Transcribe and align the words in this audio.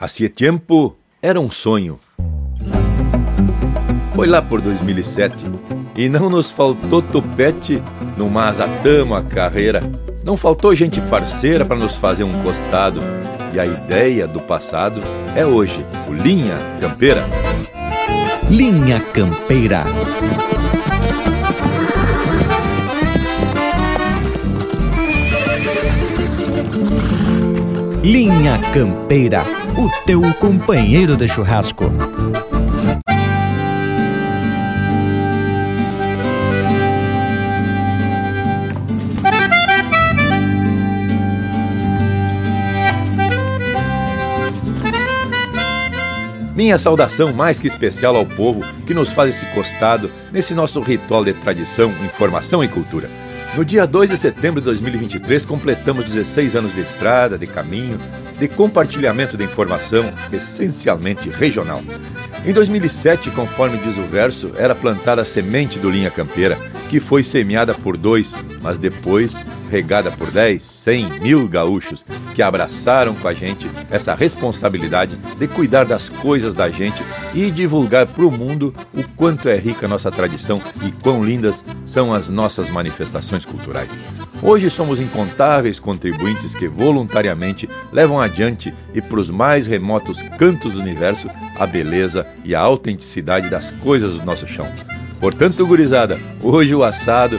Hacía 0.00 0.30
tempo 0.30 0.96
era 1.20 1.38
um 1.38 1.50
sonho. 1.50 2.00
Foi 4.14 4.26
lá 4.26 4.40
por 4.40 4.62
2007 4.62 5.44
e 5.94 6.08
não 6.08 6.30
nos 6.30 6.50
faltou 6.50 7.02
topete, 7.02 7.82
no 8.16 8.30
mas 8.30 8.60
atamo 8.60 9.14
a 9.14 9.22
carreira. 9.22 9.82
Não 10.24 10.38
faltou 10.38 10.74
gente 10.74 11.02
parceira 11.02 11.66
para 11.66 11.76
nos 11.76 11.96
fazer 11.96 12.24
um 12.24 12.42
costado. 12.42 13.02
E 13.52 13.60
a 13.60 13.66
ideia 13.66 14.26
do 14.26 14.40
passado 14.40 15.02
é 15.36 15.44
hoje 15.44 15.84
o 16.08 16.14
Linha 16.14 16.56
Campeira. 16.80 17.22
Linha 18.48 19.00
Campeira. 19.00 19.84
Linha 28.02 28.58
Campeira, 28.72 29.44
o 29.76 29.88
teu 30.04 30.22
companheiro 30.34 31.16
de 31.16 31.28
churrasco. 31.28 31.84
Minha 46.54 46.78
saudação 46.78 47.32
mais 47.32 47.58
que 47.58 47.66
especial 47.66 48.16
ao 48.16 48.26
povo 48.26 48.60
que 48.86 48.92
nos 48.92 49.12
faz 49.12 49.30
esse 49.30 49.46
costado 49.54 50.10
nesse 50.30 50.52
nosso 50.52 50.80
ritual 50.80 51.24
de 51.24 51.32
tradição, 51.32 51.90
informação 52.04 52.62
e 52.62 52.68
cultura. 52.68 53.08
No 53.56 53.64
dia 53.64 53.86
2 53.86 54.10
de 54.10 54.16
setembro 54.16 54.60
de 54.60 54.66
2023, 54.66 55.44
completamos 55.44 56.04
16 56.04 56.54
anos 56.54 56.74
de 56.74 56.80
estrada, 56.82 57.38
de 57.38 57.46
caminho, 57.46 57.98
de 58.40 58.48
compartilhamento 58.48 59.36
de 59.36 59.44
informação, 59.44 60.10
essencialmente 60.32 61.28
regional. 61.28 61.82
Em 62.44 62.54
2007, 62.54 63.30
conforme 63.32 63.76
diz 63.76 63.98
o 63.98 64.02
verso, 64.02 64.52
era 64.56 64.74
plantada 64.74 65.20
a 65.20 65.26
semente 65.26 65.78
do 65.78 65.90
Linha 65.90 66.10
Campeira, 66.10 66.58
que 66.88 67.00
foi 67.00 67.22
semeada 67.22 67.74
por 67.74 67.98
dois, 67.98 68.34
mas 68.62 68.78
depois 68.78 69.44
regada 69.70 70.10
por 70.10 70.30
dez, 70.30 70.64
cem, 70.64 71.08
mil 71.20 71.46
gaúchos 71.46 72.04
que 72.34 72.42
abraçaram 72.42 73.14
com 73.14 73.28
a 73.28 73.32
gente 73.32 73.70
essa 73.90 74.14
responsabilidade 74.14 75.16
de 75.38 75.46
cuidar 75.46 75.84
das 75.84 76.08
coisas 76.08 76.54
da 76.54 76.68
gente 76.68 77.02
e 77.32 77.50
divulgar 77.50 78.06
para 78.06 78.24
o 78.24 78.32
mundo 78.32 78.74
o 78.92 79.04
quanto 79.16 79.48
é 79.48 79.56
rica 79.56 79.86
a 79.86 79.88
nossa 79.88 80.10
tradição 80.10 80.60
e 80.82 80.90
quão 80.90 81.24
lindas 81.24 81.64
são 81.86 82.12
as 82.12 82.28
nossas 82.28 82.68
manifestações 82.68 83.44
culturais. 83.44 83.96
Hoje 84.42 84.70
somos 84.70 84.98
incontáveis 84.98 85.78
contribuintes 85.78 86.54
que 86.54 86.66
voluntariamente 86.66 87.68
levam 87.92 88.20
adiante 88.30 88.72
e 88.94 89.02
para 89.02 89.20
os 89.20 89.28
mais 89.28 89.66
remotos 89.66 90.22
cantos 90.38 90.74
do 90.74 90.80
universo 90.80 91.28
a 91.58 91.66
beleza 91.66 92.26
e 92.44 92.54
a 92.54 92.60
autenticidade 92.60 93.50
das 93.50 93.70
coisas 93.70 94.14
do 94.14 94.24
nosso 94.24 94.46
chão. 94.46 94.66
Portanto, 95.20 95.66
gurizada, 95.66 96.18
hoje 96.42 96.74
o 96.74 96.82
assado 96.82 97.38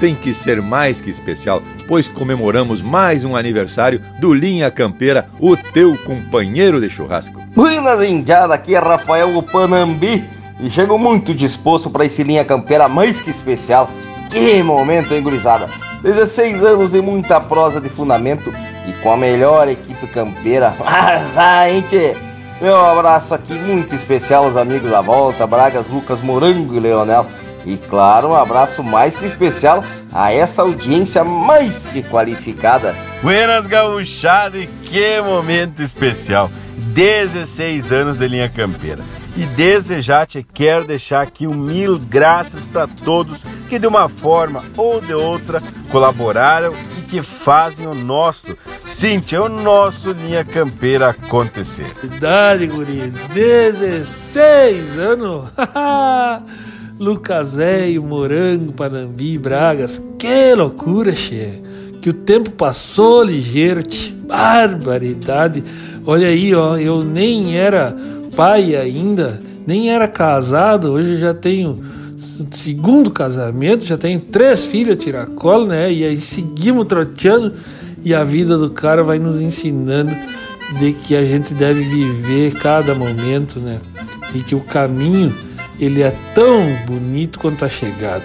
tem 0.00 0.14
que 0.14 0.32
ser 0.32 0.62
mais 0.62 1.00
que 1.00 1.10
especial, 1.10 1.62
pois 1.86 2.08
comemoramos 2.08 2.80
mais 2.80 3.24
um 3.24 3.36
aniversário 3.36 4.00
do 4.20 4.32
Linha 4.32 4.70
Campeira, 4.70 5.28
o 5.40 5.56
teu 5.56 5.96
companheiro 5.98 6.80
de 6.80 6.88
churrasco. 6.88 7.42
Buenas 7.54 8.02
indiada, 8.02 8.54
aqui 8.54 8.74
é 8.74 8.78
Rafael 8.78 9.42
Panambi 9.42 10.24
e 10.60 10.70
chego 10.70 10.96
muito 10.96 11.34
disposto 11.34 11.90
para 11.90 12.04
esse 12.04 12.22
Linha 12.22 12.44
Campeira 12.44 12.88
mais 12.88 13.20
que 13.20 13.30
especial. 13.30 13.90
Que 14.30 14.62
momento, 14.62 15.12
hein, 15.12 15.22
gurizada? 15.22 15.68
16 16.02 16.62
anos 16.62 16.94
e 16.94 17.00
muita 17.00 17.40
prosa 17.40 17.80
de 17.80 17.88
fundamento 17.88 18.52
e 18.88 18.92
com 19.02 19.12
a 19.12 19.16
melhor 19.16 19.68
equipe 19.68 20.06
campeira. 20.08 20.74
Mas, 20.84 21.36
a 21.36 21.68
gente, 21.68 22.14
meu 22.60 22.76
abraço 22.76 23.34
aqui 23.34 23.52
muito 23.52 23.94
especial 23.94 24.44
aos 24.44 24.56
amigos 24.56 24.90
da 24.90 25.00
volta, 25.00 25.46
Bragas, 25.46 25.88
Lucas, 25.88 26.20
Morango 26.20 26.74
e 26.74 26.80
Leonel. 26.80 27.26
E 27.66 27.76
claro, 27.76 28.28
um 28.28 28.34
abraço 28.34 28.82
mais 28.82 29.14
que 29.14 29.26
especial 29.26 29.84
a 30.12 30.32
essa 30.32 30.62
audiência 30.62 31.22
mais 31.22 31.88
que 31.88 32.02
qualificada. 32.02 32.94
Buenas 33.22 33.66
gauchada 33.66 34.56
e 34.56 34.66
que 34.66 35.20
momento 35.20 35.82
especial! 35.82 36.50
16 36.94 37.92
anos 37.92 38.18
de 38.18 38.28
linha 38.28 38.48
campeira. 38.48 39.02
E 39.38 39.46
desde 39.46 40.00
já 40.00 40.26
te 40.26 40.42
quero 40.42 40.84
deixar 40.84 41.20
aqui 41.20 41.46
um 41.46 41.54
mil 41.54 41.96
graças 41.96 42.66
para 42.66 42.88
todos 42.88 43.46
que 43.68 43.78
de 43.78 43.86
uma 43.86 44.08
forma 44.08 44.64
ou 44.76 45.00
de 45.00 45.14
outra 45.14 45.62
colaboraram 45.92 46.72
e 46.98 47.02
que 47.02 47.22
fazem 47.22 47.86
o 47.86 47.94
nosso, 47.94 48.56
Cintia, 48.84 49.40
o 49.40 49.48
nosso 49.48 50.10
Linha 50.10 50.44
Campeira 50.44 51.10
acontecer. 51.10 51.86
Verdade, 52.02 52.66
guri, 52.66 53.12
16 53.32 54.98
anos! 54.98 55.44
Lucas 56.98 57.54
Morango, 58.02 58.72
Panambi, 58.72 59.38
Bragas, 59.38 60.02
que 60.18 60.52
loucura, 60.56 61.14
che! 61.14 61.62
Que 62.02 62.10
o 62.10 62.12
tempo 62.12 62.50
passou 62.50 63.22
ligeiro, 63.22 63.84
tch. 63.84 64.10
barbaridade! 64.14 65.62
Olha 66.04 66.26
aí, 66.26 66.52
ó, 66.56 66.76
eu 66.76 67.04
nem 67.04 67.56
era 67.56 67.94
pai 68.38 68.76
ainda, 68.76 69.40
nem 69.66 69.90
era 69.90 70.06
casado, 70.06 70.92
hoje 70.92 71.16
já 71.16 71.34
tenho 71.34 71.82
segundo 72.52 73.10
casamento, 73.10 73.84
já 73.84 73.98
tenho 73.98 74.20
três 74.20 74.62
filhos 74.62 75.02
tiracolo, 75.02 75.66
né? 75.66 75.92
E 75.92 76.04
aí 76.04 76.16
seguimos 76.16 76.86
troteando 76.86 77.52
e 78.04 78.14
a 78.14 78.22
vida 78.22 78.56
do 78.56 78.70
cara 78.70 79.02
vai 79.02 79.18
nos 79.18 79.40
ensinando 79.40 80.14
de 80.78 80.92
que 80.92 81.16
a 81.16 81.24
gente 81.24 81.52
deve 81.52 81.82
viver 81.82 82.54
cada 82.54 82.94
momento, 82.94 83.58
né? 83.58 83.80
E 84.32 84.40
que 84.40 84.54
o 84.54 84.60
caminho 84.60 85.34
ele 85.80 86.00
é 86.00 86.14
tão 86.32 86.62
bonito 86.86 87.40
quanto 87.40 87.64
a 87.64 87.68
chegada. 87.68 88.22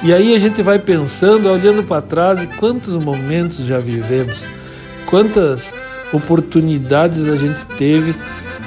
E 0.00 0.12
aí 0.12 0.32
a 0.32 0.38
gente 0.38 0.62
vai 0.62 0.78
pensando, 0.78 1.50
olhando 1.50 1.82
para 1.82 2.00
trás 2.02 2.40
e 2.40 2.46
quantos 2.46 2.96
momentos 2.96 3.66
já 3.66 3.80
vivemos, 3.80 4.44
quantas 5.06 5.74
oportunidades 6.12 7.26
a 7.26 7.34
gente 7.34 7.66
teve 7.76 8.14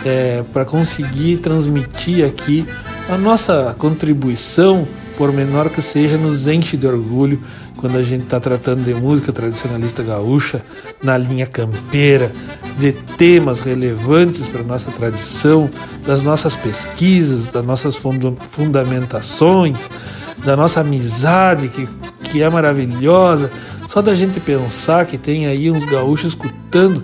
é, 0.06 0.44
para 0.54 0.66
conseguir 0.66 1.38
transmitir 1.38 2.26
aqui 2.26 2.66
a 3.10 3.18
nossa 3.18 3.76
contribuição, 3.78 4.88
por 5.18 5.34
menor 5.34 5.70
que 5.70 5.82
seja, 5.82 6.18
nos 6.18 6.48
enche 6.48 6.78
de 6.78 6.88
orgulho 6.88 7.42
quando 7.80 7.98
a 7.98 8.04
gente 8.04 8.24
está 8.24 8.40
tratando 8.40 8.84
de 8.84 8.94
música 8.94 9.32
tradicionalista 9.32 10.04
gaúcha 10.04 10.64
na 11.02 11.18
linha 11.18 11.46
campeira, 11.46 12.32
de 12.78 12.92
temas 12.92 13.62
relevantes 13.62 14.48
para 14.48 14.64
nossa 14.64 14.92
tradição, 14.92 15.70
das 16.06 16.22
nossas 16.22 16.56
pesquisas, 16.56 17.48
das 17.48 17.66
nossas 17.66 17.96
fundamentações, 17.96 19.90
da 20.44 20.56
nossa 20.56 20.82
amizade 20.82 21.70
que, 21.70 21.88
que 22.24 22.42
é 22.42 22.50
maravilhosa. 22.50 23.50
Só 23.88 24.02
da 24.02 24.14
gente 24.14 24.40
pensar 24.40 25.06
que 25.06 25.18
tem 25.18 25.48
aí 25.48 25.72
uns 25.72 25.86
gaúchos 25.86 26.30
escutando 26.30 27.04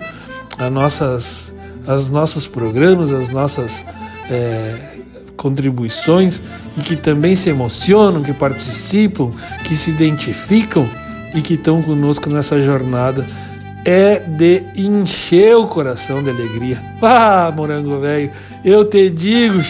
as 0.58 0.70
nossas 0.70 1.55
os 1.86 2.08
nossos 2.08 2.46
programas, 2.48 3.12
as 3.12 3.28
nossas 3.28 3.84
é, 4.30 4.96
contribuições 5.36 6.42
e 6.76 6.80
que 6.80 6.96
também 6.96 7.36
se 7.36 7.50
emocionam, 7.50 8.22
que 8.22 8.32
participam, 8.32 9.30
que 9.64 9.76
se 9.76 9.90
identificam 9.90 10.88
e 11.34 11.40
que 11.40 11.54
estão 11.54 11.82
conosco 11.82 12.28
nessa 12.30 12.60
jornada 12.60 13.24
é 13.84 14.18
de 14.18 14.64
encher 14.76 15.56
o 15.56 15.68
coração 15.68 16.22
de 16.22 16.30
alegria. 16.30 16.82
Ah, 17.00 17.52
morango 17.56 18.00
velho, 18.00 18.30
eu 18.64 18.84
te 18.84 19.08
digo, 19.08 19.62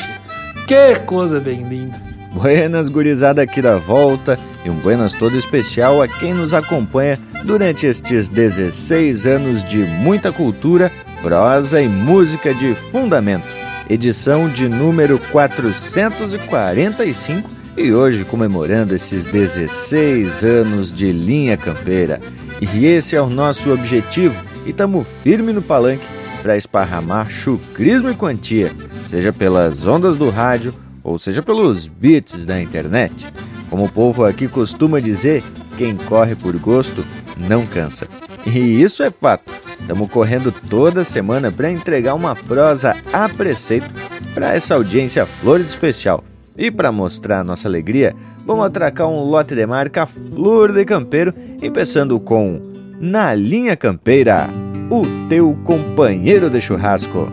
que 0.66 0.94
coisa 1.00 1.38
bem 1.38 1.62
linda. 1.69 2.00
Buenas, 2.32 2.88
gurizada 2.88 3.43
aqui 3.43 3.60
da 3.60 3.76
volta 3.76 4.38
e 4.66 4.71
um 4.71 4.75
buenas 4.75 5.15
todo 5.15 5.37
especial 5.37 6.03
a 6.03 6.09
quem 6.09 6.34
nos 6.34 6.53
acompanha 6.53 7.21
durante 7.44 7.87
estes 7.87 8.27
16 8.27 9.25
anos 9.25 9.62
de 9.62 9.78
muita 9.78 10.32
cultura 10.32 10.91
prosa 11.22 11.81
e 11.81 11.88
música 11.88 12.53
de 12.53 12.75
fundamento, 12.75 13.47
edição 13.88 14.49
de 14.49 14.69
número 14.69 15.20
445 15.31 17.49
e 17.76 17.93
hoje 17.93 18.25
comemorando 18.25 18.93
esses 18.94 19.26
16 19.26 20.43
anos 20.43 20.93
de 20.93 21.12
linha 21.12 21.56
campeira. 21.56 22.19
E 22.61 22.87
esse 22.87 23.14
é 23.14 23.23
o 23.23 23.31
nosso 23.31 23.73
objetivo 23.73 24.35
e 24.64 24.70
estamos 24.70 25.06
firme 25.23 25.52
no 25.52 25.62
palanque 25.62 26.05
para 26.43 26.56
esparramar 26.56 27.31
chucrismo 27.31 28.11
e 28.11 28.17
quantia, 28.17 28.73
seja 29.06 29.32
pelas 29.32 29.87
ondas 29.87 30.17
do 30.17 30.29
rádio 30.29 30.75
ou 31.05 31.17
seja 31.19 31.41
pelos 31.41 31.87
beats 31.87 32.44
da 32.44 32.61
internet. 32.61 33.29
Como 33.71 33.85
o 33.85 33.93
povo 33.93 34.25
aqui 34.25 34.49
costuma 34.49 35.01
dizer, 35.01 35.43
quem 35.77 35.97
corre 35.97 36.35
por 36.35 36.57
gosto 36.59 37.05
não 37.37 37.67
cansa. 37.67 38.09
E 38.47 38.83
isso 38.83 39.03
é 39.03 39.11
fato. 39.11 39.53
Estamos 39.81 40.09
correndo 40.11 40.51
toda 40.53 41.05
semana 41.05 41.51
para 41.51 41.71
entregar 41.71 42.15
uma 42.15 42.35
prosa 42.35 42.97
a 43.13 43.29
preceito 43.29 43.89
para 44.35 44.55
essa 44.55 44.75
audiência 44.75 45.27
flor 45.27 45.61
de 45.61 45.67
especial. 45.67 46.25
E 46.57 46.71
para 46.71 46.91
mostrar 46.91 47.45
nossa 47.45 47.69
alegria, 47.69 48.15
vamos 48.45 48.65
atracar 48.65 49.09
um 49.09 49.21
lote 49.21 49.55
de 49.55 49.67
marca 49.67 50.07
Flor 50.07 50.73
de 50.73 50.85
Campeiro, 50.85 51.35
começando 51.61 52.19
com 52.19 52.61
Na 52.99 53.35
Linha 53.35 53.77
Campeira, 53.77 54.49
o 54.91 55.03
teu 55.29 55.57
companheiro 55.65 56.49
de 56.49 56.61
churrasco. 56.61 57.31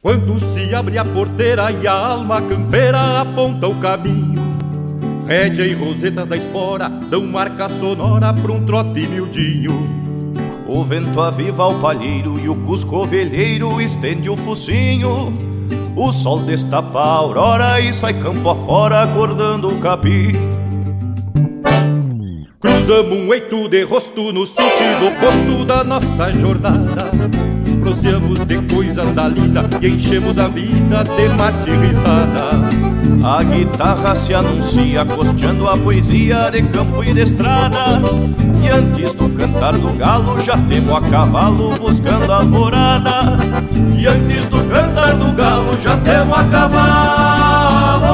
Quando 0.00 0.40
se 0.40 0.74
abre 0.74 0.98
a 0.98 1.04
porteira 1.04 1.70
e 1.70 1.86
a 1.86 1.92
alma 1.92 2.40
campeira 2.42 3.20
aponta 3.20 3.66
o 3.66 3.78
caminho 3.78 4.42
Rédea 5.26 5.66
e 5.66 5.74
roseta 5.74 6.26
da 6.26 6.36
espora 6.36 6.88
dão 6.88 7.26
marca 7.26 7.68
sonora 7.68 8.32
pra 8.32 8.52
um 8.52 8.64
trote 8.64 9.06
miudinho 9.06 10.11
O 10.74 10.82
vento 10.82 11.20
aviva 11.20 11.66
o 11.66 11.78
palheiro 11.80 12.38
e 12.42 12.48
o 12.48 12.54
cusco 12.62 12.96
ovelheiro 12.96 13.78
estende 13.78 14.30
o 14.30 14.34
focinho. 14.34 15.30
O 15.94 16.10
sol 16.10 16.40
destapa 16.40 16.98
a 16.98 17.12
aurora 17.16 17.78
e 17.78 17.92
sai 17.92 18.14
campo 18.14 18.48
afora 18.48 19.02
acordando 19.02 19.68
o 19.68 19.78
capim 19.78 20.32
Cruzamos 22.58 23.18
um 23.18 23.34
eito 23.34 23.68
de 23.68 23.84
rosto 23.84 24.32
no 24.32 24.46
sentido 24.46 25.08
oposto 25.08 25.64
da 25.66 25.84
nossa 25.84 26.32
jornada 26.32 27.41
Proseamos 27.82 28.38
de 28.46 28.62
coisas 28.72 29.12
da 29.12 29.26
lida 29.26 29.68
e 29.80 29.88
enchemos 29.88 30.38
a 30.38 30.46
vida 30.46 31.02
de 31.02 31.28
mate 31.30 31.72
risada. 31.72 32.62
A 33.26 33.42
guitarra 33.42 34.14
se 34.14 34.32
anuncia 34.32 35.04
costeando 35.04 35.68
a 35.68 35.76
poesia 35.76 36.48
de 36.52 36.62
campo 36.62 37.02
e 37.02 37.12
de 37.12 37.22
estrada. 37.22 38.00
E 38.62 38.68
antes 38.68 39.12
do 39.14 39.28
cantar 39.30 39.76
do 39.76 39.92
galo 39.94 40.38
já 40.38 40.56
temo 40.68 40.94
a 40.96 41.02
cavalo 41.02 41.74
buscando 41.74 42.32
a 42.32 42.36
alvorada. 42.36 43.38
E 43.98 44.06
antes 44.06 44.46
do 44.46 44.62
cantar 44.72 45.14
do 45.14 45.32
galo 45.32 45.76
já 45.82 45.96
temo 45.98 46.36
a 46.36 46.44
cavalo 46.44 48.12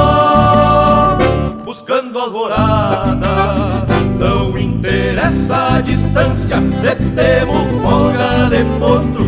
buscando 1.63 2.19
a 2.19 2.23
alvorada. 2.23 3.87
Não 4.19 4.57
interessa 4.59 5.75
a 5.75 5.81
distância, 5.83 6.57
se 6.57 6.95
temos 7.11 7.69
folga 7.83 8.49
de 8.49 8.65
potro 8.79 9.28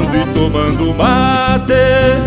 e 0.00 0.26
tomando 0.32 0.94
mate, 0.94 1.74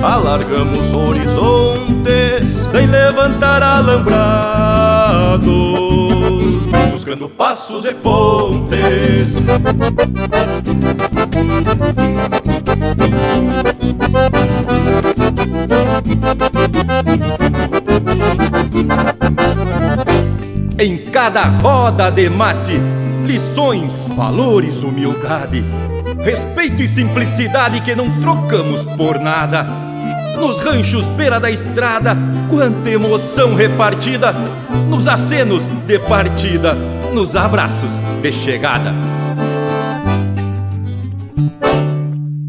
alargamos 0.03 0.93
horizontes, 0.93 2.67
sem 2.71 2.85
levantar 2.85 3.63
alambrados, 3.63 5.45
buscando 6.91 7.27
passos 7.27 7.85
e 7.85 7.93
pontes. 7.95 9.33
Em 20.77 20.97
cada 20.97 21.45
roda 21.45 22.09
de 22.09 22.29
mate, 22.29 22.79
lições, 23.25 23.93
valores, 24.15 24.83
humildade 24.83 25.63
respeito 26.25 26.81
e 26.81 26.87
simplicidade 26.87 27.81
que 27.81 27.93
não 27.93 28.09
trocamos 28.19 28.81
por 28.97 29.19
nada. 29.19 29.63
Nos 30.39 30.59
ranchos 30.63 31.07
beira 31.09 31.39
da 31.39 31.51
estrada, 31.51 32.17
quanta 32.49 32.89
emoção 32.89 33.53
repartida, 33.53 34.33
nos 34.89 35.07
acenos 35.07 35.67
de 35.85 35.99
partida, 35.99 36.73
nos 37.13 37.35
abraços 37.35 37.91
de 38.23 38.33
chegada. 38.33 38.91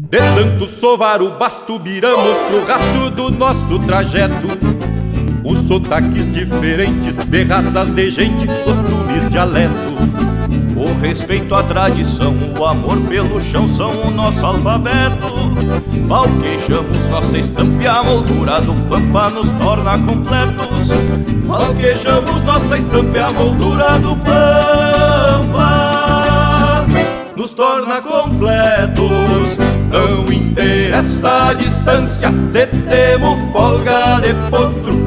De 0.09 0.17
tanto 0.17 0.67
sovar 0.67 1.21
o 1.21 1.37
basto, 1.37 1.77
viramos 1.77 2.35
pro 2.47 2.65
rastro 2.65 3.11
do 3.11 3.29
nosso 3.29 3.77
trajeto. 3.85 4.66
Os 5.47 5.63
sotaques 5.63 6.31
diferentes 6.33 7.15
de 7.15 7.43
raças 7.43 7.89
de 7.89 8.11
gente, 8.11 8.47
costumes, 8.47 9.29
dialeto 9.29 9.97
o 10.77 10.93
respeito 11.01 11.55
à 11.55 11.63
tradição, 11.63 12.35
o 12.57 12.63
amor 12.63 13.01
pelo 13.07 13.41
chão 13.41 13.67
são 13.67 13.91
o 14.03 14.11
nosso 14.11 14.45
alfabeto. 14.45 15.25
Valquejamos 16.03 17.07
nossa 17.07 17.39
estampa 17.39 17.83
e 17.83 17.87
a 17.87 18.03
moldura 18.03 18.61
do 18.61 18.75
pampa 18.87 19.29
nos 19.31 19.49
torna 19.53 19.97
completos. 19.97 20.89
Valquejamos 21.45 22.43
nossa 22.43 22.77
estampa 22.77 23.17
e 23.17 23.19
a 23.19 23.31
moldura 23.31 23.97
do 23.99 24.15
pampa 24.17 25.57
nos 27.35 27.53
torna 27.53 27.99
completos. 28.01 29.57
Não 29.91 30.31
interessa 30.31 31.49
a 31.49 31.53
distância, 31.53 32.29
se 32.51 32.67
temos 32.67 33.51
folga 33.51 34.19
de 34.19 34.33
potro, 34.49 35.06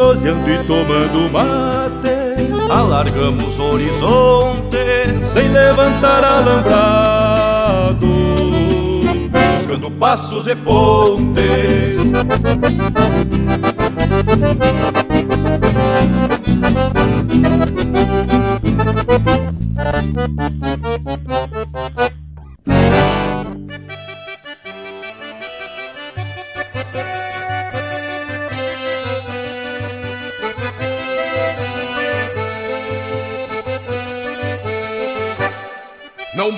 proseando 0.00 0.48
e 0.48 0.58
tomando 0.64 1.30
mate 1.30 2.08
alargamos 2.70 3.60
horizontes 3.60 5.22
sem 5.30 5.48
levantar 5.48 6.24
alambrado, 6.24 8.06
buscando 9.58 9.90
passos 9.90 10.48
e 10.48 10.56
pontes. 10.56 12.00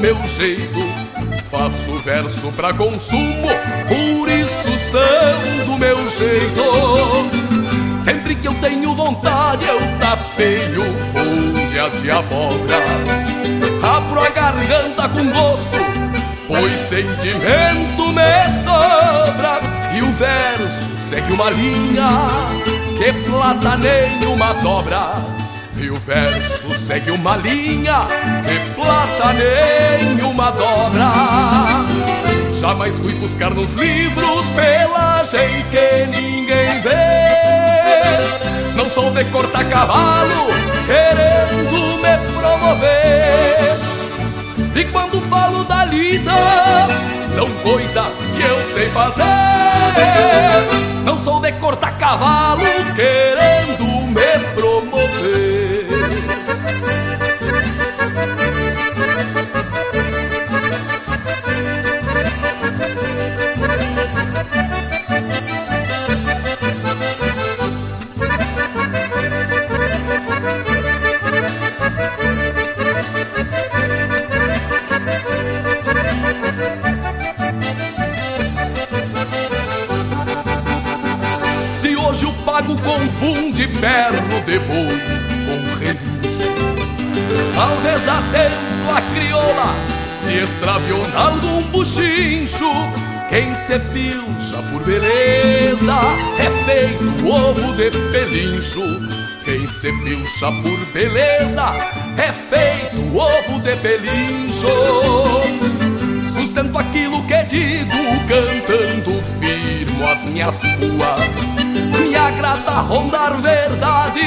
meu 0.00 0.16
jeito. 0.24 0.80
Faço 1.50 1.92
verso 2.00 2.50
pra 2.52 2.72
consumo, 2.72 3.48
por 3.88 4.28
isso 4.28 4.70
são 4.90 5.66
do 5.66 5.78
meu 5.78 5.96
jeito. 6.10 8.00
Sempre 8.00 8.34
que 8.36 8.48
eu 8.48 8.54
tenho 8.54 8.94
vontade, 8.94 9.66
eu 9.66 9.78
tapeio 9.98 10.82
folha 11.12 11.90
de 12.00 12.10
abóbora. 12.10 12.76
Abro 13.82 14.20
a 14.20 14.30
garganta 14.30 15.08
com 15.08 15.24
gosto, 15.30 15.76
pois 16.48 16.72
sentimento 16.88 18.08
me 18.12 18.62
sobra. 18.64 19.60
E 19.92 20.02
o 20.02 20.12
verso 20.12 20.96
segue 20.96 21.32
uma 21.32 21.50
linha 21.50 22.26
que 22.96 23.12
plata 23.28 23.76
nenhuma 23.76 24.52
dobra. 24.54 25.29
E 25.82 25.88
o 25.88 25.94
verso 25.94 26.70
segue 26.74 27.10
uma 27.10 27.36
linha 27.38 28.06
que 28.46 28.74
plata 28.74 29.32
nenhuma 29.32 30.50
dobra. 30.50 31.10
Jamais 32.60 32.98
fui 32.98 33.14
buscar 33.14 33.54
nos 33.54 33.72
livros 33.72 34.50
pelagens 34.50 35.70
que 35.70 36.06
ninguém 36.06 36.82
vê. 36.82 38.74
Não 38.76 38.90
sou 38.90 39.10
de 39.10 39.24
cortar 39.26 39.64
cavalo 39.70 40.48
querendo 40.84 41.96
me 42.02 42.18
promover. 42.38 43.78
E 44.76 44.84
quando 44.92 45.18
falo 45.30 45.64
da 45.64 45.86
lida, 45.86 46.32
são 47.20 47.48
coisas 47.62 48.28
que 48.36 48.42
eu 48.42 48.62
sei 48.74 48.90
fazer. 48.90 49.24
Não 51.06 51.18
sou 51.18 51.40
de 51.40 51.52
cortar 51.52 51.96
cavalo 51.96 52.60
querendo 52.94 53.49
berro 83.70 84.40
de 84.46 84.58
boi 84.60 85.00
com 85.46 85.78
relincho 85.78 86.10
Talvez 87.54 88.08
atento 88.08 88.90
a 88.96 89.02
crioula 89.14 90.00
se 90.16 90.34
extraviou 90.34 91.06
algum 91.14 91.62
buchincho. 91.70 92.70
Quem 93.28 93.54
se 93.54 93.78
pilcha 93.78 94.62
por 94.70 94.82
beleza 94.84 95.98
é 96.38 96.50
feito 96.64 97.26
ovo 97.26 97.72
de 97.74 97.90
pelincho. 98.12 98.82
Quem 99.44 99.66
se 99.66 99.92
pilcha 100.02 100.52
por 100.62 100.78
beleza 100.92 101.72
é 102.18 102.32
feito 102.32 103.16
ovo 103.16 103.60
de 103.60 103.76
pelincho. 103.76 104.68
Sustento 106.22 106.78
aquilo 106.78 107.24
que 107.26 107.42
digo 107.44 107.90
cantando 108.28 109.22
firmo 109.40 110.04
as 110.06 110.24
minhas 110.26 110.62
ruas 110.62 111.69
Me 112.30 112.36
agrada 112.36 112.80
rondar 112.82 113.40
verdade 113.40 114.20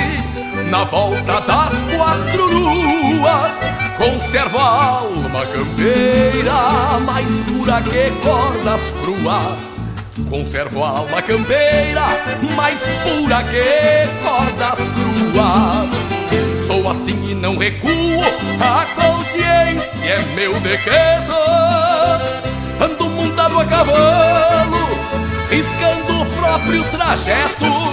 na 0.70 0.84
volta 0.84 1.40
das 1.40 1.74
quatro 1.96 2.46
luas 2.48 3.52
Conservo 3.98 4.58
a 4.58 5.00
alma 5.00 5.46
campeira 5.46 7.00
mais 7.06 7.44
pura 7.44 7.82
que 7.82 8.12
cordas 8.22 8.94
cruas. 9.04 9.78
Conservo 10.30 10.84
a 10.84 10.90
alma 10.90 11.22
campeira 11.22 12.02
mais 12.56 12.82
pura 13.04 13.44
que 13.44 14.10
cordas 14.22 14.80
cruas. 14.96 16.66
Sou 16.66 16.90
assim 16.92 17.32
e 17.32 17.36
não 17.36 17.58
recuo, 17.58 18.22
a 18.60 18.86
consciência 19.02 20.16
é 20.16 20.36
meu 20.36 20.60
decreto. 20.60 21.34
Ando 22.82 23.10
montado 23.12 23.60
a 23.60 23.66
cavalo, 23.66 24.90
riscando 25.50 26.22
o 26.22 26.26
próprio 26.26 26.84
trajeto 26.86 27.93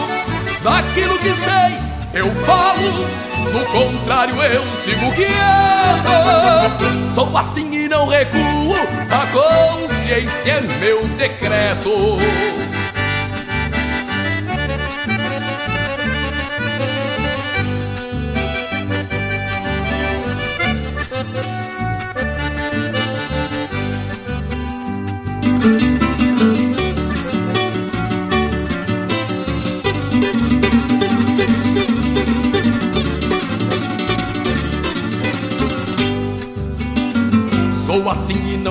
Daquilo 0.62 1.18
que 1.18 1.30
sei, 1.30 1.78
eu 2.12 2.34
falo, 2.44 3.06
do 3.50 3.64
contrário 3.72 4.34
eu 4.42 4.62
sigo 4.74 5.10
quieto 5.12 6.80
Sou 7.14 7.36
assim 7.36 7.74
e 7.74 7.88
não 7.88 8.06
recuo, 8.06 8.74
a 9.10 9.26
consciência 9.32 10.52
é 10.52 10.60
meu 10.80 11.02
decreto 11.16 12.18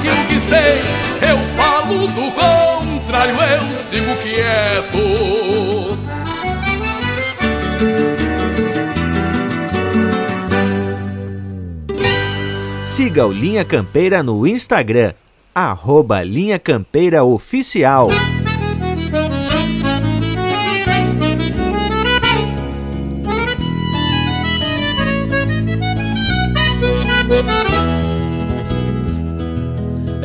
Daquilo 0.00 0.26
que 0.28 0.40
sei, 0.40 0.78
eu 1.30 1.38
falo, 1.48 2.06
do 2.06 2.30
contrário 2.32 3.34
eu 3.34 3.76
sigo 3.76 4.16
quieto. 4.22 4.98
Siga 12.86 13.26
o 13.26 13.30
Linha 13.32 13.62
Campeira 13.62 14.22
no 14.22 14.46
Instagram, 14.46 15.12
arroba 15.54 16.22
Linha 16.22 16.58
Campeira 16.58 17.22
Oficial. 17.22 18.08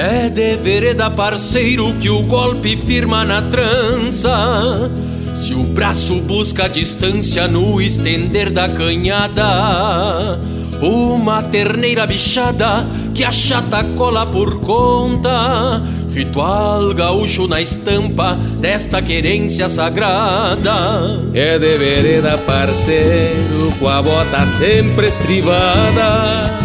É 0.06 0.30
de 0.30 0.56
vereda 0.58 1.10
parceiro 1.10 1.92
que 1.96 2.12
o 2.12 2.22
golpe 2.22 2.78
firma 2.78 3.26
na 3.26 3.42
trança. 3.42 4.92
Se 5.36 5.56
o 5.56 5.64
braço 5.64 6.22
busca 6.22 6.70
distância 6.70 7.48
no 7.48 7.82
estender 7.82 8.52
da 8.52 8.70
canhada, 8.70 10.40
uma 10.80 11.42
terneira 11.42 12.06
bichada 12.06 12.86
que 13.16 13.24
achata 13.24 13.84
cola 13.98 14.28
por 14.28 14.60
conta. 14.60 15.82
Ritual 16.14 16.94
gaúcho 16.94 17.48
na 17.48 17.60
estampa 17.60 18.36
desta 18.60 19.02
querência 19.02 19.68
sagrada. 19.68 21.26
É 21.34 21.58
de 21.58 21.78
vereda 21.80 22.38
parceiro 22.38 23.74
com 23.80 23.88
a 23.88 24.04
bota 24.04 24.46
sempre 24.46 25.08
estrivada 25.08 26.65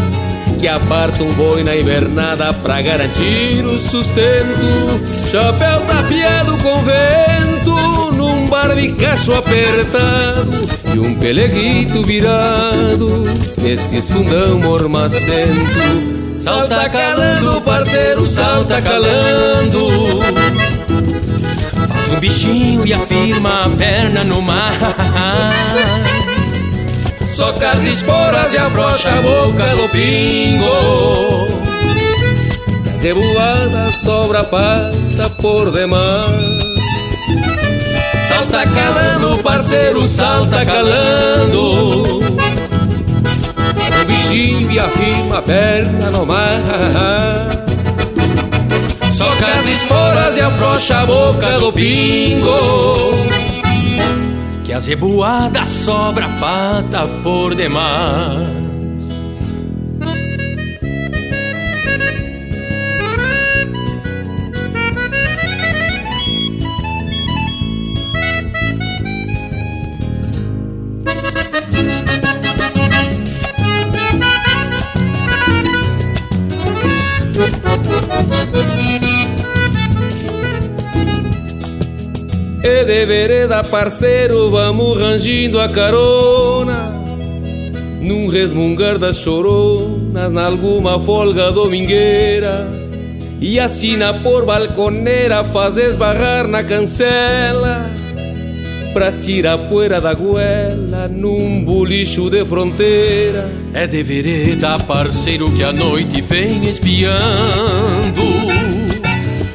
que 0.61 0.69
aparta 0.69 1.23
um 1.23 1.33
boi 1.33 1.65
na 1.65 1.75
invernada 1.75 2.53
pra 2.53 2.83
garantir 2.83 3.65
o 3.65 3.79
sustento. 3.79 5.01
Chapéu 5.31 5.81
tapeado 5.87 6.59
com 6.59 6.83
vento, 6.83 8.13
num 8.15 8.47
barbicacho 8.47 9.33
apertado 9.33 10.53
e 10.95 10.99
um 10.99 11.15
peleguito 11.15 12.03
virado 12.05 13.25
nesses 13.57 14.11
fundão 14.11 14.59
mormacento. 14.59 16.31
Salta 16.31 16.91
calando, 16.91 17.63
parceiro, 17.63 18.29
salta 18.29 18.83
calando. 18.83 19.89
Faz 21.89 22.09
um 22.11 22.21
bichinho 22.21 22.87
e 22.87 22.93
afirma 22.93 23.65
a 23.65 23.71
perna 23.71 24.25
no 24.25 24.43
mar. 24.43 26.20
Soca 27.33 27.71
as 27.71 27.85
esporas 27.85 28.53
e 28.53 28.59
afrouxa 28.59 29.11
a 29.11 29.23
boca 29.23 29.65
do 29.77 29.89
pingo. 29.89 31.47
Zebulada 32.99 33.89
sobra 33.93 34.41
a 34.41 34.45
pata 34.45 35.31
por 35.41 35.71
demais. 35.71 36.61
Salta 38.29 38.65
calando, 38.67 39.43
parceiro, 39.43 40.07
salta 40.07 40.65
calando. 40.67 42.21
Um 44.01 44.05
bichinho 44.07 44.71
e 44.71 44.79
afirma 44.81 45.39
a 45.39 45.43
perna 45.43 46.11
no 46.11 46.27
mar. 46.27 47.49
Soca 49.11 49.47
as 49.47 49.67
esporas 49.67 50.37
e 50.37 50.41
afrouxa 50.41 51.01
a 51.01 51.07
boca 51.07 51.61
do 51.61 51.73
pingo 51.73 53.50
A 54.81 54.83
zebuada 54.83 55.67
sobra 55.67 56.27
pata 56.41 57.07
por 57.23 57.55
demais 57.55 58.70
E 82.71 82.85
de 82.85 83.05
vereda, 83.05 83.65
parceiro, 83.65 84.49
vamos 84.49 84.97
rangindo 84.97 85.61
a 85.61 85.69
carona. 85.69 86.93
Num 88.01 88.29
resmungar 88.29 88.97
das 88.97 89.17
choronas, 89.17 90.31
nalguma 90.31 90.97
folga 91.01 91.51
domingueira. 91.51 92.69
E 93.41 93.59
assina 93.59 94.15
por 94.15 94.45
balconeira, 94.45 95.43
faz 95.43 95.79
esbarrar 95.79 96.47
na 96.47 96.63
cancela. 96.63 97.91
Pra 98.95 99.11
tirar 99.11 99.59
poeira 99.59 100.01
da 100.01 100.15
goela 100.15 101.09
num 101.09 101.65
bolicho 101.65 102.31
de 102.31 102.45
fronteira. 102.45 103.51
É 103.75 103.89
de 103.89 104.01
vereda, 104.05 104.79
parceiro, 104.79 105.51
que 105.51 105.65
a 105.65 105.73
noite 105.73 106.21
vem 106.21 106.69
espiando. 106.69 107.11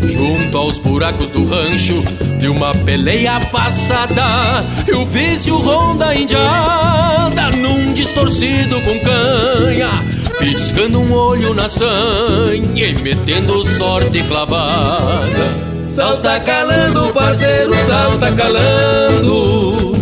Junto 0.02 0.58
aos 0.58 0.80
buracos 0.80 1.30
do 1.30 1.46
rancho 1.46 2.04
de 2.46 2.50
uma 2.50 2.72
peleia 2.72 3.40
passada 3.52 4.64
Eu 4.86 5.04
vício 5.08 5.58
ronda 5.58 6.14
indiada 6.14 7.50
num 7.58 7.92
distorcido 7.92 8.80
com 8.82 9.00
canha 9.00 9.90
Piscando 10.38 11.02
um 11.02 11.12
olho 11.12 11.56
na 11.56 11.68
sanha 11.68 12.88
e 12.88 13.02
metendo 13.02 13.66
sorte 13.66 14.22
clavada. 14.24 15.80
Salta 15.80 16.40
calando, 16.42 17.12
parceiro, 17.14 17.74
salta 17.86 18.32
calando. 18.34 19.94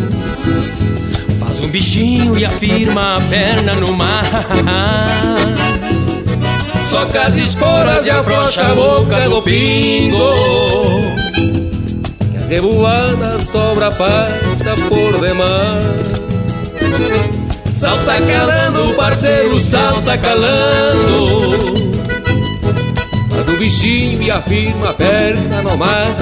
Faz 1.40 1.62
um 1.62 1.68
bichinho 1.70 2.38
e 2.38 2.44
afirma 2.44 3.18
a 3.18 3.22
perna 3.22 3.76
no 3.76 3.94
mar. 3.94 4.26
Soca 6.90 7.22
as 7.22 7.38
esporas 7.38 8.08
e 8.08 8.10
afrouxa 8.10 8.66
a 8.66 8.76
boca 8.76 9.30
do 9.30 9.42
pingo 9.44 11.23
Que 12.54 12.58
a 12.58 12.62
zebuana 12.62 13.40
sobra 13.40 13.90
pata 13.90 14.76
por 14.88 15.20
demais. 15.20 16.54
Salta 17.64 18.22
calando, 18.22 18.94
parceiro, 18.94 19.60
salta 19.60 20.16
calando. 20.20 21.74
Faz 23.32 23.48
um 23.50 23.58
bichinho 23.58 24.22
e 24.22 24.30
afirma 24.30 24.92
a 24.92 24.94
perna 24.94 25.64
no 25.64 25.76
mar. 25.76 26.16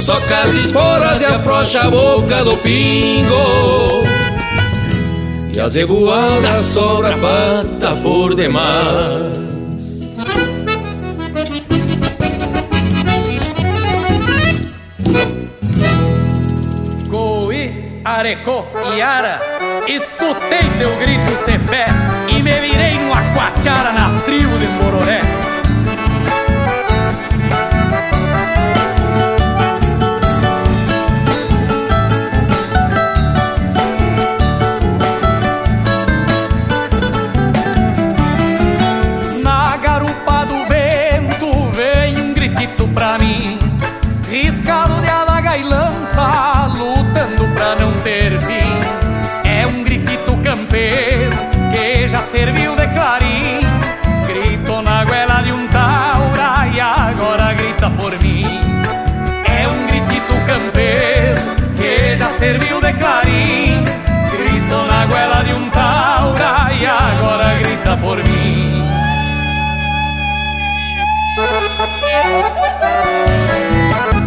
Soca 0.00 0.38
as 0.38 0.54
esporas 0.54 1.20
e 1.20 1.24
afrouxa 1.24 1.80
a 1.80 1.90
boca 1.90 2.44
do 2.44 2.56
pingo. 2.58 4.04
E 5.52 5.58
a 5.58 5.68
zebuada 5.68 6.62
sobra 6.62 7.18
pata 7.18 7.96
por 8.00 8.36
demais 8.36 9.29
Coi, 18.36 18.60
Arecó 18.60 18.66
e 18.94 19.02
Ara 19.02 19.40
Escutei 19.88 20.70
teu 20.78 20.94
grito 21.00 21.36
cepé 21.44 21.86
E 22.28 22.42
me 22.42 22.60
virei 22.60 22.98
numa 22.98 23.22
quachara 23.34 23.92
nas 23.92 24.22
tribos 24.22 24.60
de 24.60 24.66
Bororé 24.66 25.29
serviu 52.30 52.76
de 52.76 52.86
clarim 52.88 53.60
Grito 54.26 54.82
na 54.82 55.04
goela 55.04 55.42
de 55.42 55.52
um 55.52 55.66
taura 55.68 56.68
E 56.72 56.80
agora 56.80 57.52
grita 57.54 57.90
por 57.90 58.16
mim 58.20 58.44
É 59.44 59.68
um 59.68 59.86
gritito 59.88 60.34
campeiro 60.46 61.40
Que 61.76 62.16
já 62.16 62.28
serviu 62.30 62.80
de 62.80 62.92
clarim 62.94 63.84
Grito 64.30 64.78
na 64.86 65.06
goela 65.06 65.42
de 65.44 65.52
um 65.54 65.70
taura 65.70 66.72
E 66.72 66.86
agora 66.86 67.54
grita 67.58 67.96
por 67.96 68.16
mim 68.22 68.80
Esta 73.90 74.19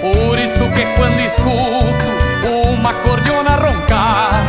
Por 0.00 0.38
isso 0.38 0.64
que 0.72 0.84
quando 0.96 1.18
escuto 1.20 2.68
uma 2.68 2.92
cordiona 2.94 3.56
roncar, 3.56 4.44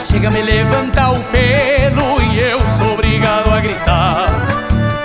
chega 0.00 0.28
a 0.28 0.30
me 0.30 0.42
levantar 0.42 1.12
o 1.12 1.20
pelo 1.24 2.22
e 2.32 2.40
eu 2.40 2.60
sou 2.68 2.94
obrigado 2.94 3.52
a 3.52 3.60
gritar. 3.60 4.28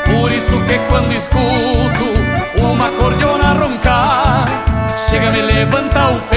Por 0.05 0.31
isso 0.31 0.59
que 0.65 0.77
quando 0.89 1.13
escuto 1.13 2.61
uma 2.61 2.89
cordiona 2.91 3.53
roncar, 3.53 4.45
chega 5.09 5.29
a 5.29 5.31
me 5.31 5.41
levantar 5.41 6.11
o 6.11 6.19
pelo 6.21 6.34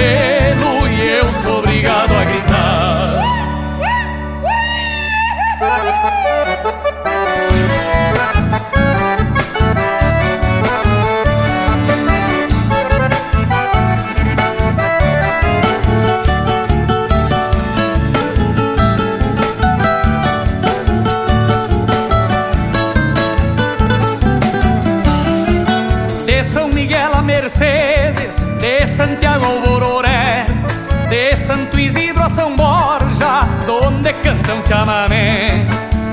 chamamé. 34.69 35.65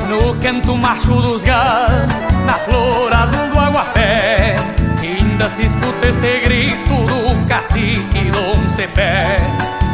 No 0.08 0.34
canto 0.40 0.74
macho 0.76 1.14
dos 1.20 1.42
galos, 1.42 2.10
na 2.46 2.54
flor 2.54 3.12
azul 3.12 3.50
do 3.52 3.60
aguapé, 3.60 4.56
ainda 5.02 5.48
se 5.50 5.64
escuta 5.64 6.08
este 6.08 6.40
grito 6.40 6.94
do 7.06 7.46
cacique 7.46 8.30
Dom 8.32 8.66
Cepé. 8.66 9.40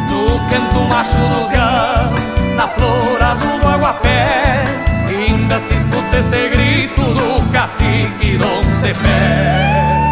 No 0.09 0.39
canto 0.49 0.81
macho 0.89 1.19
dos 1.35 1.51
galos, 1.51 2.21
na 2.57 2.69
flor 2.69 3.23
azul 3.33 3.59
do 3.59 3.69
aguapé, 3.69 4.65
ainda 5.09 5.59
se 5.59 5.75
escuta 5.75 6.19
esse 6.19 6.49
grito 6.51 7.03
do 7.03 7.51
cacique 7.51 8.39
Dom 8.39 8.71
Cepé. 8.71 10.12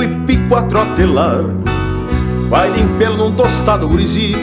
E 0.00 0.08
pico 0.26 0.56
a 0.56 0.62
trotelar. 0.62 1.44
Vai 2.48 2.72
de 2.72 2.82
pelo 2.98 3.16
num 3.16 3.32
tostado 3.32 3.88
gurizito. 3.88 4.38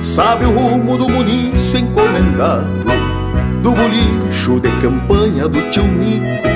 Sabe 0.00 0.44
o 0.44 0.50
rumo 0.50 0.96
do 0.96 1.08
muniço 1.08 1.76
encomendado 1.76 2.66
Do 3.62 3.72
bolicho 3.72 4.58
de 4.60 4.70
campanha 4.80 5.46
do 5.48 5.60
tio 5.70 5.84
Nico. 5.84 6.48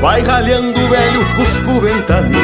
Vai 0.00 0.22
ralhando 0.22 0.80
o 0.80 0.88
velho 0.88 1.24
cusco 1.36 1.80
ventania 1.80 2.38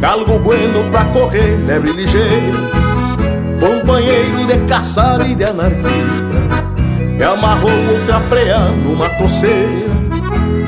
Galgo 0.00 0.38
bueno 0.38 0.88
pra 0.90 1.04
correr, 1.06 1.58
lebre 1.66 1.92
ligeiro 1.92 2.58
Companheiro 3.58 4.46
de 4.46 4.56
caçada 4.68 5.26
e 5.26 5.34
de 5.34 5.44
anarquia 5.44 5.90
Me 7.16 7.24
amarrou 7.24 7.72
outra 7.92 8.20
preá 8.28 8.68
numa 8.68 9.08
toceira 9.10 9.87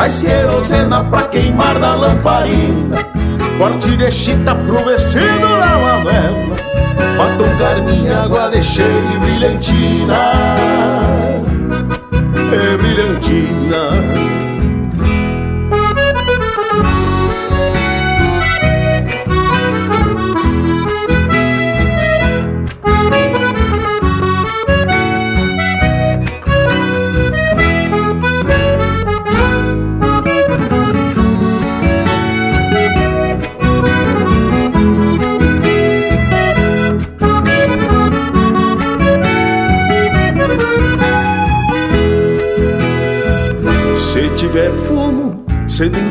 mais 0.00 0.22
querosena 0.22 1.04
pra 1.04 1.24
queimar 1.24 1.78
na 1.78 1.94
lamparina. 1.94 2.96
Corte 3.58 3.94
de 3.98 4.10
chita 4.10 4.54
pro 4.54 4.82
vestido 4.82 5.40
da 5.40 5.76
Manuela 5.76 6.56
Batom 7.18 7.58
carminha, 7.58 8.22
água 8.22 8.48
de 8.48 8.62
cheio 8.62 8.88
e 9.14 9.18
brilhantina. 9.18 10.16
É 12.50 12.76
brilhantina 12.78 14.39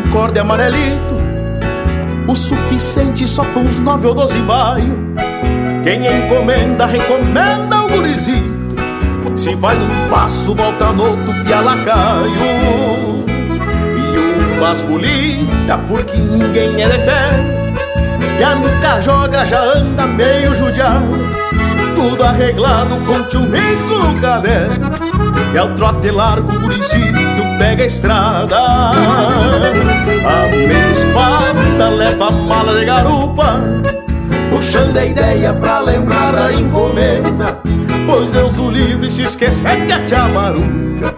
encorde 0.09 0.39
amarelito, 0.39 1.15
o 2.27 2.35
suficiente 2.35 3.27
só 3.27 3.43
com 3.45 3.59
uns 3.59 3.79
nove 3.79 4.07
ou 4.07 4.15
doze 4.15 4.39
baio. 4.39 4.97
Quem 5.83 6.07
encomenda, 6.07 6.87
recomenda 6.87 7.83
o 7.83 7.89
gurizito. 7.89 8.59
Se 9.35 9.53
vai 9.53 9.75
num 9.75 10.09
passo, 10.09 10.55
volta 10.55 10.91
no 10.93 11.11
outro, 11.11 11.33
pialacaio. 11.45 12.31
E 13.95 14.57
umas 14.57 14.81
bolita, 14.81 15.77
porque 15.87 16.17
ninguém 16.17 16.81
é 16.81 16.87
de 16.89 16.99
fé. 17.05 17.29
E 18.39 18.43
a 18.43 18.55
nunca 18.55 19.01
joga, 19.01 19.45
já 19.45 19.61
anda 19.61 20.07
meio 20.07 20.55
judiado. 20.55 21.05
Tudo 21.93 22.23
arreglado 22.23 22.95
com 23.05 23.21
tio 23.25 23.41
no 23.41 24.19
caderno. 24.19 24.89
É 25.53 25.61
o 25.61 25.75
trote 25.75 26.09
largo, 26.09 26.59
gurizito 26.59 27.38
pega 27.59 27.83
a 27.83 27.85
estrada. 27.85 28.57
A 28.57 30.47
minha 30.49 30.91
espada 30.91 31.89
leva 31.89 32.27
a 32.27 32.31
mala 32.31 32.79
de 32.79 32.85
garupa 32.85 33.59
Puxando 34.49 34.97
a 34.97 35.05
ideia 35.05 35.53
pra 35.53 35.79
lembrar 35.79 36.31
da 36.31 36.51
encomenda. 36.51 37.59
Pois 38.05 38.31
Deus 38.31 38.57
o 38.57 38.71
livre 38.71 39.11
se 39.11 39.23
esquecer 39.23 39.85
que 39.85 39.93
a 39.93 40.03
tia 40.05 40.23
Maruca 40.29 41.13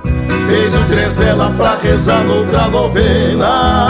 Beijo 0.48 0.84
três 0.90 1.16
velas 1.16 1.56
pra 1.56 1.78
rezar 1.78 2.24
noutra 2.26 2.68
novena. 2.68 3.88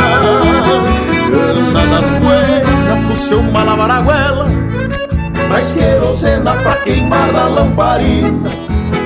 Cana 1.31 1.85
das 1.87 2.09
poeiras 2.19 3.05
pro 3.07 3.15
seu 3.15 3.41
malavaraguela 3.41 4.47
Mais 5.49 5.73
querosena 5.73 6.53
pra 6.55 6.75
queimar 6.75 7.31
na 7.31 7.47
lamparina. 7.47 8.49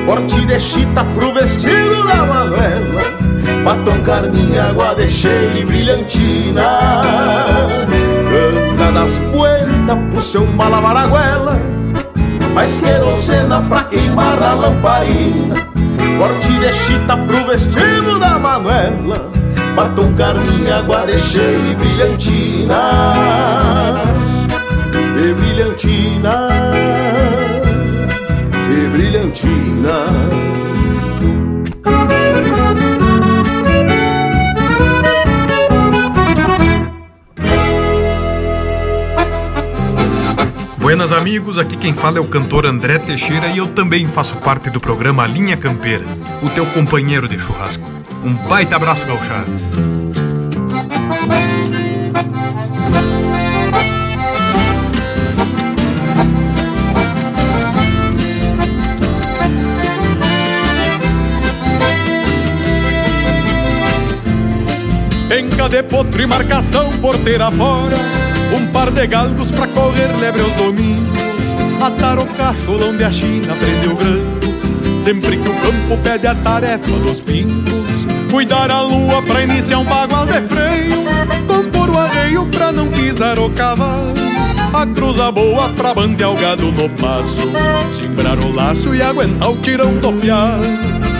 Corte 0.06 0.46
de 0.46 0.60
chita 0.60 1.04
pro 1.16 1.34
vestido 1.34 2.06
da 2.06 2.26
Manuela 2.26 3.25
Batom, 3.66 4.00
carminha, 4.04 4.66
água 4.66 4.94
de 4.94 5.10
cheia 5.10 5.60
e 5.60 5.66
brilhantina. 5.66 7.02
Cana 8.78 8.92
das 8.92 9.18
poeiras 9.32 9.98
pro 10.12 10.22
seu 10.22 10.46
malavaraguela 10.46 11.60
Mais 12.54 12.80
querosena 12.80 13.64
pra 13.64 13.86
queimar 13.86 14.38
a 14.44 14.54
lamparina. 14.54 15.56
Corte 16.20 16.52
de 16.60 16.74
chita 16.74 17.18
pro 17.18 17.48
vestido 17.48 18.20
da 18.20 18.38
Manuela. 18.38 19.32
Batom, 19.76 20.14
carminha, 20.14 20.78
água 20.78 21.04
de 21.08 21.18
cheia 21.18 21.58
e 21.72 21.76
brilhantina. 21.76 22.76
E 25.18 25.34
brilhantina. 25.34 26.50
E 28.70 28.88
brilhantina 28.90 30.55
Buenas 40.96 41.12
amigos, 41.12 41.58
aqui 41.58 41.76
quem 41.76 41.94
fala 41.94 42.20
é 42.20 42.22
o 42.22 42.26
cantor 42.26 42.66
André 42.66 42.98
Teixeira 42.98 43.48
e 43.48 43.58
eu 43.58 43.68
também 43.68 44.08
faço 44.08 44.38
parte 44.38 44.70
do 44.70 44.80
programa 44.80 45.28
Linha 45.28 45.58
Campeira, 45.58 46.06
o 46.42 46.50
teu 46.50 46.66
companheiro 46.68 47.28
de 47.28 47.38
churrasco. 47.38 47.84
Um 48.24 48.34
baita 48.48 48.78
abraço, 48.78 49.06
gauchado. 49.06 49.52
Penca 65.28 65.68
de 65.68 65.84
potro 65.84 66.22
e 66.22 66.26
marcação 66.26 66.90
porteira 67.02 67.52
fora 67.52 68.25
um 68.54 68.68
par 68.72 68.92
de 68.92 69.08
galgos 69.08 69.52
pra 69.52 69.68
correr 69.68 70.10
lebre 70.20 70.42
aos 70.42 70.54
domingos. 70.54 71.16
Atar 71.82 72.20
o 72.20 72.26
cacholão 72.26 72.90
onde 72.90 73.04
a 73.04 73.12
China 73.12 73.54
prendeu 73.60 73.92
o 73.92 73.96
granco 73.96 75.02
Sempre 75.02 75.38
que 75.38 75.50
o 75.50 75.54
campo 75.54 75.98
pede 76.04 76.26
a 76.26 76.34
tarefa 76.34 76.92
dos 76.92 77.22
pingos 77.22 77.86
Cuidar 78.32 78.72
a 78.72 78.82
lua 78.82 79.22
pra 79.22 79.44
iniciar 79.44 79.80
um 79.80 79.86
bagual 79.86 80.26
de 80.26 80.42
freio. 80.42 81.06
Compor 81.48 81.90
o 81.90 81.98
arreio 81.98 82.46
pra 82.48 82.72
não 82.72 82.90
pisar 82.90 83.40
o 83.40 83.50
cavalo. 83.50 84.14
A 84.74 84.86
cruza 84.88 85.32
boa 85.32 85.70
pra 85.70 85.94
bandear 85.94 86.34
o 86.34 86.36
gado 86.36 86.72
no 86.72 86.90
passo. 86.90 87.50
Simbrar 87.94 88.38
o 88.40 88.54
laço 88.54 88.94
e 88.94 89.02
aguentar 89.02 89.52
o 89.52 89.58
tirão 89.58 89.96
do 89.98 90.12
piado 90.12 90.66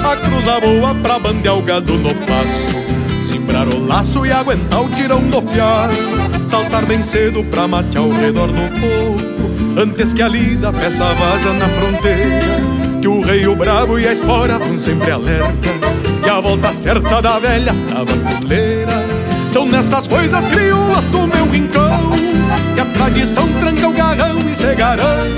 A 0.04 0.16
cruza 0.18 0.60
boa 0.60 0.94
pra 0.96 1.20
bandear 1.20 1.58
o 1.58 1.62
gado 1.62 1.94
no 1.94 2.14
passo 2.14 2.85
Simbrar 3.56 3.70
o 3.70 3.88
laço 3.88 4.26
e 4.26 4.32
aguentar 4.34 4.84
o 4.84 4.90
tirão 4.90 5.22
do 5.22 5.42
piado 5.42 5.94
Saltar 6.46 6.86
bem 6.86 7.02
cedo 7.02 7.42
pra 7.46 7.66
mate 7.66 7.98
ao 7.98 8.10
redor 8.10 8.48
do 8.48 8.58
fogo 8.58 9.82
Antes 9.82 10.14
que 10.14 10.22
a 10.22 10.28
lida 10.28 10.74
peça 10.74 11.04
vaza 11.04 11.54
na 11.54 11.68
fronteira. 11.68 13.00
Que 13.02 13.08
o 13.08 13.22
rei, 13.22 13.48
o 13.48 13.56
bravo 13.56 14.00
e 14.00 14.08
a 14.08 14.14
espora 14.14 14.58
vão 14.58 14.78
sempre 14.80 15.12
alerta. 15.12 15.70
E 16.26 16.30
a 16.30 16.40
volta 16.40 16.74
certa 16.74 17.22
da 17.22 17.40
velha 17.40 17.74
tabanculeira 17.88 19.04
São 19.52 19.66
nessas 19.66 20.08
coisas 20.08 20.48
crioulas 20.48 21.06
do 21.06 21.28
meu 21.28 21.50
rincão 21.50 22.10
Que 22.74 22.82
a 22.82 22.86
tradição 22.86 23.48
tranca 23.60 23.88
o 23.88 23.94
garrão 23.94 24.38
e 24.50 24.56
se 24.56 24.76
garante 24.76 25.36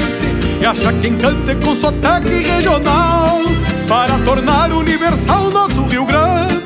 E 0.61 0.65
acha 0.65 0.93
quem 0.93 1.17
cante 1.17 1.55
com 1.63 1.75
sotaque 1.75 2.29
regional 2.29 3.41
Para 3.87 4.17
tornar 4.19 4.71
universal 4.71 5.51
nosso 5.51 5.83
Rio 5.83 6.05
Grande 6.05 6.26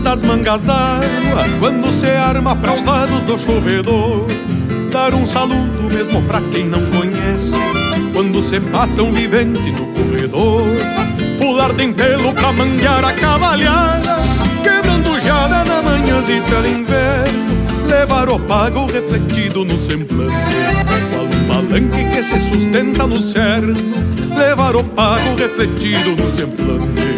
das 0.00 0.22
mangas 0.22 0.62
d'água 0.62 1.44
Quando 1.58 1.90
se 1.90 2.06
arma 2.06 2.54
para 2.56 2.72
os 2.72 2.84
lados 2.84 3.22
do 3.24 3.38
chovedor 3.38 4.26
Dar 4.90 5.14
um 5.14 5.26
saludo 5.26 5.92
mesmo 5.92 6.22
pra 6.22 6.40
quem 6.40 6.66
não 6.66 6.84
conhece 6.86 7.56
Quando 8.12 8.42
se 8.42 8.60
passa 8.60 9.02
um 9.02 9.12
vivente 9.12 9.70
no 9.72 9.86
corredor. 9.86 10.62
Pular 11.38 11.72
de 11.72 11.92
pelo 11.92 12.32
pra 12.32 12.52
manguear 12.52 13.04
a 13.04 13.12
cavalhada 13.12 14.18
Quebrando 14.62 15.20
jada 15.20 15.64
na 15.64 15.82
manhãzita 15.82 16.62
de 16.62 16.80
inverno. 16.80 17.88
Levar 17.88 18.28
o 18.28 18.38
pago 18.38 18.86
refletido 18.86 19.64
no 19.64 19.78
semblante. 19.78 20.34
Qual 21.10 21.24
um 21.24 21.46
palanque 21.46 22.04
que 22.04 22.22
se 22.22 22.40
sustenta 22.40 23.06
no 23.06 23.20
cerno 23.20 23.74
Levar 24.36 24.76
o 24.76 24.84
pago 24.84 25.34
refletido 25.36 26.16
no 26.16 26.28
semblante 26.28 27.17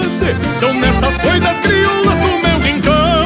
são 0.59 0.73
nessas 0.73 1.17
coisas 1.17 1.59
crioulas 1.59 2.15
do 2.15 2.47
meu 2.47 2.59
rincão 2.59 3.25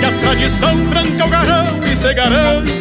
Que 0.00 0.06
a 0.06 0.12
tradição 0.20 0.86
tranca 0.88 1.24
o 1.24 1.28
garrão 1.28 1.66
e 1.90 1.96
se 1.96 2.14
garante 2.14 2.72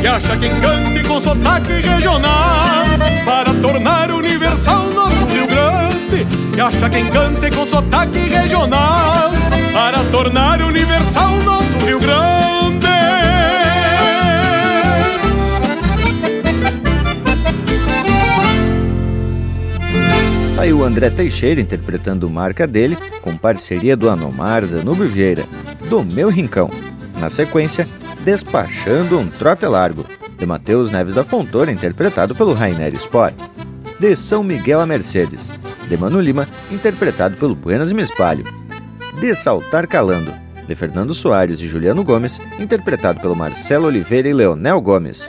Que 0.00 0.06
acha 0.06 0.36
quem 0.36 0.60
cante 0.60 1.06
com 1.06 1.20
sotaque 1.20 1.72
regional 1.72 2.84
Para 3.24 3.54
tornar 3.54 4.10
universal 4.10 4.86
nosso 4.94 5.24
Rio 5.26 5.46
Grande 5.46 6.26
Que 6.52 6.60
acha 6.60 6.88
quem 6.88 7.06
cante 7.10 7.50
com 7.50 7.66
sotaque 7.66 8.28
regional 8.28 9.32
Para 9.72 10.04
tornar 10.10 10.60
universal 10.60 11.30
nosso 11.44 11.86
Rio 11.86 11.98
Grande 11.98 12.41
O 20.70 20.84
André 20.84 21.10
Teixeira 21.10 21.60
interpretando 21.60 22.30
marca 22.30 22.66
dele, 22.66 22.96
com 23.20 23.36
parceria 23.36 23.96
do 23.96 24.08
Anomar 24.08 24.66
Danúbio 24.66 25.08
Vieira, 25.08 25.44
do 25.88 26.04
Meu 26.04 26.28
Rincão. 26.28 26.70
Na 27.20 27.28
sequência, 27.28 27.86
Despachando 28.24 29.18
um 29.18 29.28
Trote 29.28 29.66
Largo, 29.66 30.06
de 30.38 30.46
Matheus 30.46 30.90
Neves 30.90 31.14
da 31.14 31.24
Fontoura, 31.24 31.72
interpretado 31.72 32.34
pelo 32.36 32.52
Rainer 32.52 32.94
Sport. 32.94 33.34
De 33.98 34.14
São 34.14 34.44
Miguel 34.44 34.80
a 34.80 34.86
Mercedes, 34.86 35.52
de 35.88 35.96
Mano 35.96 36.20
Lima, 36.20 36.48
interpretado 36.70 37.36
pelo 37.36 37.54
Buenas 37.56 37.90
e 37.90 37.94
Me 37.94 38.02
Espalho. 38.02 38.44
De 39.20 39.34
Saltar 39.34 39.88
Calando, 39.88 40.32
de 40.66 40.74
Fernando 40.76 41.12
Soares 41.12 41.60
e 41.60 41.66
Juliano 41.66 42.04
Gomes, 42.04 42.40
interpretado 42.60 43.20
pelo 43.20 43.34
Marcelo 43.34 43.88
Oliveira 43.88 44.28
e 44.28 44.32
Leonel 44.32 44.80
Gomes. 44.80 45.28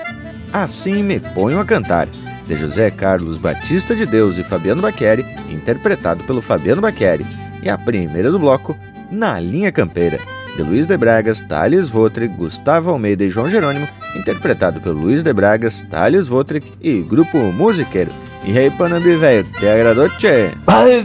Assim 0.51 1.01
Me 1.01 1.19
Ponho 1.19 1.59
a 1.59 1.65
Cantar, 1.65 2.07
de 2.53 2.59
José 2.59 2.91
Carlos 2.91 3.37
Batista 3.37 3.95
de 3.95 4.05
Deus 4.05 4.37
e 4.37 4.43
Fabiano 4.43 4.81
Baqueri, 4.81 5.25
interpretado 5.49 6.23
pelo 6.23 6.41
Fabiano 6.41 6.81
Baqueri, 6.81 7.25
e 7.63 7.69
a 7.69 7.77
primeira 7.77 8.31
do 8.31 8.37
bloco, 8.37 8.77
Na 9.09 9.39
Linha 9.39 9.71
Campeira, 9.71 10.19
de 10.55 10.61
Luiz 10.61 10.85
de 10.85 10.95
Bragas, 10.95 11.41
Thales 11.41 11.89
Votric, 11.89 12.35
Gustavo 12.35 12.91
Almeida 12.91 13.23
e 13.23 13.29
João 13.29 13.47
Jerônimo, 13.47 13.87
interpretado 14.15 14.79
pelo 14.79 14.99
Luiz 14.99 15.23
de 15.23 15.33
Bragas, 15.33 15.81
Thales 15.89 16.27
Votric 16.27 16.71
e 16.79 17.01
Grupo 17.01 17.37
Musiqueiro. 17.37 18.11
E 18.43 18.57
aí, 18.57 18.69
Panambi, 18.69 19.15
velho, 19.15 19.43
te 19.59 19.67
agradou, 19.67 20.07
tchê? 20.09 20.51
Ai, 20.67 21.03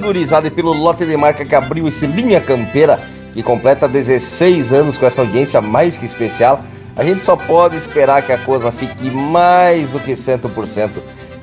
pelo 0.54 0.72
lote 0.72 1.06
de 1.06 1.16
marca 1.16 1.44
que 1.44 1.54
abriu 1.54 1.88
esse 1.88 2.06
Linha 2.06 2.40
Campeira, 2.40 2.98
que 3.32 3.42
completa 3.42 3.88
16 3.88 4.72
anos 4.72 4.98
com 4.98 5.06
essa 5.06 5.22
audiência 5.22 5.62
mais 5.62 5.96
que 5.96 6.04
especial, 6.04 6.62
a 6.94 7.04
gente 7.04 7.24
só 7.24 7.36
pode 7.36 7.76
esperar 7.76 8.22
que 8.22 8.32
a 8.32 8.38
coisa 8.38 8.72
fique 8.72 9.08
mais 9.10 9.92
do 9.92 10.00
que 10.00 10.12
100%. 10.12 10.90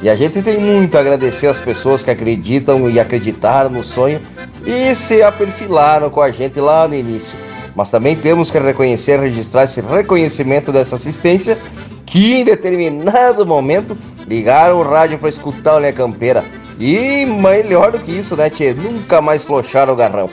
E 0.01 0.09
a 0.09 0.15
gente 0.15 0.41
tem 0.41 0.57
muito 0.59 0.95
a 0.97 1.01
agradecer 1.01 1.47
às 1.47 1.59
pessoas 1.59 2.03
que 2.03 2.11
acreditam 2.11 2.89
e 2.89 2.99
acreditaram 2.99 3.69
no 3.69 3.83
sonho 3.83 4.21
e 4.65 4.93
se 4.95 5.21
aperfilaram 5.23 6.09
com 6.09 6.21
a 6.21 6.31
gente 6.31 6.59
lá 6.59 6.87
no 6.87 6.95
início. 6.95 7.37
Mas 7.75 7.89
também 7.89 8.15
temos 8.15 8.49
que 8.49 8.57
reconhecer, 8.57 9.19
registrar 9.19 9.63
esse 9.63 9.81
reconhecimento 9.81 10.71
dessa 10.71 10.95
assistência 10.95 11.57
que 12.05 12.35
em 12.35 12.45
determinado 12.45 13.45
momento 13.45 13.97
ligaram 14.27 14.79
o 14.79 14.83
rádio 14.83 15.17
para 15.17 15.29
escutar 15.29 15.75
o 15.75 15.79
Linha 15.79 15.91
Campeira. 15.91 16.43
E 16.79 17.25
melhor 17.25 17.91
do 17.91 17.99
que 17.99 18.11
isso, 18.11 18.35
né, 18.35 18.49
Tchê? 18.49 18.73
Nunca 18.73 19.21
mais 19.21 19.43
flocharam 19.43 19.93
o 19.93 19.95
garrão. 19.95 20.29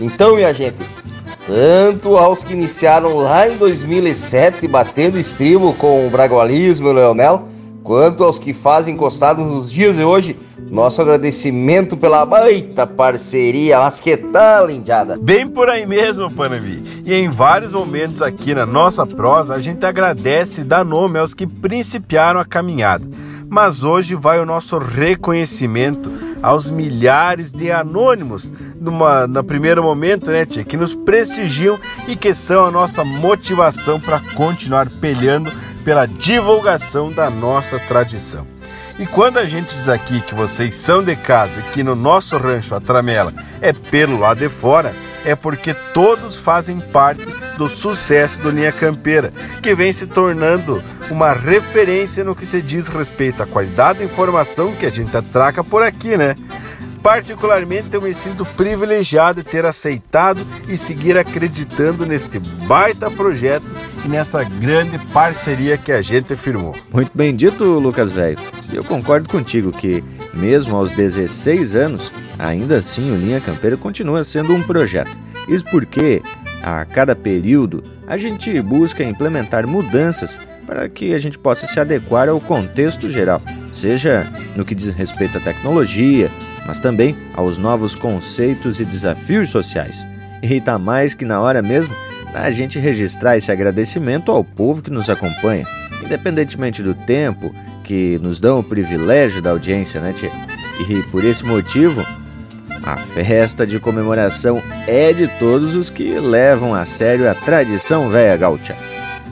Então, 0.00 0.36
minha 0.36 0.52
gente, 0.52 0.76
tanto 1.46 2.16
aos 2.16 2.42
que 2.42 2.52
iniciaram 2.52 3.16
lá 3.16 3.48
em 3.48 3.56
2007 3.56 4.66
batendo 4.66 5.18
estribo 5.18 5.74
com 5.74 6.06
o 6.06 6.10
Bragualismo 6.10 6.88
e 6.88 6.90
o 6.90 6.94
Leonel, 6.94 7.48
quanto 7.82 8.24
aos 8.24 8.38
que 8.38 8.54
fazem 8.54 8.94
encostados 8.94 9.50
nos 9.50 9.70
dias 9.70 9.96
de 9.96 10.04
hoje, 10.04 10.38
nosso 10.70 11.02
agradecimento 11.02 11.96
pela 11.96 12.24
baita 12.24 12.86
parceria. 12.86 13.80
Mas 13.80 14.00
que 14.00 14.16
tal, 14.16 14.70
Indiada? 14.70 15.18
Bem 15.20 15.46
por 15.48 15.68
aí 15.68 15.86
mesmo, 15.86 16.30
Panambi. 16.30 17.02
E 17.04 17.14
em 17.14 17.28
vários 17.28 17.72
momentos 17.72 18.22
aqui 18.22 18.54
na 18.54 18.64
nossa 18.64 19.06
prosa, 19.06 19.54
a 19.54 19.60
gente 19.60 19.84
agradece 19.84 20.60
e 20.62 20.64
dá 20.64 20.84
nome 20.84 21.18
aos 21.18 21.34
que 21.34 21.46
principiaram 21.46 22.40
a 22.40 22.44
caminhada. 22.44 23.06
Mas 23.48 23.84
hoje 23.84 24.14
vai 24.14 24.40
o 24.40 24.46
nosso 24.46 24.78
reconhecimento 24.78 26.10
aos 26.42 26.70
milhares 26.70 27.52
de 27.52 27.70
anônimos 27.70 28.52
numa, 28.80 29.26
no 29.26 29.44
primeiro 29.44 29.82
momento, 29.82 30.30
né, 30.30 30.44
tia, 30.44 30.64
que 30.64 30.76
nos 30.76 30.94
prestigiam 30.94 31.78
e 32.08 32.16
que 32.16 32.34
são 32.34 32.66
a 32.66 32.70
nossa 32.70 33.04
motivação 33.04 34.00
para 34.00 34.18
continuar 34.34 34.90
peleando 35.00 35.52
pela 35.84 36.06
divulgação 36.06 37.10
da 37.10 37.28
nossa 37.30 37.78
tradição. 37.78 38.46
E 38.98 39.06
quando 39.06 39.38
a 39.38 39.44
gente 39.44 39.74
diz 39.74 39.88
aqui 39.88 40.20
que 40.20 40.34
vocês 40.34 40.74
são 40.76 41.02
de 41.02 41.16
casa, 41.16 41.62
que 41.72 41.82
no 41.82 41.94
nosso 41.94 42.36
rancho 42.36 42.74
a 42.74 42.80
tramela 42.80 43.32
é 43.60 43.72
pelo 43.72 44.18
lado 44.18 44.38
de 44.38 44.48
fora, 44.48 44.94
é 45.24 45.34
porque 45.34 45.74
todos 45.94 46.38
fazem 46.38 46.80
parte 46.80 47.24
do 47.56 47.68
sucesso 47.68 48.40
do 48.40 48.50
Linha 48.50 48.72
Campeira, 48.72 49.32
que 49.62 49.74
vem 49.74 49.92
se 49.92 50.06
tornando 50.06 50.82
uma 51.10 51.32
referência 51.32 52.24
no 52.24 52.34
que 52.34 52.44
se 52.44 52.60
diz 52.60 52.88
respeito 52.88 53.42
à 53.42 53.46
qualidade 53.46 54.00
da 54.00 54.04
informação 54.04 54.72
que 54.72 54.86
a 54.86 54.90
gente 54.90 55.16
atraca 55.16 55.62
por 55.62 55.82
aqui, 55.82 56.16
né? 56.16 56.34
Particularmente 57.02 57.88
eu 57.94 58.00
me 58.00 58.14
sinto 58.14 58.44
privilegiado 58.44 59.42
de 59.42 59.48
ter 59.48 59.66
aceitado 59.66 60.46
e 60.68 60.76
seguir 60.76 61.18
acreditando 61.18 62.06
neste 62.06 62.38
baita 62.38 63.10
projeto 63.10 63.66
e 64.04 64.08
nessa 64.08 64.44
grande 64.44 64.98
parceria 65.12 65.76
que 65.76 65.90
a 65.90 66.00
gente 66.00 66.36
firmou. 66.36 66.74
Muito 66.92 67.10
bem 67.14 67.34
dito, 67.34 67.64
Lucas 67.64 68.12
Velho. 68.12 68.38
Eu 68.72 68.84
concordo 68.84 69.28
contigo 69.28 69.72
que, 69.72 70.02
mesmo 70.32 70.76
aos 70.76 70.92
16 70.92 71.74
anos, 71.74 72.12
ainda 72.38 72.78
assim 72.78 73.10
o 73.10 73.16
Linha 73.16 73.40
Campeira 73.40 73.76
continua 73.76 74.22
sendo 74.22 74.54
um 74.54 74.62
projeto. 74.62 75.10
Isso 75.48 75.64
porque, 75.70 76.22
a 76.62 76.84
cada 76.84 77.16
período, 77.16 77.82
a 78.06 78.16
gente 78.16 78.60
busca 78.62 79.02
implementar 79.02 79.66
mudanças 79.66 80.38
para 80.66 80.88
que 80.88 81.12
a 81.12 81.18
gente 81.18 81.38
possa 81.38 81.66
se 81.66 81.80
adequar 81.80 82.28
ao 82.28 82.40
contexto 82.40 83.10
geral, 83.10 83.42
seja 83.72 84.26
no 84.54 84.64
que 84.64 84.74
diz 84.74 84.90
respeito 84.90 85.38
à 85.38 85.40
tecnologia, 85.40 86.30
mas 86.66 86.78
também 86.78 87.16
aos 87.34 87.58
novos 87.58 87.94
conceitos 87.94 88.80
e 88.80 88.84
desafios 88.84 89.50
sociais. 89.50 90.06
E 90.42 90.54
está 90.54 90.78
mais 90.78 91.14
que 91.14 91.24
na 91.24 91.40
hora 91.40 91.62
mesmo 91.62 91.94
a 92.34 92.50
gente 92.50 92.78
registrar 92.78 93.36
esse 93.36 93.52
agradecimento 93.52 94.32
ao 94.32 94.42
povo 94.42 94.82
que 94.82 94.90
nos 94.90 95.10
acompanha, 95.10 95.66
independentemente 96.04 96.82
do 96.82 96.94
tempo 96.94 97.54
que 97.84 98.18
nos 98.22 98.40
dão 98.40 98.60
o 98.60 98.64
privilégio 98.64 99.42
da 99.42 99.50
audiência, 99.50 100.00
né, 100.00 100.12
tia? 100.12 100.30
E 100.88 101.02
por 101.04 101.24
esse 101.24 101.44
motivo, 101.44 102.04
a 102.82 102.96
festa 102.96 103.66
de 103.66 103.78
comemoração 103.78 104.62
é 104.86 105.12
de 105.12 105.28
todos 105.38 105.74
os 105.74 105.90
que 105.90 106.18
levam 106.18 106.74
a 106.74 106.84
sério 106.84 107.30
a 107.30 107.34
tradição 107.34 108.08
velha 108.08 108.36
gaúcha. 108.36 108.74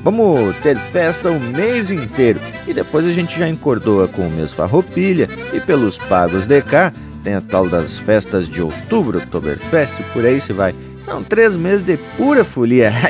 Vamos 0.02 0.56
ter 0.58 0.78
festa 0.78 1.30
o 1.30 1.40
mês 1.40 1.90
inteiro 1.90 2.40
e 2.66 2.72
depois 2.72 3.04
a 3.04 3.10
gente 3.10 3.38
já 3.38 3.48
encordoa 3.48 4.08
com 4.08 4.26
o 4.26 4.30
mês 4.30 4.52
farroupilha 4.52 5.28
e 5.52 5.60
pelos 5.60 5.98
pagos 5.98 6.46
de 6.46 6.62
cá 6.62 6.92
tem 7.22 7.34
a 7.34 7.40
tal 7.40 7.68
das 7.68 7.98
festas 7.98 8.48
de 8.48 8.62
outubro, 8.62 9.18
Oktoberfest 9.18 9.94
por 10.12 10.24
aí 10.24 10.40
se 10.40 10.52
vai. 10.52 10.74
São 11.04 11.22
três 11.22 11.56
meses 11.56 11.82
de 11.82 11.96
pura 12.16 12.44
folia. 12.44 12.92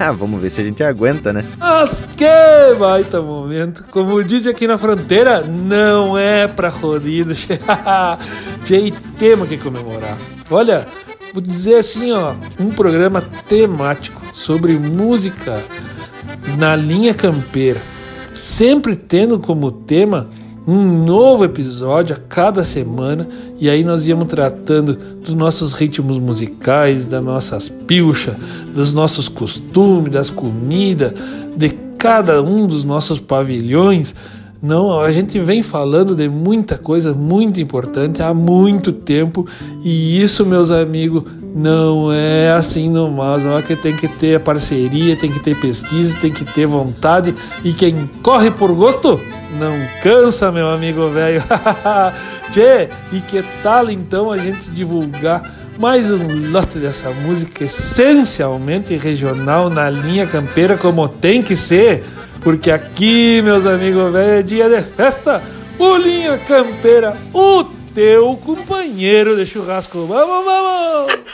Ah, 0.00 0.10
vamos 0.12 0.40
ver 0.40 0.50
se 0.50 0.60
a 0.60 0.64
gente 0.64 0.82
aguenta, 0.82 1.32
né? 1.32 1.44
Mas 1.58 2.02
que 2.16 2.74
baita 2.78 3.20
momento. 3.20 3.84
Como 3.90 4.22
diz 4.24 4.46
aqui 4.46 4.66
na 4.66 4.78
fronteira, 4.78 5.42
não 5.42 6.16
é 6.18 6.48
pra 6.48 6.68
rodido. 6.68 7.34
Tem 8.66 8.92
tema 9.18 9.46
que 9.46 9.58
comemorar. 9.58 10.16
Olha, 10.50 10.86
vou 11.32 11.42
dizer 11.42 11.76
assim, 11.76 12.12
ó, 12.12 12.34
um 12.58 12.70
programa 12.70 13.22
temático 13.48 14.20
sobre 14.32 14.72
música 14.74 15.62
na 16.58 16.74
linha 16.76 17.14
campeira, 17.14 17.80
sempre 18.34 18.96
tendo 18.96 19.38
como 19.38 19.70
tema 19.70 20.28
um 20.66 21.04
novo 21.04 21.44
episódio 21.44 22.16
a 22.16 22.18
cada 22.18 22.64
semana 22.64 23.28
e 23.60 23.68
aí 23.68 23.84
nós 23.84 24.06
íamos 24.06 24.28
tratando 24.28 24.94
dos 25.22 25.34
nossos 25.34 25.72
ritmos 25.72 26.18
musicais, 26.18 27.06
das 27.06 27.22
nossas 27.22 27.68
pilchas, 27.68 28.34
dos 28.74 28.94
nossos 28.94 29.28
costumes, 29.28 30.12
das 30.12 30.30
comidas, 30.30 31.12
de 31.56 31.70
cada 31.98 32.42
um 32.42 32.66
dos 32.66 32.84
nossos 32.84 33.20
pavilhões. 33.20 34.14
Não, 34.62 34.98
a 34.98 35.12
gente 35.12 35.38
vem 35.38 35.60
falando 35.60 36.14
de 36.14 36.28
muita 36.28 36.78
coisa 36.78 37.12
muito 37.12 37.60
importante 37.60 38.22
há 38.22 38.32
muito 38.32 38.92
tempo 38.92 39.46
e 39.82 40.22
isso, 40.22 40.46
meus 40.46 40.70
amigos, 40.70 41.24
não 41.54 42.12
é 42.12 42.50
assim 42.50 42.90
no 42.90 43.08
mas 43.08 43.44
não 43.44 43.56
é 43.56 43.62
que 43.62 43.76
tem 43.76 43.96
que 43.96 44.08
ter 44.08 44.40
parceria, 44.40 45.16
tem 45.16 45.30
que 45.30 45.38
ter 45.38 45.56
pesquisa, 45.56 46.16
tem 46.20 46.32
que 46.32 46.44
ter 46.44 46.66
vontade 46.66 47.32
e 47.62 47.72
quem 47.72 48.10
corre 48.22 48.50
por 48.50 48.72
gosto 48.72 49.20
não 49.56 49.72
cansa, 50.02 50.50
meu 50.50 50.68
amigo 50.68 51.08
velho. 51.10 51.42
Tchê, 52.50 52.88
e 53.12 53.20
que 53.20 53.44
tal 53.62 53.88
então 53.88 54.32
a 54.32 54.38
gente 54.38 54.68
divulgar 54.70 55.42
mais 55.78 56.10
um 56.10 56.50
lote 56.50 56.78
dessa 56.78 57.10
música 57.10 57.64
essencialmente 57.64 58.96
regional 58.96 59.70
na 59.70 59.88
linha 59.88 60.26
campeira 60.26 60.76
como 60.76 61.08
tem 61.08 61.40
que 61.40 61.56
ser, 61.56 62.04
porque 62.42 62.70
aqui, 62.70 63.40
meus 63.42 63.64
amigos 63.64 64.12
velho, 64.12 64.40
é 64.40 64.42
dia 64.42 64.68
de 64.68 64.82
festa. 64.82 65.40
O 65.76 65.96
Linha 65.96 66.38
Campeira, 66.46 67.16
o 67.32 67.64
teu 67.94 68.36
companheiro 68.36 69.36
de 69.36 69.46
churrasco. 69.46 70.04
Vamos, 70.06 70.44
vamos! 70.44 71.24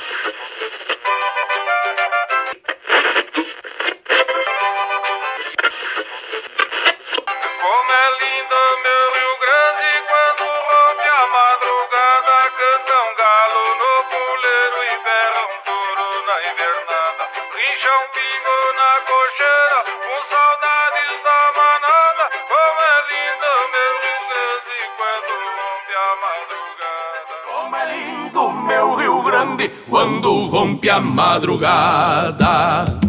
Quando 29.88 30.46
rompe 30.46 30.88
a 30.88 31.00
madrugada. 31.00 33.00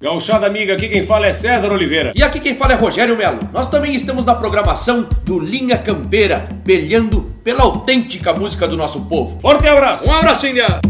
Gauchada 0.00 0.46
amiga, 0.46 0.74
aqui 0.74 0.88
quem 0.88 1.04
fala 1.04 1.26
é 1.26 1.32
César 1.32 1.72
Oliveira. 1.72 2.12
E 2.14 2.22
aqui 2.22 2.38
quem 2.38 2.54
fala 2.54 2.72
é 2.72 2.76
Rogério 2.76 3.16
Melo. 3.16 3.40
Nós 3.52 3.68
também 3.68 3.94
estamos 3.94 4.24
na 4.24 4.34
programação 4.34 5.08
do 5.24 5.38
Linha 5.38 5.78
Campeira, 5.78 6.48
peleando 6.64 7.22
pela 7.42 7.62
autêntica 7.62 8.32
música 8.32 8.68
do 8.68 8.76
nosso 8.76 9.06
povo. 9.06 9.40
Forte 9.40 9.66
abraço! 9.66 10.08
Um 10.08 10.12
abraço, 10.12 10.46
Índia! 10.46 10.80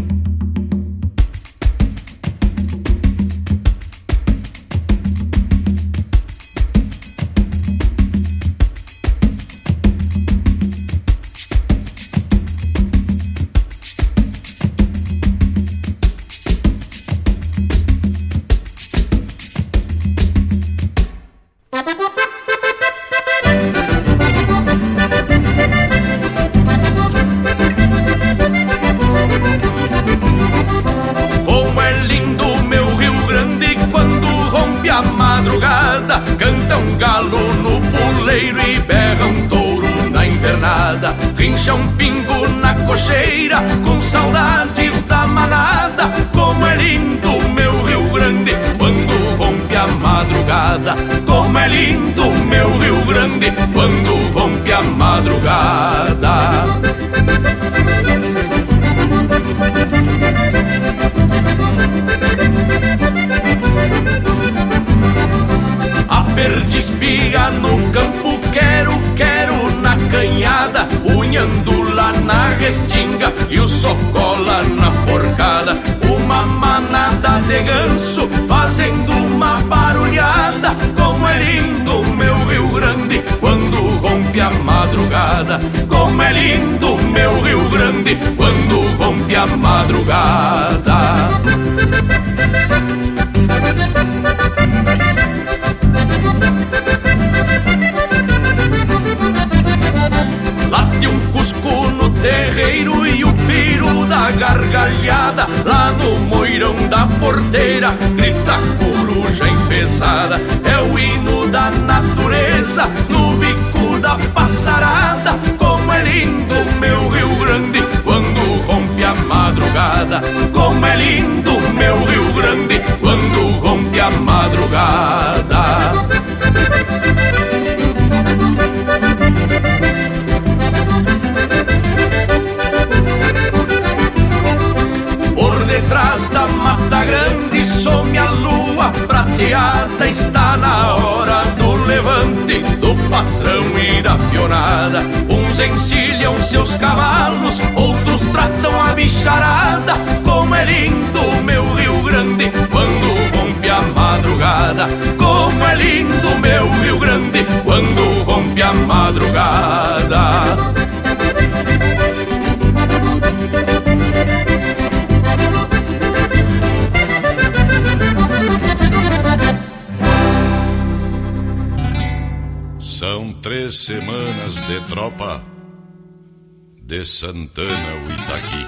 Santana 177.15 177.93
o 178.05 178.11
Itaqui. 178.11 178.67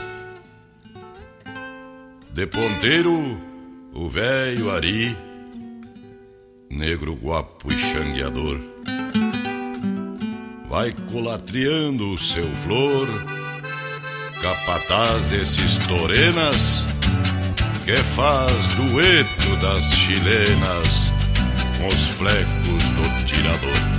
De 2.31 2.47
ponteiro, 2.47 3.37
o 3.93 4.07
velho 4.07 4.71
Ari, 4.71 5.17
negro 6.69 7.13
guapo 7.15 7.69
e 7.69 7.77
xangueador. 7.77 8.57
Vai 10.69 10.93
colatriando 11.11 12.13
o 12.13 12.17
seu 12.17 12.47
flor, 12.63 13.09
capataz 14.41 15.25
desses 15.25 15.77
torenas, 15.79 16.85
que 17.83 17.97
faz 17.97 18.75
dueto 18.75 19.55
das 19.61 19.83
chilenas 19.93 21.11
com 21.77 21.87
os 21.87 22.05
flecos 22.15 22.83
do 22.95 23.25
tirador. 23.25 23.96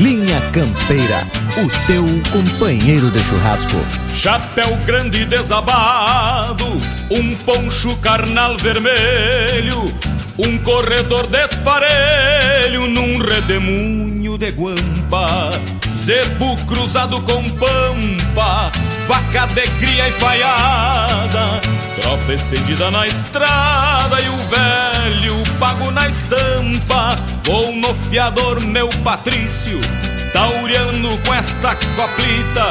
Linha 0.00 0.40
Campeira, 0.50 1.26
o 1.62 1.86
teu 1.86 2.06
companheiro 2.32 3.10
de 3.10 3.18
churrasco. 3.22 3.76
Chapéu 4.14 4.74
grande 4.86 5.26
desabado, 5.26 6.64
um 7.10 7.36
poncho 7.44 7.94
carnal 7.98 8.56
vermelho, 8.56 9.92
um 10.38 10.56
corredor 10.56 11.26
desparelho 11.26 12.88
num 12.88 13.18
redemoinho 13.18 14.38
de 14.38 14.50
guampa, 14.52 15.50
zebu 15.94 16.56
cruzado 16.64 17.20
com 17.20 17.50
pampa, 17.50 18.72
vaca 19.06 19.46
de 19.48 19.68
cria 19.78 20.08
e 20.08 20.12
falhada, 20.12 21.60
tropa 22.00 22.32
estendida 22.32 22.90
na 22.90 23.06
estrada 23.06 24.18
e 24.18 24.28
o 24.30 24.36
velho 24.48 24.79
pago 25.80 25.90
na 25.90 26.08
estampa, 26.08 27.16
vou 27.42 27.74
no 27.74 27.94
fiador 27.94 28.60
meu 28.60 28.88
Patrício, 29.02 29.80
tauriano 30.32 31.16
com 31.18 31.34
esta 31.34 31.74
coplita, 31.74 32.68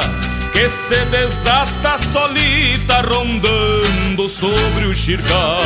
que 0.52 0.68
se 0.68 1.04
desata 1.06 1.98
solita 1.98 3.00
rondando 3.02 4.28
sobre 4.28 4.86
o 4.86 4.94
xircal. 4.94 5.62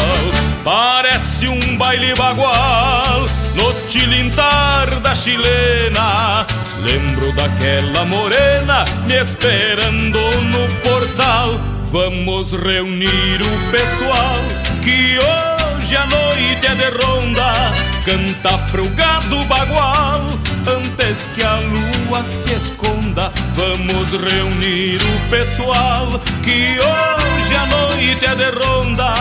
Parece 0.64 1.46
um 1.48 1.76
baile 1.76 2.14
bagual 2.14 3.28
no 3.54 3.72
tilintar 3.88 5.00
da 5.00 5.14
chilena. 5.14 6.46
Lembro 6.82 7.32
daquela 7.32 8.04
morena 8.04 8.84
me 9.06 9.20
esperando 9.20 10.18
no 10.18 10.68
portal. 10.82 11.60
Vamos 11.84 12.52
reunir 12.52 13.40
o 13.40 13.70
pessoal 13.70 14.38
que 14.82 15.18
hoje 15.18 15.53
a 15.96 16.06
noite 16.06 16.66
é 16.66 16.74
de 16.74 17.04
ronda. 17.04 17.72
Canta 18.04 18.58
pro 18.70 18.88
gado 18.90 19.44
bagual 19.44 20.20
antes 20.66 21.28
que 21.34 21.42
a 21.42 21.56
lua 21.56 22.24
se 22.24 22.52
esconda. 22.54 23.32
Vamos 23.54 24.10
reunir 24.12 25.00
o 25.02 25.30
pessoal 25.30 26.06
que 26.42 26.78
hoje 26.78 27.54
a 27.54 27.66
noite 27.66 28.26
é 28.26 28.34
de 28.34 28.50
ronda. 28.50 29.14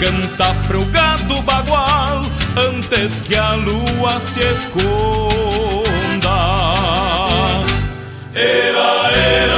Canta 0.00 0.54
pro 0.66 0.84
gado 0.86 1.42
bagual 1.42 2.22
antes 2.56 3.20
que 3.20 3.36
a 3.36 3.52
lua 3.54 4.20
se 4.20 4.40
esconda. 4.40 5.88
Era, 8.34 9.10
era 9.12 9.57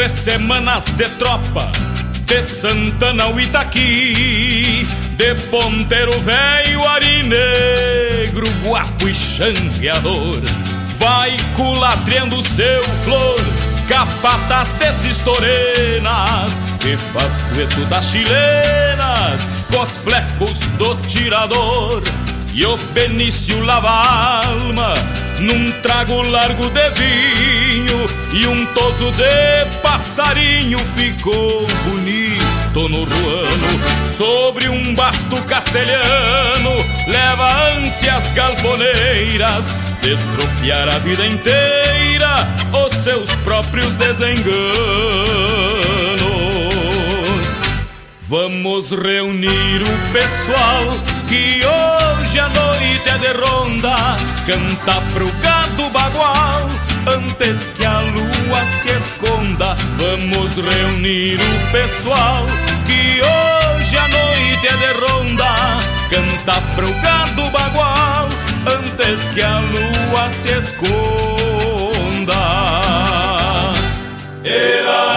Três 0.00 0.12
semanas 0.12 0.86
de 0.96 1.06
tropa 1.18 1.70
de 2.24 2.42
Santana 2.42 3.24
ao 3.24 3.38
Itaqui, 3.38 4.88
de 5.18 5.34
ponteiro 5.50 6.18
velho, 6.22 6.88
ari 6.88 7.22
negro, 7.22 8.48
guapo 8.64 9.06
e 9.06 9.14
xangueador. 9.14 10.40
Vai 10.96 11.36
culatriando 11.54 12.40
seu 12.40 12.82
flor, 13.04 13.36
capataz 13.90 14.72
desses 14.72 15.18
torenas, 15.18 16.58
que 16.78 16.96
faz 16.96 17.34
dueto 17.52 17.84
das 17.84 18.06
chilenas, 18.06 19.50
com 19.70 19.82
os 19.82 19.98
flecos 19.98 20.60
do 20.78 20.94
tirador. 21.08 22.02
E 22.54 22.64
o 22.64 22.74
Benício 22.94 23.62
lava 23.62 23.90
a 23.90 24.46
alma 24.46 24.94
num 25.40 25.72
trago 25.80 26.20
largo 26.22 26.68
de 26.70 26.90
vinho 26.90 28.10
e 28.32 28.46
um 28.46 28.66
toso 28.74 29.10
de 29.12 29.80
passarinho 29.82 30.78
ficou 30.78 31.66
bonito 31.84 32.88
no 32.88 33.04
ruano. 33.04 34.06
Sobre 34.06 34.68
um 34.68 34.94
basto 34.94 35.42
castelhano 35.44 36.70
leva 37.06 37.72
ânsias 37.76 38.30
galponeiras 38.32 39.66
de 40.02 40.16
tropear 40.34 40.88
a 40.88 40.98
vida 40.98 41.26
inteira 41.26 42.46
os 42.84 42.92
seus 42.98 43.30
próprios 43.36 43.94
desenganos. 43.96 44.50
Vamos 48.20 48.90
reunir 48.90 49.82
o 49.82 50.12
pessoal 50.12 50.84
que 51.26 51.62
hoje 51.66 52.38
a 52.38 52.48
noite 52.48 52.69
é 53.08 53.18
de 53.18 53.32
ronda, 53.32 53.94
canta 54.46 55.00
pro 55.12 55.30
gado 55.42 55.88
bagual 55.90 56.68
antes 57.06 57.66
que 57.74 57.84
a 57.84 58.00
lua 58.00 58.64
se 58.66 58.90
esconda. 58.90 59.76
Vamos 59.96 60.56
reunir 60.56 61.38
o 61.40 61.72
pessoal 61.72 62.46
que 62.86 63.20
hoje 63.20 63.96
a 63.96 64.08
noite 64.08 64.66
é 64.66 64.76
de 64.76 64.92
ronda, 65.00 65.80
canta 66.10 66.60
pro 66.74 66.92
gado 67.00 67.50
bagual 67.50 68.28
antes 68.66 69.28
que 69.28 69.42
a 69.42 69.58
lua 69.58 70.30
se 70.30 70.52
esconda. 70.58 72.34
Era, 74.44 75.09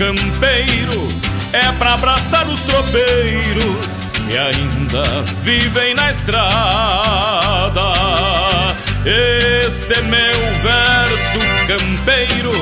campeiro 0.00 1.08
é 1.52 1.70
pra 1.72 1.92
abraçar 1.92 2.48
os 2.48 2.62
tropeiros 2.62 4.00
que 4.26 4.38
ainda 4.38 5.22
vivem 5.42 5.92
na 5.92 6.10
estrada. 6.10 7.82
Este 9.04 10.00
meu 10.00 10.40
verso 10.62 11.38
campeiro 11.66 12.52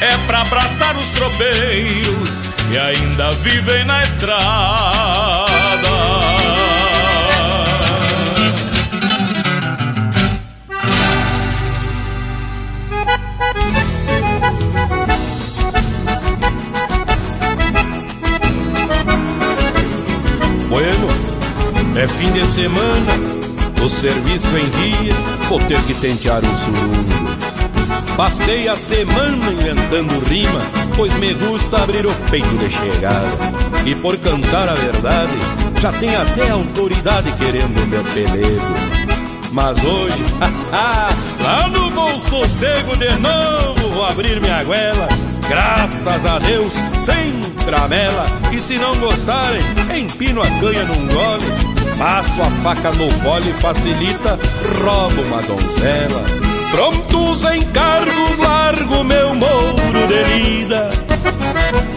é 0.00 0.16
pra 0.26 0.40
abraçar 0.40 0.96
os 0.96 1.10
tropeiros 1.10 2.40
que 2.70 2.78
ainda 2.78 3.32
vivem 3.32 3.84
na 3.84 4.02
estrada. 4.02 5.57
É 21.98 22.06
fim 22.06 22.30
de 22.30 22.46
semana, 22.46 23.12
o 23.84 23.88
serviço 23.88 24.56
em 24.56 24.68
dia, 24.70 25.12
vou 25.48 25.58
ter 25.58 25.82
que 25.82 25.94
tentear 25.94 26.40
o 26.44 26.56
surungo. 26.56 27.28
Passei 28.16 28.68
a 28.68 28.76
semana 28.76 29.50
inventando 29.50 30.24
rima, 30.28 30.60
pois 30.94 31.12
me 31.14 31.34
gusta 31.34 31.82
abrir 31.82 32.06
o 32.06 32.14
peito 32.30 32.56
de 32.56 32.70
chegada. 32.70 33.26
E 33.84 33.96
por 33.96 34.16
cantar 34.18 34.68
a 34.68 34.74
verdade, 34.74 35.32
já 35.80 35.90
tem 35.92 36.14
até 36.14 36.50
autoridade 36.50 37.32
querendo 37.32 37.88
meu 37.88 38.04
pelego. 38.04 38.98
Mas 39.50 39.82
hoje, 39.82 40.24
lá 41.42 41.68
no 41.68 41.90
bom 41.90 42.16
sossego 42.18 42.96
de 42.96 43.10
novo, 43.18 43.88
vou 43.88 44.04
abrir 44.04 44.40
minha 44.40 44.62
goela. 44.62 45.08
Graças 45.48 46.26
a 46.26 46.38
Deus, 46.38 46.74
sem 46.96 47.40
tramela. 47.64 48.26
E 48.52 48.60
se 48.60 48.78
não 48.78 48.94
gostarem, 48.96 49.62
empino 49.98 50.42
a 50.42 50.46
canha 50.60 50.84
num 50.84 51.08
gole. 51.08 51.67
Passo 51.98 52.42
a 52.42 52.50
faca 52.62 52.92
no 52.92 53.10
fole, 53.10 53.52
facilita, 53.54 54.38
roubo 54.80 55.20
uma 55.22 55.42
donzela. 55.42 56.22
Prontos 56.70 57.42
encargos, 57.42 58.38
largo 58.38 59.02
meu 59.02 59.34
mouro 59.34 60.06
de 60.06 60.22
lida. 60.38 60.90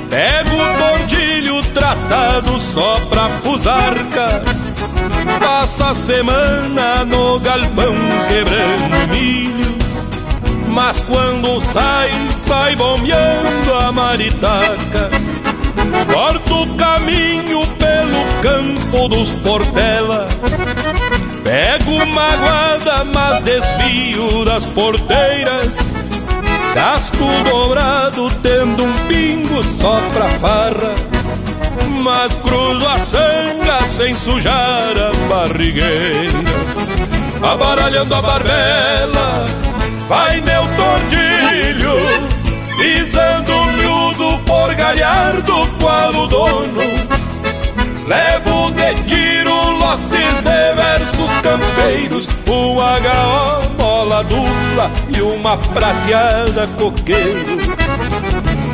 Pego 0.10 0.56
o 0.56 0.78
tordilho 0.78 1.64
tratado 1.74 2.58
só 2.58 3.00
pra 3.10 3.30
fusarca. 3.44 4.44
Passa 5.40 5.90
a 5.90 5.96
semana 5.96 7.06
no 7.06 7.40
galpão 7.40 7.94
quebrando 8.28 9.08
milho. 9.12 9.76
Mas 10.68 11.00
quando 11.02 11.60
sai, 11.60 12.10
sai 12.40 12.76
bombeando 12.76 13.74
a 13.74 13.92
maritaca. 13.92 15.12
Corto 16.12 16.64
o 16.64 16.76
caminho 16.76 17.68
campo 18.42 19.08
dos 19.08 19.32
Portela. 19.44 20.28
Pego 21.44 21.92
uma 21.92 22.36
guarda, 22.38 23.04
mas 23.06 23.44
desvio 23.44 24.44
das 24.44 24.66
porteiras. 24.66 25.78
Casco 26.74 27.26
dobrado, 27.50 28.30
tendo 28.42 28.84
um 28.84 28.94
pingo 29.08 29.64
só 29.64 30.02
pra 30.14 30.28
farra. 30.40 30.94
Mas 32.04 32.38
cruzo 32.38 32.88
a 32.88 33.00
sanga 33.00 33.82
sem 33.88 34.16
sujar 34.16 34.94
a 34.98 35.28
barrigueira. 35.28 36.32
Abaralhando 37.42 38.16
a 38.16 38.22
barbela, 38.22 39.46
vai 40.08 40.42
meu 40.42 40.64
tordilho, 40.76 41.96
pisando 42.78 43.66
miúdo 43.74 44.40
por 44.46 44.74
galhardo 44.76 45.68
qual 45.80 46.14
o 46.14 46.28
dono. 46.28 47.11
Levo 48.08 48.72
de 48.72 49.04
tiro 49.04 49.72
lotes 49.72 50.42
de 50.42 50.74
versos 50.76 51.32
campeiros, 51.42 52.28
um 52.48 52.78
HO, 52.78 53.70
bola 53.78 54.24
dupla 54.24 54.92
e 55.16 55.22
uma 55.22 55.58
prateada 55.58 56.68
coqueiro. 56.80 57.58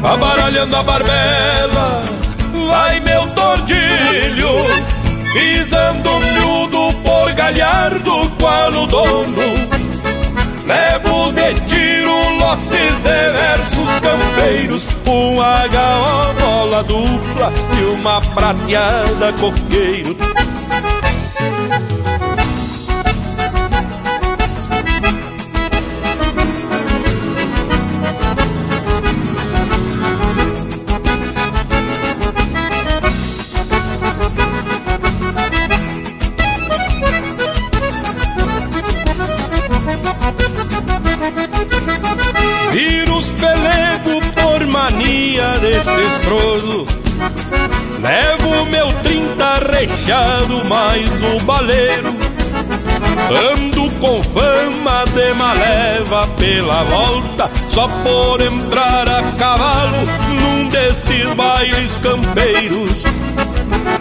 Abaralhando 0.03 0.75
a 0.75 0.83
barbela, 0.83 2.03
vai 2.69 2.99
meu 3.01 3.27
tordilho, 3.29 4.49
pisando 5.33 6.19
miúdo 6.19 6.93
por 7.03 7.33
galhardo 7.33 8.31
qual 8.39 8.71
o 8.71 8.87
dono. 8.87 9.77
Levo 10.65 11.31
de 11.33 11.53
tiro 11.65 12.06
lotes 12.47 12.99
de 12.99 13.31
versos 13.33 13.89
campeiros, 13.99 14.87
um 15.05 15.37
HO, 15.37 16.33
bola 16.39 16.83
dupla 16.83 17.51
e 17.77 17.83
uma 17.93 18.21
prateada 18.21 19.33
coqueiro. 19.33 20.15
Levo 48.01 48.65
meu 48.65 48.91
trinta 49.01 49.59
rechado 49.71 50.65
mais 50.65 51.09
o 51.21 51.39
baleiro. 51.45 52.13
Ando 53.53 53.89
com 53.99 54.21
fama 54.21 55.05
de 55.13 55.33
maleva 55.33 56.27
pela 56.37 56.83
volta 56.83 57.49
Só 57.67 57.87
por 57.87 58.41
entrar 58.41 59.07
a 59.09 59.21
cavalo 59.37 59.97
num 60.29 60.67
destes 60.67 61.33
bailes 61.33 61.93
campeiros. 62.03 63.03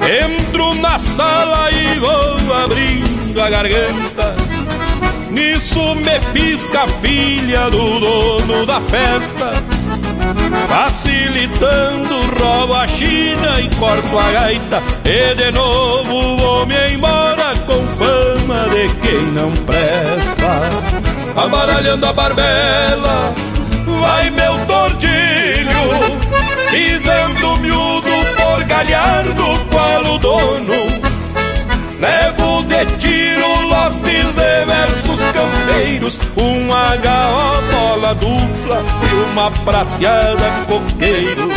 Entro 0.02 0.74
na 0.74 0.98
sala 0.98 1.70
e 1.70 1.98
vou 2.00 2.54
abrindo 2.64 3.40
a 3.40 3.50
garganta. 3.50 4.36
Nisso 5.30 5.94
me 5.94 6.18
pisca 6.32 6.82
a 6.82 6.88
filha 6.88 7.70
do 7.70 8.00
dono 8.00 8.66
da 8.66 8.80
festa 8.80 9.75
Facilitando, 10.68 12.14
roubo 12.38 12.74
a 12.74 12.86
China 12.86 13.60
e 13.60 13.68
corto 13.76 14.18
a 14.18 14.30
gaita. 14.32 14.82
E 15.04 15.34
de 15.34 15.50
novo 15.50 16.36
vou 16.36 16.66
me 16.66 16.94
embora 16.94 17.54
com 17.66 17.86
fama 17.96 18.68
de 18.70 18.88
quem 19.00 19.22
não 19.32 19.50
presta. 19.64 20.70
Amaralhando 21.36 22.06
a 22.06 22.12
barbela, 22.12 23.34
vai 24.00 24.30
meu 24.30 24.58
tordilho 24.66 25.36
Pisando 26.70 27.56
miúdo 27.58 28.10
por 28.36 28.64
galhardo 28.64 29.44
qual 29.70 30.14
o 30.14 30.18
dono? 30.18 30.74
Levo 32.00 32.62
de 32.64 32.84
tiro 32.98 33.68
lotes 33.68 34.34
de 34.34 34.64
versos 34.66 35.20
campeiros 35.32 36.18
Um 36.36 36.68
HO 36.68 37.35
bola 38.06 38.14
dupla 38.14 38.84
e 39.02 39.30
uma 39.32 39.50
prateada 39.50 40.50
coqueiro. 40.68 41.50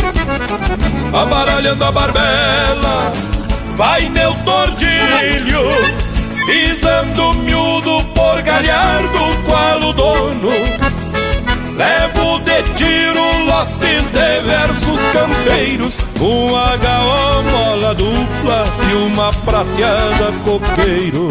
Abaralhando 1.12 1.84
a 1.84 1.92
barbela, 1.92 3.12
vai 3.76 4.08
meu 4.08 4.34
tordilho 4.44 5.60
Pisando 6.46 7.34
miúdo 7.34 8.02
por 8.14 8.42
galhardo 8.42 9.18
qual 9.46 9.90
o 9.90 9.92
dono. 9.92 10.50
Levo 11.76 12.40
de 12.40 12.62
tiro 12.74 13.44
lotes 13.46 14.08
de 14.08 14.40
versos 14.42 15.00
campeiros 15.12 15.98
Um 16.20 16.50
HO 16.50 17.42
mola 17.50 17.94
dupla 17.94 18.64
e 18.90 18.94
uma 18.96 19.32
prateada 19.32 20.32
coqueiro 20.44 21.30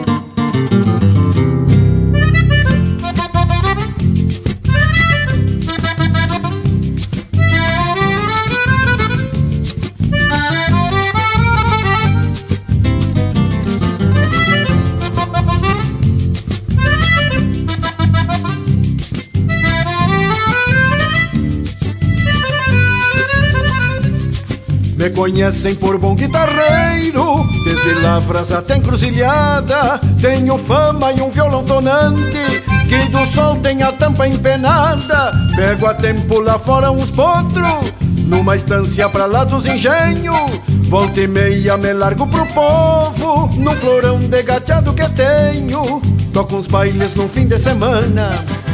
Conhecem 25.21 25.75
por 25.75 25.99
bom 25.99 26.15
guitarreiro, 26.15 27.45
desde 27.63 27.93
lavras 28.01 28.51
até 28.51 28.77
encruzilhada. 28.77 30.01
Tenho 30.19 30.57
fama 30.57 31.11
e 31.11 31.21
um 31.21 31.29
violão 31.29 31.63
tonante, 31.63 32.63
que 32.89 33.07
do 33.09 33.23
sol 33.27 33.55
tem 33.57 33.83
a 33.83 33.91
tampa 33.91 34.27
empenada. 34.27 35.31
Pego 35.55 35.85
a 35.85 35.93
tempo 35.93 36.39
lá 36.39 36.57
fora 36.57 36.89
uns 36.89 37.11
potros, 37.11 37.93
numa 38.25 38.55
estância 38.55 39.07
pra 39.09 39.27
lá 39.27 39.43
dos 39.43 39.67
engenhos. 39.67 40.59
Volta 40.89 41.21
e 41.21 41.27
meia 41.27 41.77
me 41.77 41.93
largo 41.93 42.25
pro 42.25 42.43
povo, 42.47 43.47
num 43.59 43.75
florão 43.75 44.17
de 44.17 44.41
gateado 44.41 44.91
que 44.91 45.07
tenho. 45.09 46.01
Toco 46.33 46.55
uns 46.55 46.65
bailes 46.65 47.13
no 47.13 47.29
fim 47.29 47.45
de 47.45 47.59
semana 47.59 48.31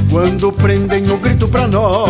quando 0.09 0.51
prendem 0.53 1.09
o 1.11 1.17
grito 1.17 1.49
pra 1.49 1.67
nós, 1.67 2.09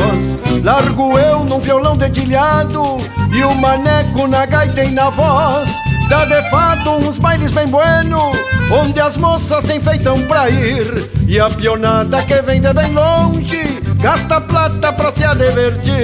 largo 0.64 1.18
eu 1.18 1.44
num 1.44 1.60
violão 1.60 1.98
dedilhado 1.98 2.98
e 3.38 3.44
o 3.44 3.54
maneco 3.56 4.28
na 4.28 4.46
gaita 4.46 4.84
e 4.84 4.92
na 4.92 5.10
voz. 5.10 5.70
Dá 6.10 6.26
de 6.26 6.42
fato 6.50 6.90
uns 6.92 7.20
bailes 7.20 7.52
bem 7.52 7.68
bueno, 7.68 8.32
onde 8.72 9.00
as 9.00 9.18
moças 9.18 9.66
se 9.66 9.76
enfeitam 9.76 10.20
pra 10.24 10.50
ir 10.50 11.10
e 11.28 11.40
a 11.40 11.50
pionada 11.50 12.22
que 12.24 12.42
vem 12.42 12.62
de 12.62 12.74
bem 12.74 12.92
longe 12.94 13.82
gasta 14.02 14.42
plata 14.42 14.92
pra 14.94 15.12
se 15.12 15.28
divertir. 15.36 15.98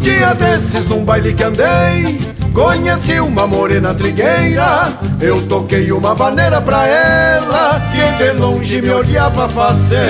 Dia 0.00 0.34
desses 0.34 0.84
num 0.86 1.04
baile 1.04 1.32
que 1.32 1.44
andei, 1.44 2.34
Conheci 2.54 3.18
uma 3.18 3.48
morena 3.48 3.92
trigueira, 3.92 4.92
eu 5.20 5.44
toquei 5.48 5.90
uma 5.90 6.14
vaneira 6.14 6.60
pra 6.60 6.86
ela, 6.86 7.82
que 7.90 8.12
de 8.22 8.30
longe 8.38 8.80
me 8.80 8.90
olhava 8.90 9.48
faceira. 9.48 10.04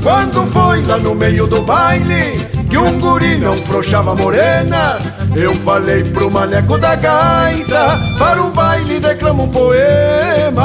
Quando 0.00 0.46
foi 0.46 0.80
lá 0.84 0.96
no 0.98 1.12
meio 1.12 1.48
do 1.48 1.60
baile, 1.62 2.48
que 2.70 2.78
um 2.78 2.98
guri 3.00 3.38
não 3.38 3.56
frouxava 3.56 4.14
morena, 4.14 4.96
eu 5.34 5.52
falei 5.52 6.04
pro 6.04 6.30
maneco 6.30 6.78
da 6.78 6.94
gaita, 6.94 8.00
para 8.16 8.40
um 8.40 8.50
baile 8.52 9.00
declamo 9.00 9.42
um 9.42 9.48
poema. 9.48 10.64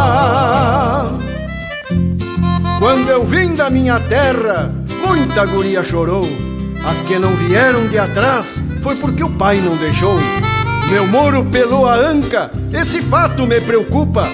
Quando 2.80 3.10
eu 3.10 3.26
vim 3.26 3.56
da 3.56 3.72
minha 3.72 4.00
terra, 4.02 4.72
muita 5.06 5.46
guria 5.46 5.84
chorou, 5.84 6.22
as 6.86 7.02
que 7.02 7.18
não 7.18 7.36
vieram 7.36 7.88
de 7.88 7.98
atrás 7.98 8.62
foi 8.84 8.96
porque 8.96 9.24
o 9.24 9.30
pai 9.30 9.58
não 9.60 9.76
deixou. 9.76 10.20
Meu 10.92 11.08
moro 11.08 11.44
pelou 11.46 11.90
a 11.90 11.96
anca, 11.96 12.52
esse 12.72 13.02
fato 13.02 13.48
me 13.48 13.60
preocupa. 13.60 14.28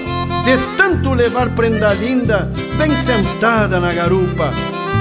De 0.44 0.58
tanto 0.76 1.14
levar 1.14 1.48
prenda 1.50 1.94
linda, 1.94 2.50
bem 2.76 2.94
sentada 2.94 3.80
na 3.80 3.94
garupa. 3.94 4.52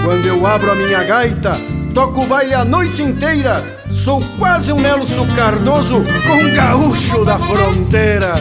Quando 0.06 0.26
eu 0.26 0.48
abro 0.48 0.72
a 0.72 0.76
minha 0.76 1.04
gaita, 1.04 1.58
toco 1.94 2.26
baile 2.26 2.54
a 2.54 2.66
noite 2.66 3.02
inteira. 3.02 3.64
Sou 3.90 4.22
quase 4.38 4.72
um 4.72 4.80
Nelson 4.80 5.28
Cardoso 5.36 6.04
com 6.28 6.34
um 6.34 6.56
gaúcho 6.56 7.26
da 7.26 7.38
fronteira. 7.38 8.34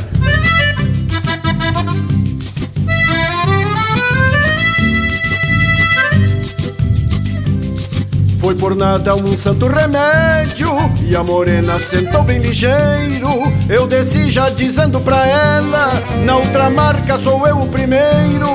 Foi 8.40 8.54
por 8.54 8.74
nada 8.74 9.14
um 9.14 9.36
santo 9.36 9.66
remédio 9.66 10.70
E 11.06 11.14
a 11.14 11.22
morena 11.22 11.78
sentou 11.78 12.22
bem 12.22 12.38
ligeiro 12.38 13.28
Eu 13.68 13.86
desci 13.86 14.30
já 14.30 14.48
dizendo 14.48 14.98
pra 15.00 15.26
ela 15.26 15.90
Na 16.24 16.36
outra 16.36 16.70
marca 16.70 17.18
sou 17.18 17.46
eu 17.46 17.58
o 17.58 17.68
primeiro 17.68 18.48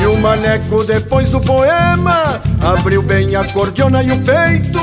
E 0.00 0.06
o 0.06 0.16
maneco 0.16 0.82
depois 0.82 1.28
do 1.28 1.38
poema 1.40 2.40
Abriu 2.62 3.02
bem 3.02 3.36
a 3.36 3.44
cordiona 3.44 4.02
e 4.02 4.10
o 4.10 4.18
peito 4.20 4.80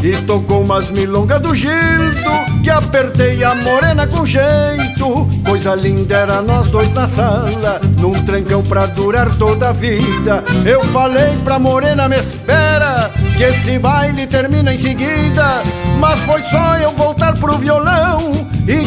E 0.00 0.16
tocou 0.24 0.62
umas 0.62 0.90
milongas 0.90 1.42
do 1.42 1.54
Gildo 1.54 2.60
Que 2.62 2.70
apertei 2.70 3.42
a 3.42 3.54
morena 3.56 4.06
com 4.06 4.24
jeito. 4.24 5.28
Coisa 5.44 5.74
linda 5.74 6.16
era 6.16 6.40
nós 6.40 6.68
dois 6.68 6.92
na 6.92 7.08
sala 7.08 7.80
Num 7.98 8.12
trancão 8.24 8.62
pra 8.62 8.86
durar 8.86 9.34
toda 9.36 9.70
a 9.70 9.72
vida. 9.72 10.44
Eu 10.64 10.80
falei 10.92 11.36
pra 11.42 11.58
morena 11.58 12.08
me 12.08 12.16
espera 12.16 13.10
Que 13.36 13.44
esse 13.44 13.76
baile 13.78 14.24
termina 14.28 14.72
em 14.72 14.78
seguida. 14.78 15.62
Mas 15.98 16.20
foi 16.20 16.42
só 16.42 16.76
eu 16.76 16.92
voltar 16.92 17.34
pro 17.34 17.58
violão 17.58 18.48
E 18.68 18.86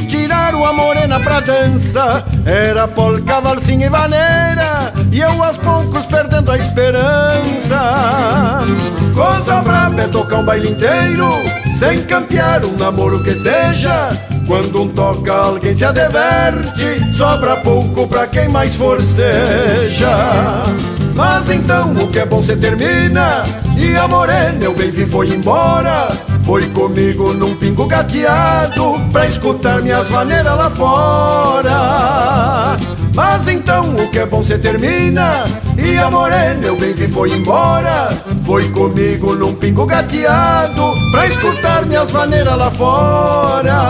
uma 0.63 0.71
morena 0.71 1.19
pra 1.19 1.41
dança 1.41 2.23
Era 2.45 2.87
polca, 2.87 3.41
valsinha 3.41 3.87
e 3.87 3.89
vaneira 3.89 4.93
E 5.11 5.19
eu 5.19 5.43
aos 5.43 5.57
poucos 5.57 6.05
perdendo 6.05 6.51
a 6.51 6.57
esperança 6.57 7.81
Coisa 9.13 9.61
braba 9.61 10.01
é 10.01 10.07
tocar 10.07 10.37
um 10.37 10.45
baile 10.45 10.69
inteiro 10.69 11.29
Sem 11.77 12.01
campear 12.03 12.63
um 12.63 12.77
namoro 12.77 13.21
que 13.23 13.31
seja 13.31 14.09
quando 14.45 14.81
um 14.81 14.89
toca, 14.89 15.33
alguém 15.33 15.73
se 15.73 15.85
adverte, 15.85 17.13
sobra 17.13 17.55
pouco 17.61 18.05
pra 18.09 18.27
quem 18.27 18.49
mais 18.49 18.75
forceja. 18.75 20.09
Mas 21.15 21.49
então 21.49 21.93
o 21.93 22.09
que 22.09 22.19
é 22.19 22.25
bom 22.25 22.41
se 22.41 22.53
termina, 22.57 23.41
e 23.77 23.95
a 23.95 24.05
morena 24.05 24.61
eu 24.61 24.75
bem 24.75 24.91
vi 24.91 25.05
foi 25.05 25.29
embora. 25.29 26.09
Foi 26.45 26.67
comigo 26.69 27.33
num 27.33 27.55
pingo 27.55 27.85
gateado, 27.87 28.99
pra 29.11 29.25
escutar 29.25 29.81
minhas 29.81 30.09
maneiras 30.09 30.55
lá 30.57 30.69
fora. 30.69 31.73
Mas 33.15 33.47
então 33.47 33.95
o 33.95 34.09
que 34.09 34.19
é 34.19 34.25
bom 34.25 34.43
se 34.43 34.57
termina, 34.57 35.45
e 35.77 35.97
a 35.97 36.09
morena 36.09 36.65
eu 36.65 36.77
bem 36.77 36.93
vi 36.93 37.07
foi 37.07 37.31
embora. 37.31 38.09
Foi 38.45 38.67
comigo 38.69 39.35
num 39.35 39.53
pingo 39.53 39.85
gateado, 39.85 40.91
pra 41.11 41.27
escutar 41.27 41.85
minhas 41.85 42.11
maneiras 42.11 42.57
lá 42.57 42.71
fora. 42.71 43.81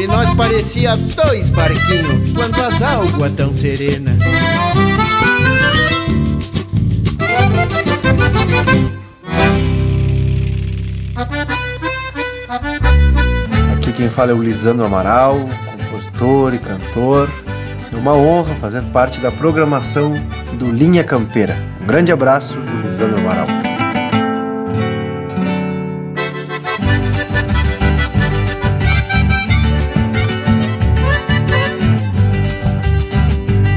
E 0.00 0.06
nós 0.06 0.32
parecia 0.34 0.96
dois 0.96 1.50
barquinhos 1.50 2.32
quando 2.32 2.60
as 2.60 2.80
águas 2.80 3.32
tão 3.32 3.52
serenas. 3.52 4.16
Aqui 13.76 13.92
quem 13.92 14.10
fala 14.10 14.32
é 14.32 14.34
o 14.34 14.42
Lisandro 14.42 14.84
Amaral, 14.84 15.38
compositor 15.70 16.54
e 16.54 16.58
cantor. 16.58 17.30
É 17.92 17.96
uma 17.96 18.12
honra 18.14 18.54
fazer 18.56 18.82
parte 18.84 19.20
da 19.20 19.30
programação 19.30 20.12
do 20.54 20.72
Linha 20.72 21.04
Campeira. 21.04 21.56
Um 21.80 21.86
grande 21.86 22.10
abraço 22.10 22.54
do 22.54 22.88
Lisandro 22.88 23.18
Amaral. 23.18 23.46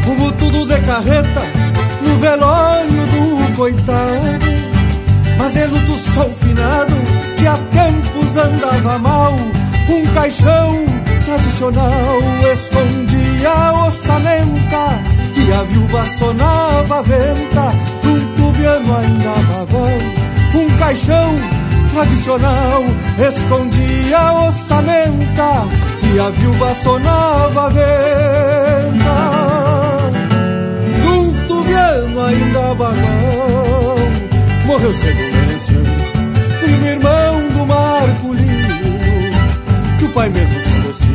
Fumo 0.04 0.32
tudo 0.34 0.66
de 0.66 0.82
carreta 0.82 1.42
no 2.02 2.20
velório 2.20 2.90
do 2.90 3.56
coitado. 3.56 4.46
Mas 5.38 5.52
de 5.52 5.66
luto 5.68 5.98
sou 5.98 6.34
finado 6.36 6.95
há 7.56 7.58
tempos 7.74 8.38
andava 8.38 9.00
mal. 9.00 9.34
Um 9.88 10.06
caixão 10.14 10.86
tradicional 11.24 12.20
escondia 12.52 13.50
a 13.50 13.88
ossamenta 13.88 15.02
e 15.36 15.54
a 15.54 15.64
viúva 15.64 16.06
sonava 16.18 17.00
a 17.00 17.02
venta 17.02 17.74
num 18.04 18.36
tubiano 18.36 18.98
ainda 18.98 19.30
bagual. 19.30 19.90
Um 20.56 20.78
caixão 20.78 21.36
tradicional 21.94 22.84
escondia 23.20 24.18
a 24.18 24.48
ossamenta 24.48 25.68
e 26.14 26.20
a 26.20 26.30
viúva 26.30 26.76
sonava 26.76 27.66
a 27.66 27.70
venta 27.70 29.18
num 31.04 31.34
tubiano 31.48 32.22
ainda 32.22 32.74
bagual. 32.74 33.98
Morreu 34.66 34.94
cedo 34.94 35.35
pai 40.16 40.30
mesmo 40.30 40.60
se 40.62 40.72
vestiu. 40.80 41.14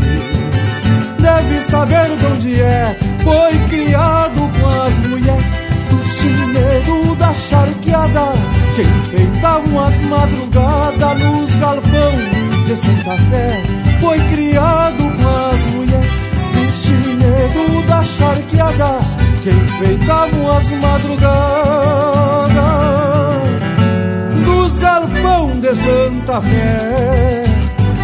Deve 1.21 1.63
saber 1.63 2.17
de 2.19 2.27
onde 2.27 2.61
é, 2.61 2.97
foi 3.25 3.59
criado 3.71 4.41
com 4.61 4.67
as 4.83 4.99
mulheres 5.09 5.47
do 5.89 6.09
chinedo 6.09 7.17
da 7.17 7.33
charqueada, 7.33 8.33
que 8.77 8.83
enfeitavam 8.83 9.81
as 9.81 10.01
madrugadas 10.03 11.19
nos 11.19 11.57
galpão 11.57 12.13
de 12.67 12.77
Santa 12.77 13.17
Fé. 13.31 13.63
Foi 14.01 14.19
criado 14.29 15.03
com 15.17 15.55
as 15.55 15.67
mulheres 15.75 16.13
do 16.53 16.73
chinedo 16.73 17.83
da 17.89 18.05
charqueada, 18.05 19.01
que 19.43 19.51
enfeitavam 19.51 20.53
as 20.53 20.71
madrugadas 20.73 21.31
dos 24.45 24.79
galpão 24.79 25.59
de 25.59 25.75
Santa 25.75 26.41
Fé. 26.43 27.50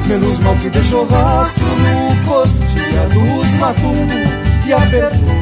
Menos 0.07 0.38
mal 0.40 0.54
que 0.57 0.70
deixou 0.70 1.07
rastro 1.07 1.66
no 1.66 2.26
costilha 2.26 3.09
dos 3.12 3.52
matumbos 3.54 4.66
e 4.66 4.72
apertou 4.72 5.36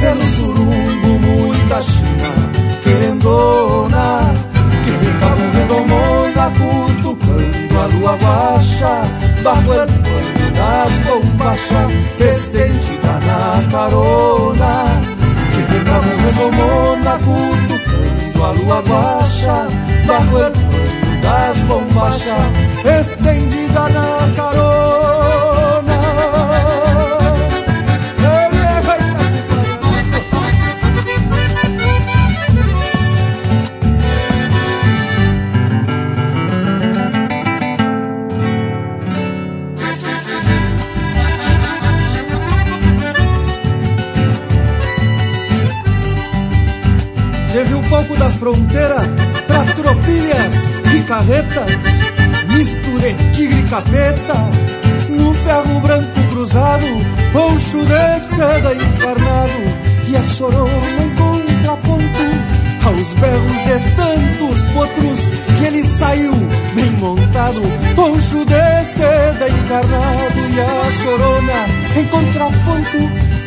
pelo 0.00 0.24
surumbo 0.24 1.18
muita 1.20 1.82
china 1.82 2.66
querendona 2.82 4.34
que 4.84 4.92
ficavam 5.04 5.50
redomona 5.52 6.52
cutucando 6.56 7.78
a 7.78 7.86
lua 7.86 8.16
guacha, 8.16 9.02
pueblo 9.64 10.06
das 10.54 10.92
bombachas, 11.04 11.92
estendida 12.18 13.20
na 13.26 13.70
carona, 13.70 15.02
que 15.52 15.62
fica 15.72 15.98
um 15.98 16.16
redomona, 16.24 17.18
cutucando 17.18 18.44
a 18.44 18.50
lua 18.52 18.80
guacha, 18.82 19.68
bajo 20.06 20.65
bombachas, 21.66 22.52
estendida 22.84 23.88
na 23.88 24.34
carona. 24.36 24.86
Teve 47.52 47.74
um 47.74 47.82
pouco 47.88 48.16
da 48.16 48.30
fronteira 48.30 48.96
pra 49.46 49.64
tropilhas 49.74 50.85
e 50.96 51.02
carretas, 51.02 51.70
misture 52.48 53.14
tigre 53.32 53.60
e 53.60 53.62
capeta, 53.64 54.34
no 55.10 55.34
ferro 55.34 55.80
branco 55.80 56.20
cruzado, 56.30 56.86
poncho 57.32 57.84
de 57.84 58.20
seda 58.20 58.72
encarnado, 58.74 59.62
e 60.08 60.16
a 60.16 60.24
chorona 60.24 60.70
em 61.02 61.10
contraponto, 61.16 62.26
aos 62.86 63.12
berros 63.14 63.58
de 63.66 63.78
tantos 63.96 64.64
potros, 64.72 65.20
que 65.58 65.64
ele 65.66 65.84
saiu 65.84 66.32
bem 66.74 66.90
montado, 66.92 67.60
poncho 67.94 68.44
de 68.46 68.84
seda 68.86 69.48
encarnado, 69.48 70.40
e 70.54 70.60
a 70.60 70.92
chorona 71.02 71.66
em 71.96 72.06
contraponto, 72.06 72.98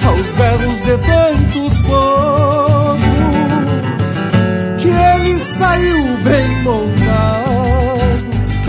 aos 0.06 0.32
berros 0.34 0.82
de 0.82 0.98
tantos 0.98 1.82
potros 1.82 3.20
que 4.82 4.88
ele 4.88 5.38
saiu 5.40 6.04
bem 6.24 6.64
montado, 6.64 7.29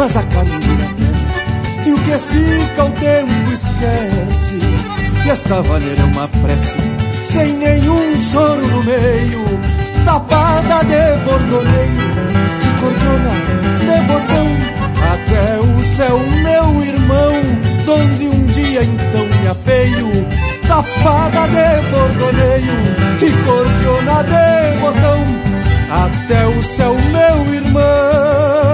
mas 0.01 0.17
a 0.17 0.23
caminho 0.23 0.77
da 0.79 0.87
terra, 0.95 1.85
e 1.85 1.93
o 1.93 1.99
que 1.99 2.13
fica 2.13 2.85
o 2.87 2.91
tempo 2.93 3.53
esquece. 3.53 4.59
E 5.27 5.31
esta 5.31 5.61
vaneira 5.61 6.01
é 6.01 6.05
uma 6.05 6.27
prece, 6.27 6.79
sem 7.23 7.53
nenhum 7.53 8.17
choro 8.17 8.67
no 8.67 8.83
meio, 8.83 9.45
tapada 10.07 10.83
de 10.87 11.23
bordoneio, 11.23 12.01
de 12.61 12.71
cordona, 12.81 13.35
de 13.81 14.01
botão, 14.09 14.47
até 15.13 15.61
o 15.61 15.85
céu, 15.85 16.19
meu 16.45 16.83
irmão, 16.83 17.33
donde 17.85 18.29
um 18.29 18.47
dia 18.47 18.83
então 18.83 19.27
me 19.27 19.49
apeio, 19.49 20.27
tapada 20.67 21.47
de 21.47 21.91
bordoneio, 21.91 22.75
e 23.21 23.31
cordiona 23.45 24.23
de 24.23 24.81
botão 24.81 25.41
até 25.91 26.47
o 26.47 26.63
céu, 26.63 26.95
meu 26.95 27.55
irmão, 27.55 28.70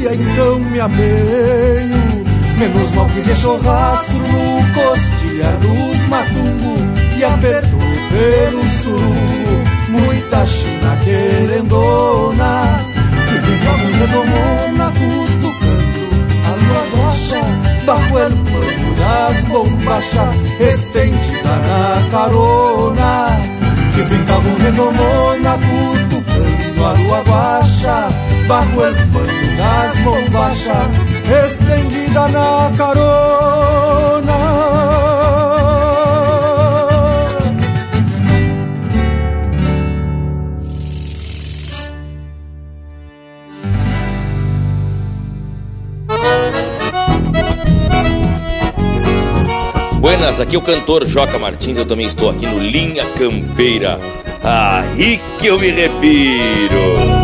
dia 0.00 0.14
então 0.14 0.58
me 0.58 0.80
ameio, 0.80 2.24
menos 2.58 2.90
mal 2.92 3.06
que 3.06 3.20
deixou 3.20 3.60
rastro 3.60 4.18
no 4.18 4.72
costilhar 4.72 5.56
dos 5.58 6.06
matungo 6.08 6.74
e 7.18 7.24
apertou 7.24 7.78
pelo 8.10 8.68
surungo, 8.70 9.64
muita 9.90 10.46
china 10.46 10.96
querendona, 11.04 12.80
que 13.28 13.38
vem 13.46 13.58
como 13.58 13.84
redomona 14.00 14.92
cutucando 14.98 16.02
a 16.46 16.52
lua 16.56 16.82
rocha, 16.96 17.40
bajo 17.84 18.18
el 18.20 18.32
pano 18.32 18.94
das 18.96 19.44
bombachas, 19.44 20.34
estendida 20.60 21.56
na 21.68 22.10
carona. 22.10 23.60
Que 23.94 24.04
ficavam 24.04 24.54
redomona 24.62 25.58
cutucando 25.58 26.86
a 26.86 26.92
lua 26.92 27.22
baixa, 27.24 28.08
bajo 28.50 28.84
el 28.84 28.94
pano 29.12 29.26
das 29.56 30.02
bombachas, 30.02 30.88
estendida 31.46 32.28
na 32.28 32.70
carona. 32.76 34.40
Buenas, 50.00 50.40
aqui 50.40 50.56
é 50.56 50.58
o 50.58 50.62
cantor 50.62 51.06
Joca 51.06 51.38
Martins, 51.38 51.78
eu 51.78 51.86
também 51.86 52.08
estou 52.08 52.30
aqui 52.30 52.46
no 52.46 52.58
Linha 52.58 53.04
Campeira. 53.16 54.00
Aí 54.42 55.20
que 55.38 55.46
eu 55.46 55.56
me 55.56 55.70
refiro. 55.70 57.19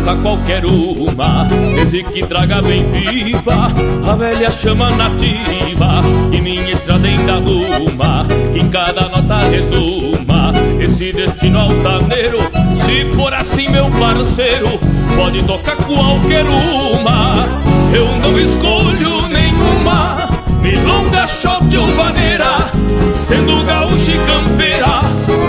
Tocar 0.00 0.16
qualquer 0.22 0.64
uma, 0.64 1.44
desde 1.74 2.02
que 2.02 2.26
traga 2.26 2.62
bem 2.62 2.90
viva 2.90 3.70
a 4.10 4.16
velha 4.16 4.50
chama 4.50 4.88
nativa 4.92 6.02
que 6.32 6.40
minha 6.40 6.72
estrada 6.72 7.06
ainda 7.06 7.34
arruma, 7.34 8.26
que 8.50 8.60
em 8.60 8.70
cada 8.70 9.10
nota 9.10 9.36
resuma 9.50 10.54
esse 10.80 11.12
destino 11.12 11.60
altaneiro. 11.60 12.38
Se 12.74 13.04
for 13.14 13.34
assim, 13.34 13.68
meu 13.68 13.90
parceiro, 13.90 14.80
pode 15.16 15.42
tocar 15.42 15.76
qualquer 15.76 16.46
uma. 16.46 17.46
Eu 17.94 18.06
não 18.22 18.38
escolho 18.38 19.28
nenhuma, 19.28 20.16
milonga, 20.62 21.28
shot 21.28 21.76
ou 21.76 21.86
vaneira, 21.88 22.72
sendo 23.14 23.64
gaúcha 23.64 24.10
e 24.10 24.18
campeira, 24.26 25.00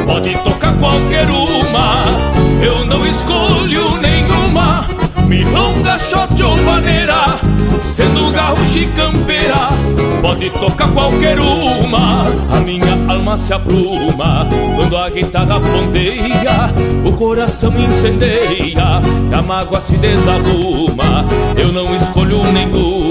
pode 0.05 0.37
tocar 0.43 0.73
qualquer 0.77 1.27
uma. 1.29 2.05
Eu 2.63 2.85
não 2.85 3.05
escolho 3.05 3.97
nenhuma, 3.97 4.85
milonga, 5.27 5.97
shot 5.99 6.41
ou 6.43 6.55
vaneira, 6.57 7.39
sendo 7.81 8.31
gaúcha 8.31 8.79
e 8.79 8.87
campeira, 8.87 9.69
pode 10.21 10.49
tocar 10.51 10.87
qualquer 10.89 11.39
uma. 11.39 12.21
A 12.55 12.59
minha 12.59 12.93
alma 13.11 13.37
se 13.37 13.53
apruma 13.53 14.47
quando 14.75 14.97
a 14.97 15.09
guitarra 15.09 15.59
ponteia, 15.59 16.69
o 17.05 17.11
coração 17.13 17.73
incendeia, 17.77 19.01
e 19.31 19.35
a 19.35 19.41
mágoa 19.41 19.81
se 19.81 19.97
desaluma. 19.97 21.25
Eu 21.57 21.71
não 21.71 21.95
escolho 21.95 22.43
nenhuma, 22.51 23.10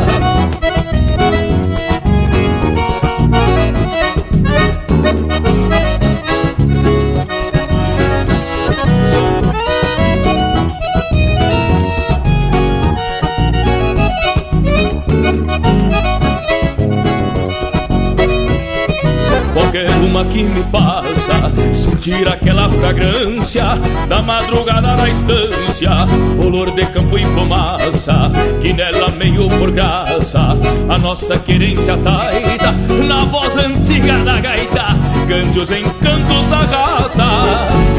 Uma 20.21 20.29
que 20.29 20.43
me 20.43 20.63
faça 20.65 21.51
sentir 21.73 22.27
aquela 22.27 22.69
fragrância 22.69 23.63
da 24.07 24.21
madrugada 24.21 24.95
na 24.95 25.09
estância, 25.09 25.89
olor 26.37 26.69
de 26.69 26.85
campo 26.85 27.17
e 27.17 27.25
fumaça, 27.25 28.31
que 28.61 28.71
nela 28.71 29.09
meio 29.09 29.47
por 29.49 29.71
graça. 29.71 30.55
A 30.87 30.97
nossa 30.99 31.39
querência 31.39 31.97
taita, 31.97 32.71
na 33.07 33.25
voz 33.25 33.57
antiga 33.57 34.19
da 34.19 34.39
gaita, 34.39 34.95
cante 35.27 35.57
os 35.57 35.71
encantos 35.71 36.47
da 36.51 36.57
raça. 36.57 37.27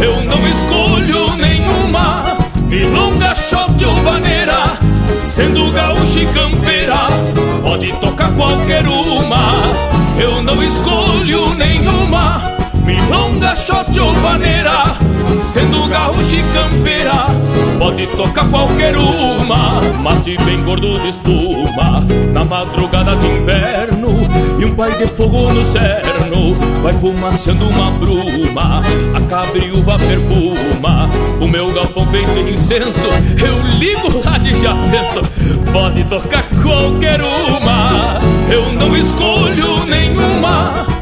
Eu 0.00 0.22
não 0.22 0.46
escolho 0.46 1.36
nenhuma, 1.36 2.36
milonga, 2.68 3.34
shot 3.34 3.84
ou 3.84 3.96
vaneira, 3.96 4.51
sendo 5.32 5.72
gaúcha 5.72 6.20
e 6.20 6.26
campeira, 6.26 7.08
pode 7.62 7.90
tocar 8.00 8.30
qualquer 8.34 8.86
uma. 8.86 9.62
eu 10.20 10.42
não 10.42 10.62
escolho 10.62 11.54
nenhuma 11.54 12.61
Milonga, 12.84 13.54
shot 13.54 13.98
ou 14.00 14.12
vaneira 14.14 14.96
Sendo 15.40 15.86
gaúcho 15.88 16.34
e 16.34 16.42
campeira 16.52 17.26
Pode 17.78 18.06
tocar 18.08 18.48
qualquer 18.48 18.96
uma 18.96 19.80
Mate 20.00 20.36
bem 20.44 20.62
gordo 20.64 20.98
de 21.00 21.08
espuma 21.10 22.04
Na 22.32 22.44
madrugada 22.44 23.14
de 23.16 23.26
inverno 23.28 24.08
E 24.58 24.64
um 24.64 24.74
pai 24.74 24.92
de 24.98 25.06
fogo 25.06 25.52
no 25.52 25.64
cerno 25.64 26.54
Vai 26.82 26.92
fumaçando 26.92 27.68
uma 27.68 27.90
bruma 27.92 28.82
A 29.14 29.20
cabriúva 29.28 29.98
perfuma 29.98 31.08
O 31.40 31.48
meu 31.48 31.72
galpão 31.72 32.06
feito 32.08 32.38
em 32.38 32.54
incenso 32.54 33.08
Eu 33.44 33.60
ligo 33.78 34.22
lá 34.24 34.38
de 34.38 34.52
já 34.60 34.74
penso 34.90 35.72
Pode 35.72 36.04
tocar 36.04 36.44
qualquer 36.62 37.20
uma 37.20 38.18
Eu 38.50 38.72
não 38.72 38.96
escolho 38.96 39.84
nenhuma 39.86 41.01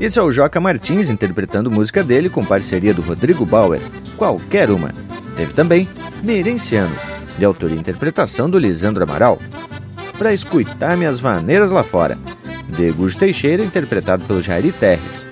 Esse 0.00 0.18
é 0.18 0.22
o 0.22 0.32
Joca 0.32 0.58
Martins 0.58 1.10
interpretando 1.10 1.70
música 1.70 2.02
dele 2.02 2.30
com 2.30 2.42
parceria 2.42 2.94
do 2.94 3.02
Rodrigo 3.02 3.44
Bauer, 3.44 3.82
Qualquer 4.16 4.70
Uma. 4.70 4.94
Teve 5.36 5.52
também 5.52 5.86
Merenciano, 6.22 6.96
de 7.36 7.44
autoria 7.44 7.76
e 7.76 7.78
interpretação 7.78 8.48
do 8.48 8.58
Lisandro 8.58 9.04
Amaral. 9.04 9.38
Para 10.16 10.32
escutar 10.32 10.96
minhas 10.96 11.20
vaneiras 11.20 11.70
lá 11.70 11.82
fora, 11.82 12.18
de 12.66 12.90
Gus 12.92 13.14
Teixeira, 13.14 13.62
interpretado 13.62 14.24
pelo 14.24 14.40
Jairi 14.40 14.72
Terres. 14.72 15.28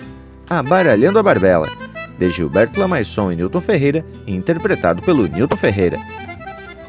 Abaralhando 0.50 1.18
a 1.18 1.22
Barbela, 1.22 1.70
de 2.18 2.28
Gilberto 2.28 2.78
Lamaisson 2.78 3.32
e 3.32 3.36
Newton 3.36 3.62
Ferreira, 3.62 4.04
interpretado 4.26 5.00
pelo 5.00 5.26
Newton 5.26 5.56
Ferreira. 5.56 5.98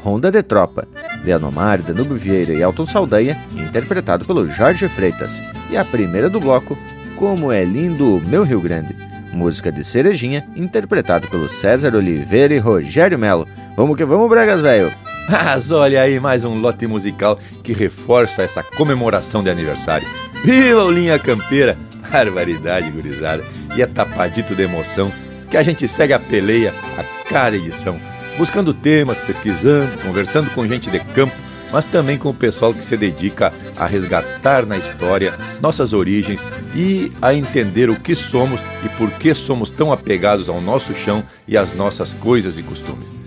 Ronda 0.04 0.30
de 0.30 0.42
Tropa, 0.42 0.86
de 1.24 1.32
Anomar, 1.32 1.80
Danube 1.80 2.14
Vieira 2.14 2.52
e 2.52 2.62
Alton 2.62 2.84
Saldanha, 2.84 3.42
interpretado 3.56 4.26
pelo 4.26 4.50
Jorge 4.50 4.86
Freitas. 4.86 5.40
E 5.70 5.78
a 5.78 5.84
primeira 5.84 6.28
do 6.28 6.40
bloco, 6.40 6.76
como 7.20 7.52
é 7.52 7.62
lindo 7.62 8.16
o 8.16 8.18
meu 8.18 8.42
Rio 8.42 8.62
Grande. 8.62 8.96
Música 9.30 9.70
de 9.70 9.84
Cerejinha, 9.84 10.48
interpretado 10.56 11.28
pelo 11.28 11.50
César 11.50 11.94
Oliveira 11.94 12.54
e 12.54 12.58
Rogério 12.58 13.18
Melo. 13.18 13.46
Vamos 13.76 13.94
que 13.98 14.06
vamos, 14.06 14.26
Bragas, 14.26 14.62
velho! 14.62 14.90
Mas 15.28 15.70
olha 15.70 16.00
aí 16.00 16.18
mais 16.18 16.44
um 16.44 16.58
lote 16.58 16.86
musical 16.86 17.38
que 17.62 17.74
reforça 17.74 18.42
essa 18.42 18.62
comemoração 18.62 19.44
de 19.44 19.50
aniversário. 19.50 20.08
Viva 20.42 20.82
o 20.82 20.90
Linha 20.90 21.18
Campeira! 21.18 21.76
Barbaridade, 22.10 22.90
gurizada! 22.90 23.44
E 23.76 23.82
é 23.82 23.86
tapadito 23.86 24.54
de 24.54 24.62
emoção 24.62 25.12
que 25.50 25.58
a 25.58 25.62
gente 25.62 25.86
segue 25.86 26.14
a 26.14 26.18
peleia 26.18 26.72
a 26.96 27.28
cada 27.28 27.54
edição, 27.54 28.00
buscando 28.38 28.72
temas, 28.72 29.20
pesquisando, 29.20 29.98
conversando 29.98 30.48
com 30.52 30.66
gente 30.66 30.90
de 30.90 30.98
campo 31.00 31.34
mas 31.72 31.86
também 31.86 32.18
com 32.18 32.30
o 32.30 32.34
pessoal 32.34 32.74
que 32.74 32.84
se 32.84 32.96
dedica 32.96 33.52
a 33.76 33.86
resgatar 33.86 34.66
na 34.66 34.76
história 34.76 35.34
nossas 35.60 35.92
origens 35.92 36.42
e 36.74 37.12
a 37.20 37.34
entender 37.34 37.90
o 37.90 37.98
que 37.98 38.14
somos 38.14 38.60
e 38.84 38.88
por 38.90 39.10
que 39.12 39.34
somos 39.34 39.70
tão 39.70 39.92
apegados 39.92 40.48
ao 40.48 40.60
nosso 40.60 40.94
chão 40.94 41.22
e 41.46 41.56
às 41.56 41.72
nossas 41.74 42.14
coisas 42.14 42.58
e 42.58 42.62
costumes. 42.62 43.20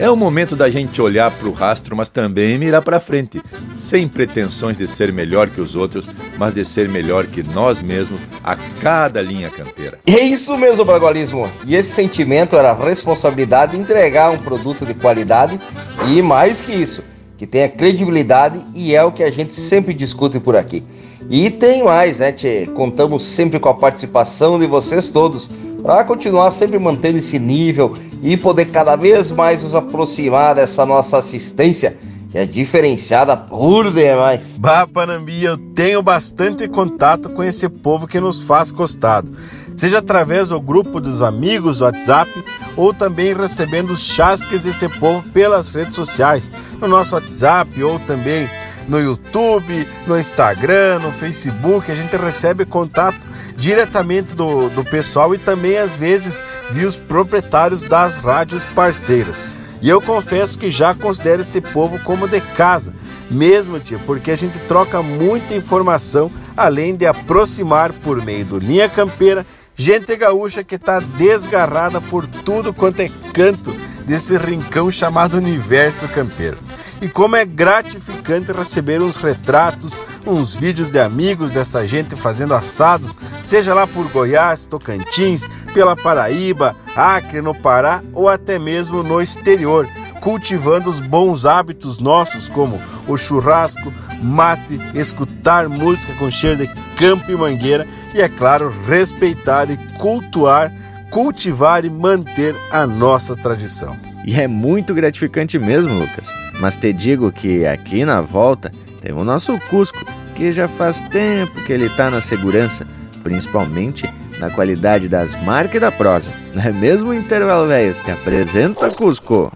É 0.00 0.08
o 0.08 0.14
momento 0.14 0.54
da 0.54 0.70
gente 0.70 1.02
olhar 1.02 1.28
para 1.28 1.48
o 1.48 1.52
rastro, 1.52 1.96
mas 1.96 2.08
também 2.08 2.56
mirar 2.56 2.82
para 2.82 3.00
frente, 3.00 3.42
sem 3.76 4.06
pretensões 4.06 4.76
de 4.76 4.86
ser 4.86 5.12
melhor 5.12 5.50
que 5.50 5.60
os 5.60 5.74
outros, 5.74 6.06
mas 6.38 6.54
de 6.54 6.64
ser 6.64 6.88
melhor 6.88 7.26
que 7.26 7.42
nós 7.42 7.82
mesmos 7.82 8.20
a 8.44 8.54
cada 8.80 9.20
linha 9.20 9.50
campeira. 9.50 9.98
É 10.06 10.20
isso 10.20 10.56
mesmo, 10.56 10.84
Bragualismo. 10.84 11.50
E 11.66 11.74
esse 11.74 11.90
sentimento 11.90 12.54
era 12.54 12.70
a 12.70 12.74
responsabilidade 12.74 13.72
de 13.72 13.82
entregar 13.82 14.30
um 14.30 14.38
produto 14.38 14.86
de 14.86 14.94
qualidade 14.94 15.60
e 16.06 16.22
mais 16.22 16.60
que 16.60 16.72
isso 16.72 17.02
que 17.38 17.46
tenha 17.46 17.68
credibilidade 17.68 18.60
e 18.74 18.94
é 18.94 19.02
o 19.04 19.12
que 19.12 19.22
a 19.22 19.30
gente 19.30 19.54
sempre 19.54 19.94
discute 19.94 20.40
por 20.40 20.56
aqui. 20.56 20.82
E 21.30 21.48
tem 21.50 21.84
mais, 21.84 22.18
né, 22.18 22.32
Tchê? 22.32 22.66
Contamos 22.74 23.22
sempre 23.22 23.60
com 23.60 23.68
a 23.68 23.74
participação 23.74 24.58
de 24.58 24.66
vocês 24.66 25.10
todos 25.10 25.48
para 25.82 26.02
continuar 26.02 26.50
sempre 26.50 26.78
mantendo 26.78 27.18
esse 27.18 27.38
nível 27.38 27.92
e 28.22 28.36
poder 28.36 28.66
cada 28.66 28.96
vez 28.96 29.30
mais 29.30 29.62
nos 29.62 29.74
aproximar 29.74 30.56
dessa 30.56 30.84
nossa 30.84 31.18
assistência 31.18 31.96
que 32.30 32.36
é 32.36 32.44
diferenciada 32.44 33.36
por 33.36 33.90
demais. 33.92 34.58
Bah, 34.58 34.86
Panambi, 34.86 35.44
eu 35.44 35.56
tenho 35.56 36.02
bastante 36.02 36.68
contato 36.68 37.30
com 37.30 37.42
esse 37.42 37.68
povo 37.68 38.06
que 38.06 38.20
nos 38.20 38.42
faz 38.42 38.70
costado 38.70 39.30
seja 39.78 39.98
através 39.98 40.48
do 40.48 40.60
grupo 40.60 41.00
dos 41.00 41.22
amigos 41.22 41.78
do 41.78 41.84
WhatsApp 41.84 42.30
ou 42.76 42.92
também 42.92 43.32
recebendo 43.32 43.90
os 43.90 44.02
chasques 44.02 44.64
desse 44.64 44.88
povo 44.88 45.22
pelas 45.30 45.70
redes 45.70 45.94
sociais, 45.94 46.50
no 46.80 46.88
nosso 46.88 47.14
WhatsApp 47.14 47.80
ou 47.84 47.98
também 48.00 48.50
no 48.88 48.98
YouTube, 48.98 49.86
no 50.04 50.18
Instagram, 50.18 50.98
no 50.98 51.12
Facebook. 51.12 51.92
A 51.92 51.94
gente 51.94 52.16
recebe 52.16 52.64
contato 52.64 53.24
diretamente 53.56 54.34
do, 54.34 54.68
do 54.70 54.82
pessoal 54.82 55.32
e 55.32 55.38
também 55.38 55.78
às 55.78 55.94
vezes 55.94 56.42
via 56.72 56.88
os 56.88 56.96
proprietários 56.96 57.84
das 57.84 58.16
rádios 58.16 58.64
parceiras. 58.74 59.44
E 59.80 59.88
eu 59.88 60.02
confesso 60.02 60.58
que 60.58 60.72
já 60.72 60.92
considero 60.92 61.42
esse 61.42 61.60
povo 61.60 62.00
como 62.00 62.26
de 62.26 62.40
casa, 62.40 62.92
mesmo, 63.30 63.78
tio, 63.78 64.00
porque 64.06 64.32
a 64.32 64.36
gente 64.36 64.58
troca 64.66 65.00
muita 65.02 65.54
informação, 65.54 66.32
além 66.56 66.96
de 66.96 67.06
aproximar 67.06 67.92
por 67.92 68.24
meio 68.24 68.44
do 68.44 68.58
Linha 68.58 68.88
Campeira 68.88 69.46
Gente 69.80 70.16
gaúcha 70.16 70.64
que 70.64 70.74
está 70.74 70.98
desgarrada 70.98 72.00
por 72.00 72.26
tudo 72.26 72.74
quanto 72.74 72.98
é 72.98 73.08
canto 73.32 73.70
desse 74.04 74.36
rincão 74.36 74.90
chamado 74.90 75.36
universo 75.36 76.08
campeiro. 76.08 76.58
E 77.00 77.08
como 77.08 77.36
é 77.36 77.44
gratificante 77.44 78.50
receber 78.50 79.00
uns 79.00 79.16
retratos, 79.16 80.00
uns 80.26 80.56
vídeos 80.56 80.90
de 80.90 80.98
amigos 80.98 81.52
dessa 81.52 81.86
gente 81.86 82.16
fazendo 82.16 82.54
assados, 82.54 83.16
seja 83.44 83.72
lá 83.72 83.86
por 83.86 84.08
Goiás, 84.08 84.66
Tocantins, 84.66 85.48
pela 85.72 85.94
Paraíba, 85.94 86.74
Acre, 86.96 87.40
no 87.40 87.54
Pará 87.54 88.02
ou 88.12 88.28
até 88.28 88.58
mesmo 88.58 89.04
no 89.04 89.22
exterior, 89.22 89.88
cultivando 90.20 90.90
os 90.90 90.98
bons 90.98 91.46
hábitos 91.46 92.00
nossos, 92.00 92.48
como 92.48 92.82
o 93.06 93.16
churrasco, 93.16 93.92
mate, 94.22 94.80
escutar 94.94 95.68
música 95.68 96.12
com 96.14 96.30
cheiro 96.30 96.56
de 96.58 96.68
campo 96.96 97.30
e 97.30 97.36
mangueira 97.36 97.86
e, 98.14 98.20
é 98.20 98.28
claro, 98.28 98.72
respeitar 98.86 99.70
e 99.70 99.76
cultuar, 99.98 100.72
cultivar 101.10 101.84
e 101.84 101.90
manter 101.90 102.54
a 102.70 102.86
nossa 102.86 103.36
tradição. 103.36 103.96
E 104.24 104.40
é 104.40 104.46
muito 104.46 104.92
gratificante 104.94 105.58
mesmo, 105.58 105.98
Lucas. 105.98 106.32
Mas 106.60 106.76
te 106.76 106.92
digo 106.92 107.32
que 107.32 107.66
aqui 107.66 108.04
na 108.04 108.20
volta 108.20 108.70
tem 109.00 109.12
o 109.12 109.24
nosso 109.24 109.58
Cusco, 109.68 110.04
que 110.34 110.52
já 110.52 110.68
faz 110.68 111.00
tempo 111.00 111.62
que 111.64 111.72
ele 111.72 111.86
está 111.86 112.10
na 112.10 112.20
segurança, 112.20 112.86
principalmente 113.22 114.08
na 114.38 114.50
qualidade 114.50 115.08
das 115.08 115.40
marcas 115.44 115.76
e 115.76 115.80
da 115.80 115.90
prosa. 115.90 116.30
Não 116.54 116.62
é 116.62 116.72
mesmo, 116.72 117.14
intervalo 117.14 117.66
velho? 117.66 117.94
Te 118.04 118.10
apresenta, 118.10 118.90
Cusco. 118.90 119.50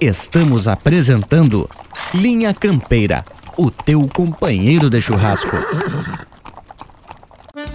Estamos 0.00 0.68
apresentando 0.68 1.68
Linha 2.12 2.52
Campeira, 2.52 3.24
o 3.56 3.70
teu 3.70 4.08
companheiro 4.12 4.90
de 4.90 5.00
churrasco. 5.00 5.56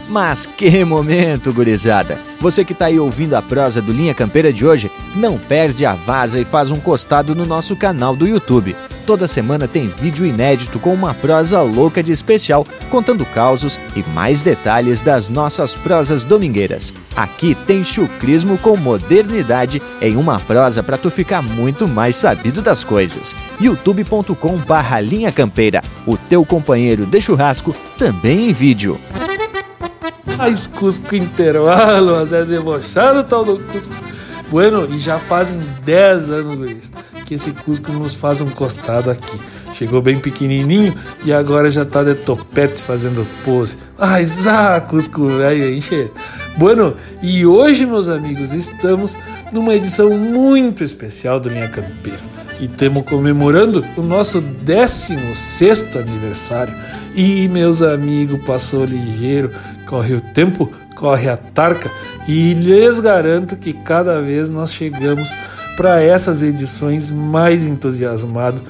Mas 0.07 0.45
que 0.45 0.83
momento, 0.83 1.53
gurizada! 1.53 2.17
Você 2.41 2.65
que 2.65 2.73
está 2.73 2.85
aí 2.85 2.99
ouvindo 2.99 3.35
a 3.35 3.41
prosa 3.41 3.81
do 3.81 3.91
Linha 3.91 4.13
Campeira 4.13 4.51
de 4.51 4.65
hoje, 4.65 4.91
não 5.15 5.37
perde 5.37 5.85
a 5.85 5.93
vaza 5.93 6.39
e 6.39 6.45
faz 6.45 6.71
um 6.71 6.79
costado 6.79 7.35
no 7.35 7.45
nosso 7.45 7.75
canal 7.75 8.15
do 8.15 8.27
YouTube. 8.27 8.75
Toda 9.09 9.27
semana 9.27 9.67
tem 9.67 9.87
vídeo 9.87 10.23
inédito 10.23 10.77
com 10.77 10.93
uma 10.93 11.15
prosa 11.15 11.63
louca 11.63 12.03
de 12.03 12.11
especial, 12.11 12.63
contando 12.91 13.25
causos 13.25 13.79
e 13.95 14.03
mais 14.13 14.43
detalhes 14.43 15.01
das 15.01 15.27
nossas 15.27 15.73
prosas 15.73 16.23
domingueiras. 16.23 16.93
Aqui 17.15 17.55
tem 17.65 17.83
chucrismo 17.83 18.55
com 18.59 18.77
modernidade 18.77 19.81
em 19.99 20.15
uma 20.15 20.39
prosa 20.39 20.83
para 20.83 20.95
tu 20.95 21.09
ficar 21.09 21.41
muito 21.41 21.87
mais 21.87 22.17
sabido 22.17 22.61
das 22.61 22.83
coisas. 22.83 23.33
youtube.com 23.59 24.57
barra 24.57 25.01
Linha 25.01 25.31
Campeira, 25.31 25.81
o 26.05 26.15
teu 26.15 26.45
companheiro 26.45 27.07
de 27.07 27.19
churrasco, 27.19 27.75
também 27.97 28.51
em 28.51 28.53
vídeo. 28.53 28.95
Mais 30.37 30.67
Cusco 30.67 31.15
intervalo, 31.15 32.11
mas 32.11 32.31
é 32.31 32.45
debochado 32.45 33.23
tal 33.23 33.43
do 33.43 33.59
Cusco. 33.59 33.95
Bueno, 34.49 34.87
e 34.91 34.97
já 34.97 35.19
fazem 35.19 35.59
10 35.85 36.31
anos, 36.31 36.55
guris, 36.55 36.91
que 37.25 37.35
esse 37.35 37.51
Cusco 37.51 37.91
nos 37.91 38.15
faz 38.15 38.41
um 38.41 38.49
costado 38.49 39.11
aqui. 39.11 39.39
Chegou 39.73 40.01
bem 40.01 40.19
pequenininho 40.19 40.95
e 41.23 41.31
agora 41.31 41.69
já 41.69 41.85
tá 41.85 42.03
de 42.03 42.15
topete 42.15 42.81
fazendo 42.81 43.25
pose. 43.43 43.77
Ai, 43.97 44.25
zá, 44.25 44.81
Cusco 44.81 45.27
velho, 45.27 45.71
enche. 45.71 46.11
Bueno, 46.57 46.95
e 47.21 47.45
hoje, 47.45 47.85
meus 47.85 48.09
amigos, 48.09 48.51
estamos 48.51 49.15
numa 49.51 49.75
edição 49.75 50.09
muito 50.17 50.83
especial 50.83 51.39
do 51.39 51.51
Minha 51.51 51.69
Campeira. 51.69 52.19
E 52.59 52.65
estamos 52.65 53.03
comemorando 53.03 53.85
o 53.95 54.01
nosso 54.01 54.41
16 54.41 55.95
aniversário. 55.95 56.73
E, 57.15 57.47
meus 57.47 57.81
amigos, 57.81 58.43
passou 58.43 58.83
ligeiro, 58.83 59.51
corre 59.85 60.15
o 60.15 60.21
tempo, 60.21 60.71
corre 60.95 61.29
a 61.29 61.37
tarca, 61.37 61.89
e 62.29 62.53
lhes 62.53 62.99
garanto 62.99 63.55
que 63.55 63.73
cada 63.73 64.21
vez 64.21 64.51
nós 64.51 64.71
chegamos 64.71 65.33
para 65.75 65.99
essas 65.99 66.43
edições 66.43 67.09
mais 67.09 67.67
entusiasmado, 67.67 68.61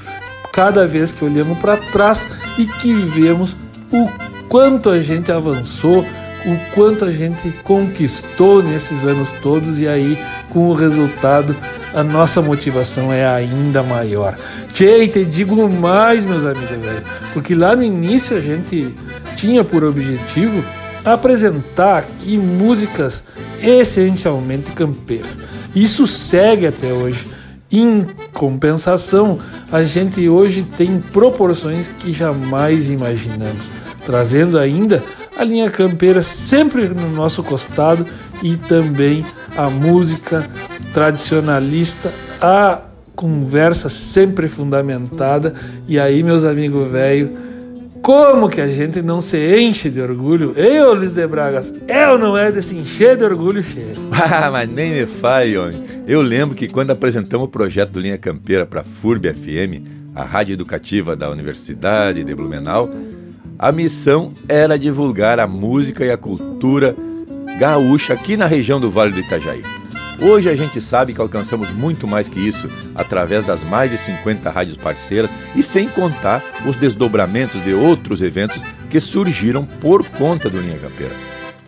cada 0.53 0.88
vez 0.88 1.12
que 1.12 1.26
olhamos 1.26 1.57
para 1.57 1.76
trás 1.76 2.26
e 2.57 2.66
que 2.66 2.93
vemos 2.93 3.57
o 3.91 4.07
quanto 4.47 4.89
a 4.89 5.01
gente 5.01 5.30
avançou, 5.30 6.05
o 6.45 6.74
quanto 6.74 7.03
a 7.03 7.12
gente 7.12 7.51
conquistou 7.66 8.64
nesses 8.64 9.05
anos 9.05 9.34
todos 9.41 9.78
e 9.78 9.89
aí 9.89 10.18
com 10.51 10.70
o 10.70 10.74
resultado 10.74 11.53
a 11.93 12.01
nossa 12.01 12.41
motivação 12.41 13.12
é 13.12 13.28
ainda 13.28 13.84
maior. 13.84 14.38
Tchê, 14.72 15.05
te 15.10 15.26
digo 15.26 15.68
mais, 15.68 16.26
meus 16.26 16.45
amigos, 16.45 16.70
velho, 16.70 17.03
porque 17.34 17.53
lá 17.53 17.76
no 17.76 17.84
início 17.84 18.38
a 18.38 18.41
gente 18.41 18.95
tinha 19.36 19.66
por 19.66 19.84
objetivo 19.84 20.64
apresentar 21.04 22.00
aqui 22.00 22.38
músicas 22.38 23.24
essencialmente 23.62 24.72
campeiras. 24.72 25.38
Isso 25.76 26.08
segue 26.08 26.68
até 26.68 26.91
hoje. 26.91 27.28
Em 27.72 28.08
compensação, 28.34 29.38
a 29.72 29.84
gente 29.84 30.28
hoje 30.28 30.66
tem 30.76 31.00
proporções 31.00 31.88
que 31.88 32.12
jamais 32.12 32.89
imaginamos, 32.89 33.72
trazendo 34.04 34.58
ainda 34.58 35.04
a 35.38 35.43
linha 35.43 35.70
campeira 35.70 36.24
sempre 36.24 36.89
no 36.89 37.12
nosso 37.12 37.43
costado 37.43 38.06
e 38.41 38.58
também 38.58 39.24
a 39.56 39.70
música 39.70 40.50
tradicionalista, 40.91 42.12
a 42.41 42.82
conversa 43.16 43.88
sempre 43.88 44.47
fundamentada. 44.47 45.54
E 45.88 46.00
aí, 46.00 46.24
meus 46.24 46.43
amigos 46.43 46.91
velhos, 46.91 47.32
como 48.02 48.50
que 48.50 48.62
a 48.62 48.68
gente 48.68 49.02
não 49.02 49.22
se 49.22 49.60
enche 49.60 49.89
de 49.89 50.02
orgulho? 50.02 50.54
Eu, 50.56 50.93
Luiz 50.93 51.12
de 51.12 51.26
Bragas, 51.28 51.74
é 51.88 52.08
ou 52.10 52.18
não 52.18 52.38
é 52.38 52.52
de 52.52 52.62
se 52.62 52.76
encher 52.76 53.18
de 53.18 53.24
orgulho, 53.24 53.64
cheio? 53.64 53.95
Ah, 54.12 54.50
mas 54.52 54.70
nem 54.70 54.91
me 54.91 55.06
fale, 55.06 55.58
homem. 55.58 55.82
Eu 56.06 56.22
lembro 56.22 56.56
que 56.56 56.68
quando 56.68 56.91
apresentamos 56.91 57.45
o 57.45 57.50
projeto 57.50 57.91
do 57.91 58.00
Linha 58.00 58.18
Campeira 58.18 58.66
para 58.66 58.82
a 58.82 58.84
FURB 58.84 59.34
FM, 59.34 59.88
a 60.14 60.24
rádio 60.24 60.54
educativa 60.54 61.16
da 61.16 61.30
Universidade 61.30 62.24
de 62.24 62.36
Blumenau, 62.36 62.89
a 63.58 63.72
missão 63.72 64.34
era 64.47 64.78
divulgar 64.78 65.39
a 65.39 65.47
música 65.47 66.06
e 66.06 66.12
a 66.12 66.18
cultura 66.18 66.95
gaúcha 67.60 68.14
aqui 68.14 68.36
na 68.38 68.45
região 68.45 68.80
do 68.80 68.89
Vale 68.89 69.12
do 69.12 69.20
Itajaí. 69.20 69.78
Hoje 70.22 70.49
a 70.49 70.55
gente 70.55 70.82
sabe 70.82 71.13
que 71.13 71.22
alcançamos 71.22 71.70
muito 71.72 72.05
mais 72.05 72.28
que 72.28 72.45
isso 72.45 72.70
através 72.93 73.45
das 73.45 73.63
mais 73.63 73.89
de 73.89 73.97
50 73.97 74.49
rádios 74.49 74.76
parceiras 74.76 75.30
e 75.55 75.63
sem 75.63 75.88
contar 75.88 76.43
os 76.67 76.76
desdobramentos 76.76 77.63
de 77.63 77.74
outros 77.74 78.22
eventos 78.22 78.61
que 78.89 78.99
surgiram 78.99 79.65
por 79.65 80.05
conta 80.09 80.49
do 80.49 80.59
Linha 80.59 80.78
Campeira. 80.78 81.13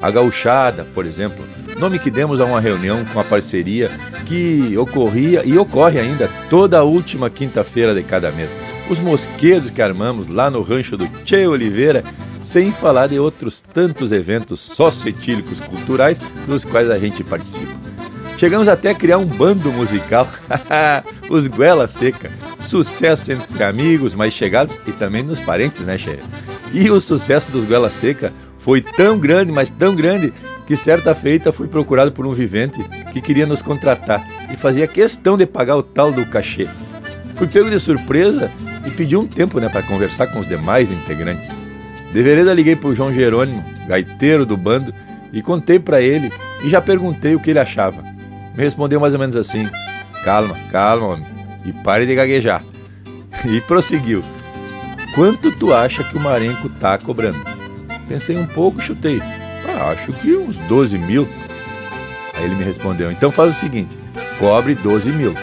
A 0.02 0.12
Gauchada, 0.12 0.86
por 0.94 1.06
exemplo, 1.06 1.46
nome 1.80 1.98
que 1.98 2.12
demos 2.12 2.42
a 2.42 2.46
uma 2.46 2.60
reunião 2.60 3.06
com 3.06 3.20
a 3.22 3.24
parceria 3.24 3.90
que 4.26 4.78
ocorria 4.78 5.44
e 5.46 5.58
ocorre 5.58 6.00
ainda 6.00 6.30
toda 6.50 6.80
a 6.80 6.84
última 6.84 7.30
quinta-feira 7.30 7.94
de 7.94 8.04
cada 8.04 8.32
mês. 8.32 8.50
Os 8.90 9.00
mosquedos 9.00 9.72
que 9.72 9.82
armamos 9.82 10.28
lá 10.28 10.50
no 10.50 10.62
rancho 10.62 10.98
do 10.98 11.10
Che 11.24 11.48
Oliveira, 11.48 12.04
sem 12.42 12.72
falar 12.74 13.08
de 13.08 13.20
outros 13.20 13.62
tantos 13.62 14.12
eventos 14.12 14.60
socioetílicos 14.60 15.60
culturais 15.60 16.20
dos 16.48 16.66
quais 16.66 16.90
a 16.90 17.00
gente 17.00 17.24
participa. 17.24 17.91
Chegamos 18.42 18.68
até 18.68 18.90
a 18.90 18.96
criar 18.96 19.20
um 19.20 19.26
bando 19.26 19.72
musical, 19.72 20.28
os 21.30 21.46
Guela 21.46 21.88
Seca. 21.88 22.32
Sucesso 22.60 23.32
entre 23.32 23.64
amigos 23.64 24.16
mais 24.16 24.34
chegados 24.34 24.80
e 24.88 24.92
também 24.92 25.22
nos 25.22 25.40
parentes, 25.40 25.86
né, 25.86 25.96
Cheia? 25.96 26.24
E 26.74 26.90
o 26.90 27.00
sucesso 27.00 27.52
dos 27.52 27.66
Guela 27.66 27.92
Seca 27.92 28.34
foi 28.58 28.82
tão 28.82 29.20
grande, 29.20 29.52
mas 29.52 29.70
tão 29.70 29.96
grande, 29.96 30.34
que 30.66 30.76
certa 30.76 31.14
feita 31.14 31.52
fui 31.52 31.68
procurado 31.68 32.12
por 32.12 32.26
um 32.26 32.34
vivente 32.34 32.84
que 33.14 33.22
queria 33.22 33.46
nos 33.46 33.62
contratar 33.62 34.28
e 34.52 34.58
fazia 34.58 34.88
questão 34.88 35.38
de 35.38 35.46
pagar 35.46 35.78
o 35.78 35.84
tal 35.84 36.12
do 36.12 36.26
cachê. 36.26 36.68
Fui 37.36 37.46
pego 37.46 37.70
de 37.70 37.78
surpresa 37.78 38.50
e 38.84 38.90
pedi 38.90 39.16
um 39.16 39.28
tempo 39.28 39.60
né, 39.60 39.70
para 39.70 39.84
conversar 39.84 40.26
com 40.26 40.40
os 40.40 40.48
demais 40.48 40.90
integrantes. 40.90 41.48
De 42.12 42.24
vereda 42.24 42.56
liguei 42.56 42.76
para 42.76 42.90
o 42.90 42.96
João 42.96 43.14
Jerônimo, 43.14 43.64
gaiteiro 43.86 44.48
do 44.48 44.58
bando, 44.58 44.92
e 45.32 45.44
contei 45.44 45.78
para 45.78 46.02
ele 46.02 46.32
e 46.64 46.70
já 46.70 46.82
perguntei 46.82 47.36
o 47.36 47.40
que 47.40 47.52
ele 47.52 47.60
achava 47.60 48.11
me 48.56 48.64
respondeu 48.64 49.00
mais 49.00 49.14
ou 49.14 49.20
menos 49.20 49.36
assim: 49.36 49.68
Calma, 50.24 50.56
calma, 50.72 51.08
homem, 51.08 51.26
e 51.66 51.72
pare 51.72 52.06
de 52.06 52.16
gaguejar. 52.16 52.64
E 53.44 53.60
prosseguiu: 53.62 54.24
Quanto 55.16 55.52
tu 55.52 55.74
acha 55.74 56.04
que 56.04 56.16
o 56.16 56.20
Marenco 56.20 56.70
tá 56.70 56.98
cobrando? 56.98 57.40
Pensei 58.08 58.38
um 58.38 58.46
pouco 58.46 58.80
e 58.80 58.84
chutei: 58.84 59.20
ah, 59.68 59.92
Acho 59.92 60.14
que 60.14 60.36
uns 60.36 60.56
12 60.68 60.98
mil. 60.98 61.28
Aí 62.36 62.44
ele 62.44 62.56
me 62.56 62.64
respondeu: 62.64 63.12
Então 63.12 63.32
faz 63.32 63.56
o 63.56 63.60
seguinte: 63.60 63.98
cobre 64.38 64.76
12 64.76 65.10
mil. 65.12 65.34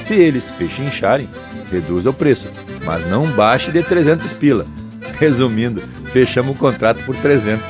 Se 0.00 0.14
eles 0.14 0.48
pechincharem, 0.48 1.28
reduza 1.70 2.10
o 2.10 2.14
preço, 2.14 2.50
mas 2.84 3.06
não 3.08 3.26
baixe 3.26 3.70
de 3.70 3.82
300 3.82 4.32
pila. 4.32 4.66
Resumindo, 5.18 5.82
fechamos 6.12 6.54
o 6.54 6.58
contrato 6.58 7.02
por 7.04 7.16
300. 7.16 7.64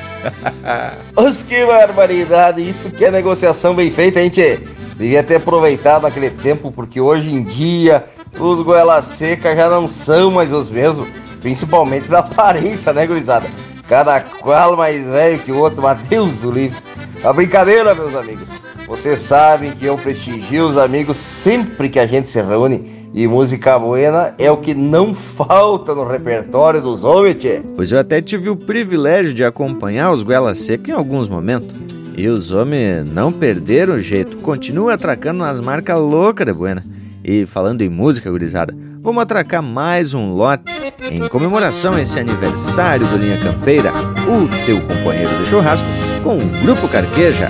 Os 1.17 1.43
que 1.43 1.65
barbaridade! 1.65 2.69
Isso 2.69 2.91
que 2.91 3.05
é 3.05 3.11
negociação 3.11 3.75
bem 3.75 3.91
feita, 3.91 4.19
a 4.19 4.23
gente 4.23 4.61
devia 4.97 5.23
ter 5.23 5.37
aproveitado 5.37 6.07
aquele 6.07 6.31
tempo, 6.31 6.71
porque 6.73 7.01
hoje 7.01 7.33
em 7.33 7.43
dia 7.43 8.05
os 8.39 8.61
goela 8.61 9.01
seca 9.01 9.55
já 9.55 9.69
não 9.69 9.87
são 9.87 10.31
mais 10.31 10.53
os 10.53 10.71
mesmos, 10.71 11.09
principalmente 11.41 12.09
da 12.09 12.19
aparência, 12.21 12.93
né, 12.93 13.07
gurizada? 13.07 13.49
Cada 13.89 14.21
qual 14.21 14.77
mais 14.77 15.09
velho 15.09 15.39
que 15.39 15.53
o 15.53 15.59
outro, 15.59 15.83
Mateus 15.83 16.45
o 16.45 16.51
livre. 16.51 16.77
A 17.23 17.33
brincadeira, 17.33 17.95
meus 17.95 18.15
amigos. 18.15 18.53
Vocês 18.87 19.21
sabem 19.21 19.71
que 19.73 19.87
eu 19.87 19.97
prestigio 19.97 20.67
os 20.67 20.77
amigos 20.77 21.17
sempre 21.17 21.89
que 21.89 22.01
a 22.01 22.07
gente 22.07 22.29
se 22.29 22.43
reúne 22.43 23.02
e 23.15 23.27
música 23.27 23.79
buena 23.79 24.35
é 24.39 24.51
o 24.51 24.57
que 24.57 24.75
não 24.75 25.15
falta 25.15 25.95
no 25.95 26.05
repertório 26.05 26.81
dos 26.81 27.05
homens, 27.05 27.37
tchê. 27.37 27.63
Pois 27.77 27.93
eu 27.93 27.99
até 27.99 28.23
tive 28.23 28.49
o 28.49 28.57
privilégio 28.57 29.35
de 29.35 29.45
acompanhar 29.45 30.11
os 30.13 30.23
Guela 30.23 30.55
Seca 30.55 30.91
em 30.91 30.95
alguns 30.95 31.29
momentos. 31.29 31.77
E 32.17 32.29
os 32.29 32.53
homens 32.53 33.05
não 33.11 33.33
perderam 33.33 33.95
o 33.95 33.99
jeito, 33.99 34.39
continuam 34.39 34.91
atracando 34.91 35.41
nas 35.41 35.61
marcas 35.61 35.99
loucas 35.99 36.47
de 36.47 36.53
buena. 36.53 36.85
E 37.25 37.47
falando 37.47 37.83
em 37.83 37.89
música, 37.89 38.31
gurizada, 38.31 38.75
vamos 39.01 39.23
atracar 39.23 39.63
mais 39.63 40.13
um 40.13 40.33
lote 40.33 40.73
em 41.11 41.27
comemoração 41.29 41.95
a 41.95 42.03
esse 42.03 42.19
aniversário 42.19 43.07
do 43.07 43.17
Linha 43.17 43.39
Campeira, 43.39 43.93
o 43.93 44.67
teu 44.67 44.81
companheiro 44.81 45.31
de 45.39 45.47
churrasco, 45.47 45.89
com 46.23 46.37
o 46.37 46.63
Grupo 46.63 46.89
Carqueja. 46.89 47.49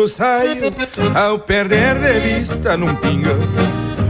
Quando 0.00 0.08
saio 0.08 0.72
ao 1.14 1.38
perder 1.40 1.96
de 1.96 2.20
vista 2.20 2.76
num 2.76 2.94
pingão. 2.96 3.36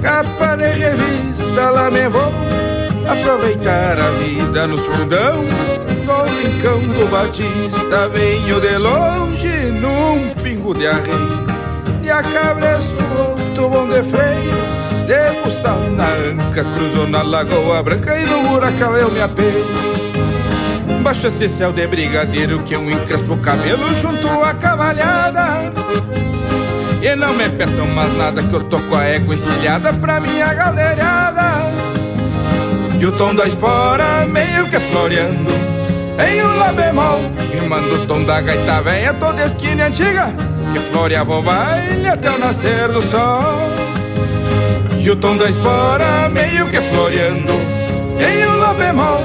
Capa 0.01 0.57
de 0.57 0.69
revista, 0.69 1.71
lá 1.71 1.91
me 1.91 2.09
vou 2.09 2.33
aproveitar 3.09 3.99
a 3.99 4.11
vida 4.13 4.67
no 4.69 4.79
fundão. 4.79 5.43
No 6.07 6.25
rincão 6.25 6.79
do 6.81 7.11
Batista, 7.11 8.09
venho 8.09 8.61
de 8.61 8.79
longe 8.79 9.49
num 9.81 10.33
pingo 10.43 10.75
de 10.75 10.87
arreio. 10.87 11.47
E 12.03 12.11
a 12.11 12.23
cabresto 12.23 12.93
outro 13.19 13.69
bom 13.69 13.89
de 13.89 14.03
freio, 14.05 15.07
de 15.07 15.43
buçal 15.43 15.79
na 15.97 16.07
anca, 16.07 16.65
cruzou 16.65 17.09
na 17.09 17.23
Lagoa 17.23 17.83
Branca 17.83 18.17
e 18.17 18.27
no 18.27 18.53
huracão 18.53 18.97
eu 18.97 19.11
me 19.11 19.21
apego. 19.21 19.90
Baixo 21.11 21.27
esse 21.27 21.49
céu 21.49 21.73
de 21.73 21.85
brigadeiro 21.89 22.63
que 22.63 22.73
eu 22.73 22.89
encrespo 22.89 23.35
o 23.35 23.39
cabelo 23.39 23.93
junto 23.97 24.29
à 24.45 24.55
cavalhada. 24.55 25.73
E 27.03 27.17
não 27.17 27.35
me 27.35 27.49
peçam 27.49 27.85
mais 27.89 28.17
nada 28.17 28.41
que 28.41 28.55
eu 28.55 28.63
tô 28.63 28.79
com 28.79 28.95
a 28.95 29.05
égua 29.07 29.35
encilhada 29.35 29.93
pra 29.93 30.21
minha 30.21 30.55
galeriada. 30.55 31.43
E 32.97 33.05
o 33.05 33.11
tom 33.11 33.35
da 33.35 33.45
espora 33.45 34.25
meio 34.27 34.71
que 34.71 34.79
floreando 34.79 35.51
Em 36.25 36.45
um 36.45 36.57
lá 36.57 36.73
bemol, 36.73 37.19
rimando 37.53 37.93
o 37.93 38.07
tom 38.07 38.23
da 38.23 38.41
gaita 38.41 38.81
velha 38.81 39.13
toda 39.15 39.45
esquina 39.45 39.87
antiga 39.87 40.33
que 40.73 40.79
floreava 40.79 41.39
o 41.39 41.43
baile 41.43 42.07
até 42.07 42.31
o 42.31 42.39
nascer 42.39 42.87
do 42.87 43.03
sol. 43.03 43.59
E 44.97 45.11
o 45.11 45.17
tom 45.17 45.37
da 45.37 45.51
espora 45.51 46.29
meio 46.29 46.67
que 46.67 46.81
floreando 46.81 47.80
em 48.23 48.47
um 48.47 48.57
lá 48.57 48.75
bemol, 48.75 49.21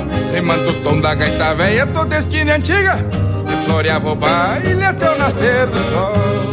o 0.70 0.74
tom 0.84 1.02
da 1.02 1.14
gaita 1.14 1.54
velha 1.54 1.86
toda 1.88 2.18
esquina 2.18 2.56
antiga, 2.56 2.98
que 3.48 3.66
floreava 3.66 4.12
o 4.12 4.16
baile 4.16 4.84
até 4.84 5.12
o 5.12 5.18
nascer 5.18 5.68
do 5.68 5.78
sol. 5.90 6.45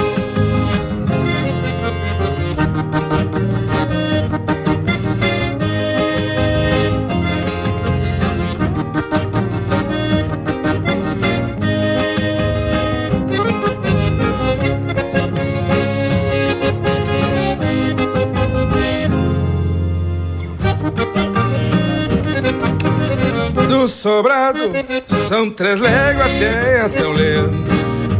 Sobrado. 23.88 24.60
São 25.28 25.50
três 25.50 25.80
léguas 25.80 26.26
até 26.26 26.88
São 26.88 27.12
Leandro. 27.12 27.72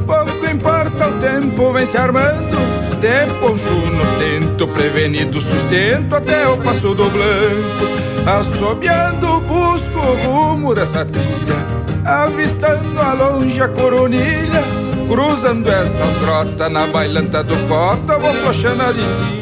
Pouco 0.06 0.46
importa 0.46 1.08
o 1.08 1.20
tempo, 1.20 1.72
vem 1.72 1.86
se 1.86 1.96
armando. 1.96 2.56
De 3.00 3.26
poncho 3.40 3.70
no 3.70 4.04
tento, 4.18 4.68
prevenido 4.68 5.40
sustento 5.40 6.14
Até 6.14 6.46
o 6.46 6.56
passo 6.58 6.94
do 6.94 7.10
blanco. 7.10 7.92
Assobiando, 8.24 9.40
busco 9.40 9.98
o 9.98 10.26
rumo 10.26 10.74
dessa 10.74 11.04
trilha. 11.04 11.56
Avistando 12.04 13.00
a 13.00 13.12
longe 13.12 13.60
a 13.60 13.68
coronilha. 13.68 14.62
Cruzando 15.08 15.68
essas 15.70 16.16
grotas 16.18 16.70
na 16.70 16.86
bailanta 16.86 17.42
do 17.42 17.56
cota. 17.68 18.18
Vou 18.18 18.32
flochando 18.34 18.82
as 18.82 18.96
encilhas 18.96 19.41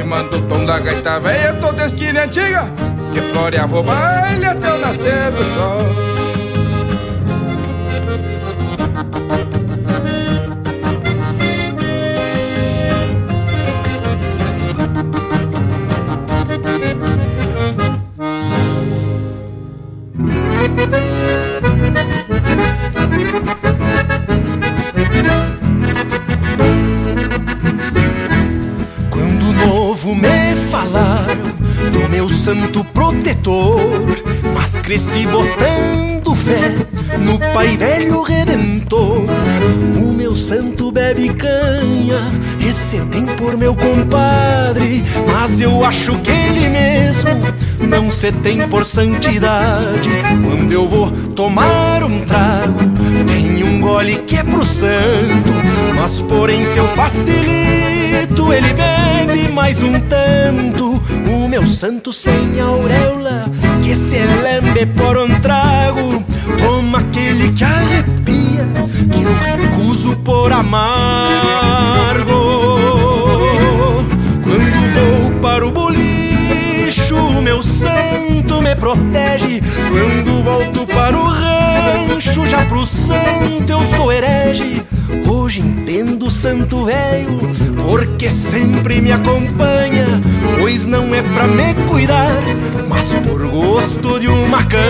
Rimando 0.00 0.38
o 0.38 0.42
tom 0.48 0.64
da 0.64 0.78
gaita 0.78 1.20
velha 1.20 1.52
toda 1.60 1.84
esquina 1.84 2.22
antiga 2.22 2.64
Que 3.12 3.20
floreava 3.20 3.80
o 3.80 3.82
baile 3.82 4.46
até 4.46 4.72
o 4.72 4.78
nascer 4.78 5.30
do 5.30 5.44
sol 5.54 6.09
santo 32.50 32.82
protetor, 32.82 33.80
mas 34.52 34.76
cresci 34.78 35.24
botando 35.24 36.34
fé 36.34 36.74
no 37.20 37.38
Pai 37.54 37.76
Velho 37.76 38.22
Redentor. 38.22 39.22
O 39.96 40.12
meu 40.12 40.34
santo 40.34 40.90
bebe 40.90 41.32
canha, 41.32 42.28
esse 42.60 43.00
tem 43.02 43.24
por 43.24 43.56
meu 43.56 43.72
compadre, 43.76 45.04
mas 45.32 45.60
eu 45.60 45.84
acho 45.84 46.18
que 46.18 46.30
ele 46.32 46.68
mesmo 46.70 47.30
não 47.88 48.10
se 48.10 48.32
tem 48.32 48.66
por 48.66 48.84
santidade. 48.84 50.10
Quando 50.44 50.72
eu 50.72 50.88
vou 50.88 51.08
tomar 51.36 52.02
um 52.02 52.24
trago, 52.24 52.80
tem 53.28 53.62
um 53.62 53.80
gole 53.80 54.16
que 54.26 54.38
é 54.38 54.42
pro 54.42 54.66
santo, 54.66 55.52
mas 55.96 56.20
porém 56.22 56.64
se 56.64 56.78
eu 56.78 56.88
facilito, 56.88 58.52
ele 58.52 58.74
bebe 58.74 59.52
mais 59.52 59.80
um 59.80 59.92
tanto 60.00 60.99
meu 61.50 61.66
santo 61.66 62.12
sem 62.12 62.60
auréola 62.60 63.50
que 63.82 63.96
se 63.96 64.20
lembre 64.20 64.86
por 64.86 65.18
um 65.18 65.40
trago. 65.40 66.24
Toma 66.60 67.00
aquele 67.00 67.50
que 67.50 67.64
arrepia, 67.64 68.64
que 69.10 69.22
eu 69.22 69.34
recuso 69.34 70.16
por 70.18 70.52
amargo. 70.52 72.30
Quando 74.44 74.94
vou 74.94 75.40
para 75.40 75.66
o 75.66 75.72
bolicho, 75.72 77.16
meu 77.42 77.60
santo 77.64 78.62
me 78.62 78.76
protege. 78.76 79.60
Quando 79.90 80.44
volto 80.44 80.86
para 80.86 81.18
o 81.18 81.24
rancho, 81.24 82.46
já 82.46 82.64
pro 82.66 82.86
santo 82.86 83.68
eu 83.68 83.96
sou 83.96 84.12
herege. 84.12 84.86
Hoje 85.50 85.62
entendo 85.62 86.26
o 86.26 86.30
santo 86.30 86.84
velho, 86.84 87.40
porque 87.76 88.30
sempre 88.30 89.00
me 89.00 89.10
acompanha. 89.10 90.06
Pois 90.60 90.86
não 90.86 91.12
é 91.12 91.22
pra 91.22 91.48
me 91.48 91.74
cuidar, 91.88 92.40
mas 92.88 93.12
por 93.26 93.48
gosto 93.48 94.20
de 94.20 94.28
uma 94.28 94.62
canha. 94.62 94.80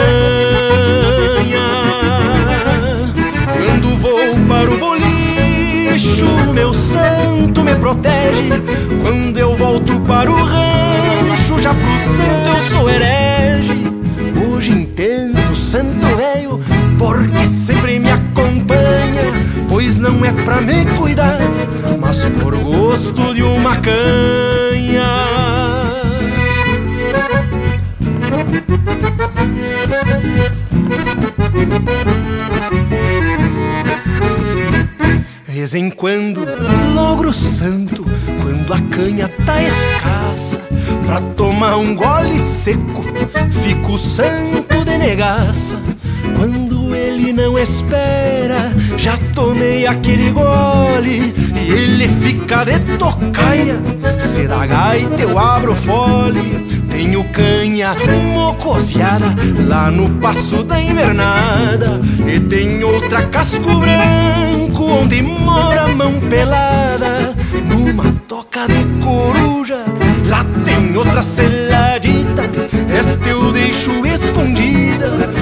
Quando 3.57 3.97
vou 3.97 4.37
para 4.47 4.71
o 4.71 4.77
bolicho, 4.77 6.27
meu 6.53 6.75
santo 6.75 7.65
me 7.65 7.75
protege. 7.77 8.51
Quando 9.03 9.39
eu 9.39 9.57
volto 9.57 9.99
para 10.01 10.31
o 10.31 10.45
rancho, 10.45 11.59
já 11.59 11.73
pro 11.73 11.89
santo 12.19 12.49
eu 12.51 12.71
sou 12.71 12.91
herege. 12.91 13.83
Hoje 14.47 14.73
entendo 14.73 15.53
o 15.53 15.57
santo 15.57 16.07
velho, 16.17 16.61
porque 16.99 17.47
sempre 17.47 17.99
me 17.99 18.11
acompanha 18.11 19.40
pois 19.81 19.99
não 19.99 20.23
é 20.23 20.31
pra 20.31 20.61
me 20.61 20.85
cuidar, 20.99 21.39
mas 21.99 22.23
por 22.43 22.55
gosto 22.55 23.35
de 23.35 23.43
uma 23.43 23.77
canha. 23.77 25.25
Vez 35.47 35.75
em 35.75 35.89
quando, 35.89 36.45
logro 36.95 37.33
santo, 37.33 38.05
quando 38.43 38.75
a 38.75 38.81
canha 38.95 39.31
tá 39.47 39.63
escassa, 39.63 40.61
pra 41.07 41.23
tomar 41.35 41.79
um 41.79 41.95
gole 41.95 42.39
seco, 42.39 43.03
fico 43.51 43.97
santo 43.97 44.85
de 44.85 44.99
negaça. 44.99 45.81
Quando 46.37 46.70
ele 47.21 47.33
não 47.33 47.59
espera. 47.59 48.73
Já 48.97 49.17
tomei 49.35 49.87
aquele 49.87 50.31
gole 50.31 51.35
e 51.55 51.71
ele 51.71 52.09
fica 52.09 52.65
de 52.65 52.79
tocaia. 52.97 53.79
Se 54.19 54.47
dá 54.47 54.67
gaita, 54.67 55.23
eu 55.23 55.39
abro 55.39 55.75
fole. 55.75 56.41
Tenho 56.91 57.23
canha 57.25 57.95
mocoseada 58.35 59.35
lá 59.67 59.91
no 59.91 60.09
passo 60.21 60.65
da 60.65 60.81
invernada. 60.81 62.01
E 62.27 62.41
tem 62.41 62.83
outra 62.83 63.23
casco 63.27 63.75
branco 63.77 64.85
onde 64.85 65.23
mora 65.23 65.89
mão 65.89 66.21
pelada. 66.29 67.35
Numa 67.67 68.05
toca 68.27 68.67
de 68.67 68.85
coruja, 69.05 69.85
lá 70.27 70.45
tem 70.65 70.97
outra 70.97 71.23
seladita. 71.23 72.43
Esta 72.89 73.29
eu 73.29 73.53
deixo 73.53 74.05
escondida 74.07 75.40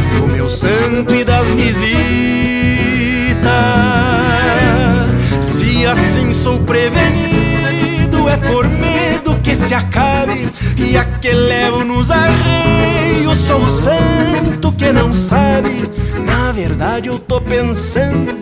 se 9.68 9.74
acabe. 9.74 10.50
E 10.78 10.96
a 10.96 11.04
que 11.04 11.30
levo 11.30 11.84
nos 11.84 12.10
arreios, 12.10 13.36
sou 13.46 13.60
santo 13.68 14.72
que 14.72 14.90
não 14.90 15.12
sabe. 15.12 15.90
Na 16.24 16.50
verdade, 16.52 17.08
eu 17.08 17.18
tô 17.18 17.38
pensando 17.38 18.32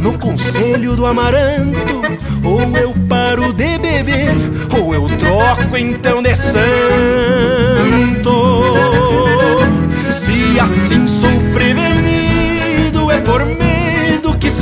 no 0.00 0.18
conselho 0.18 0.96
do 0.96 1.04
amaranto. 1.04 2.00
Ou 2.42 2.60
eu 2.78 2.94
paro 3.06 3.52
de 3.52 3.78
beber, 3.78 4.34
ou 4.80 4.94
eu 4.94 5.06
troco 5.18 5.76
então 5.76 6.22
de 6.22 6.34
santo. 6.34 6.64
Se 10.10 10.58
assim 10.58 11.06
sou 11.06 11.30
prevenido, 11.52 13.10
é 13.10 13.20
por 13.20 13.44
que 13.44 13.73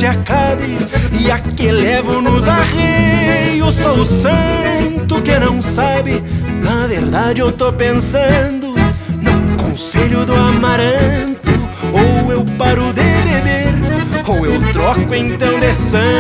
se 0.03 0.07
acabe. 0.07 0.77
E 1.21 1.31
a 1.31 1.39
que 1.39 1.71
levo 1.71 2.21
nos 2.21 2.49
arreios. 2.49 3.73
Sou 3.75 3.99
o 3.99 4.05
santo 4.05 5.23
que 5.23 5.39
não 5.39 5.63
sabe, 5.63 6.21
na 6.63 6.89
verdade 6.89 7.41
eu 7.41 7.53
tô 7.53 7.73
pensando 7.73 8.75
no 9.21 9.57
conselho 9.63 10.27
do 10.27 10.35
amaranto. 10.35 11.53
Ou 11.93 12.33
eu 12.33 12.45
paro 12.59 12.93
de 12.93 13.03
beber, 13.03 13.73
ou 14.27 14.45
eu 14.45 14.61
troco 14.73 15.15
então 15.15 15.61
de 15.61 15.73
santo. 15.73 16.11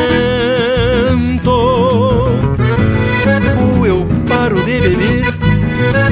Ou 3.61 3.85
eu 3.87 4.07
paro 4.29 4.63
de 4.63 4.81
beber, 4.81 5.35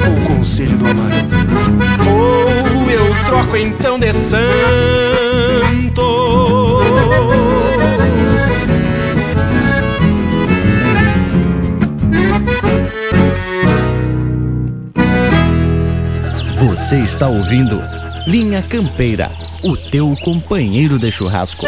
ou 0.05 0.15
conselho 0.35 0.77
do 0.77 0.87
amaranto. 0.87 1.35
Ou 2.09 2.91
eu 2.91 3.15
troco 3.25 3.55
então 3.55 3.97
de 3.97 4.11
santo. 4.11 6.10
Você 16.91 17.03
está 17.03 17.29
ouvindo 17.29 17.81
Linha 18.27 18.61
Campeira, 18.61 19.31
o 19.63 19.77
teu 19.77 20.13
companheiro 20.25 20.99
de 20.99 21.09
churrasco. 21.09 21.65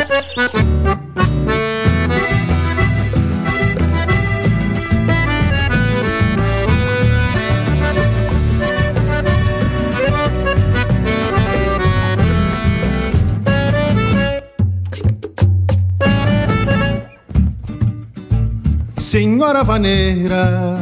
Senhora 18.97 19.63
vaneira, 19.63 20.75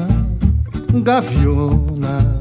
gaviona, 1.03 2.40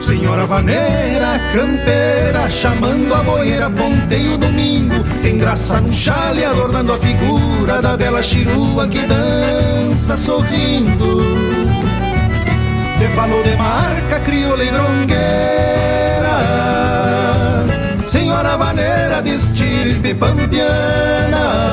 Senhora 0.00 0.46
vaneira, 0.46 1.40
campeira, 1.54 2.48
chamando 2.48 3.14
a 3.14 3.22
boeira, 3.22 3.70
ponteio 3.70 4.36
domingo, 4.36 5.02
tem 5.22 5.38
graça 5.38 5.80
no 5.80 5.92
chale, 5.92 6.44
adornando 6.44 6.92
a 6.92 6.98
figura 6.98 7.80
da 7.80 7.96
bela 7.96 8.22
chirua 8.22 8.86
que 8.88 9.00
dança 9.06 10.16
sorrindo. 10.16 11.22
Te 12.98 13.08
falou 13.14 13.42
de 13.42 13.56
marca, 13.56 14.20
crioula 14.20 14.64
e 14.64 14.70
grongueira, 14.70 15.16
Senhora 18.08 18.56
vaneira 18.56 19.22
de 19.22 19.34
estirpe 19.34 20.14
pampiana. 20.14 21.72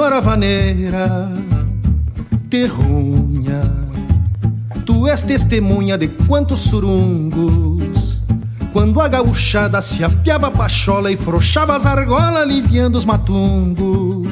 Senhora 0.00 0.20
vaneira, 0.22 1.28
terrunha, 2.48 3.60
tu 4.86 5.06
és 5.06 5.22
testemunha 5.22 5.98
de 5.98 6.08
quantos 6.26 6.60
surungos. 6.60 8.22
Quando 8.72 8.98
a 9.02 9.08
gauchada 9.08 9.82
se 9.82 10.02
apiava 10.02 10.46
a 10.46 10.50
pachola 10.50 11.12
e 11.12 11.18
frouxava 11.18 11.76
as 11.76 11.84
argolas, 11.84 12.40
aliviando 12.40 12.96
os 12.96 13.04
matungos. 13.04 14.26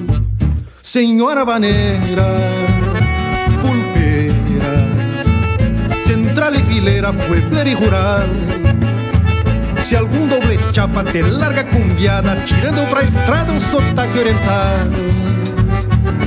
Senhora 0.82 1.44
vaneira, 1.44 2.24
pulpeira, 3.60 4.72
central 6.06 6.54
e 6.54 6.62
fileira, 6.62 7.12
puebler 7.12 7.66
e 7.66 7.74
rural. 7.74 8.26
Se 9.82 9.94
algum 9.94 10.26
doble 10.28 10.58
chapa 10.72 11.04
te 11.04 11.20
larga 11.20 11.62
cumbiada, 11.64 12.36
tirando 12.46 12.88
pra 12.88 13.02
estrada 13.02 13.52
um 13.52 13.60
sotaque 13.60 14.18
oriental. 14.18 15.37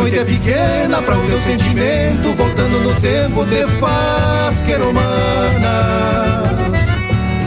Noite 0.00 0.18
é 0.18 0.24
pequena 0.24 1.02
para 1.02 1.14
o 1.14 1.26
teu 1.26 1.38
sentimento, 1.40 2.32
voltando 2.34 2.80
no 2.80 2.94
tempo 3.02 3.44
te 3.44 3.66
faz 3.78 4.62
que 4.62 4.72
humana. 4.72 6.42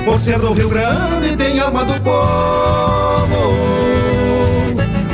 Por 0.06 0.20
ser 0.20 0.38
do 0.38 0.54
Rio 0.54 0.70
Grande 0.70 1.36
tem 1.36 1.60
alma 1.60 1.84
do 1.84 2.00
povo, 2.02 3.56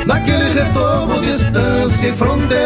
naquele 0.04 0.52
retorno, 0.52 1.18
distância 1.22 2.08
e 2.08 2.12
fronteira. 2.12 2.60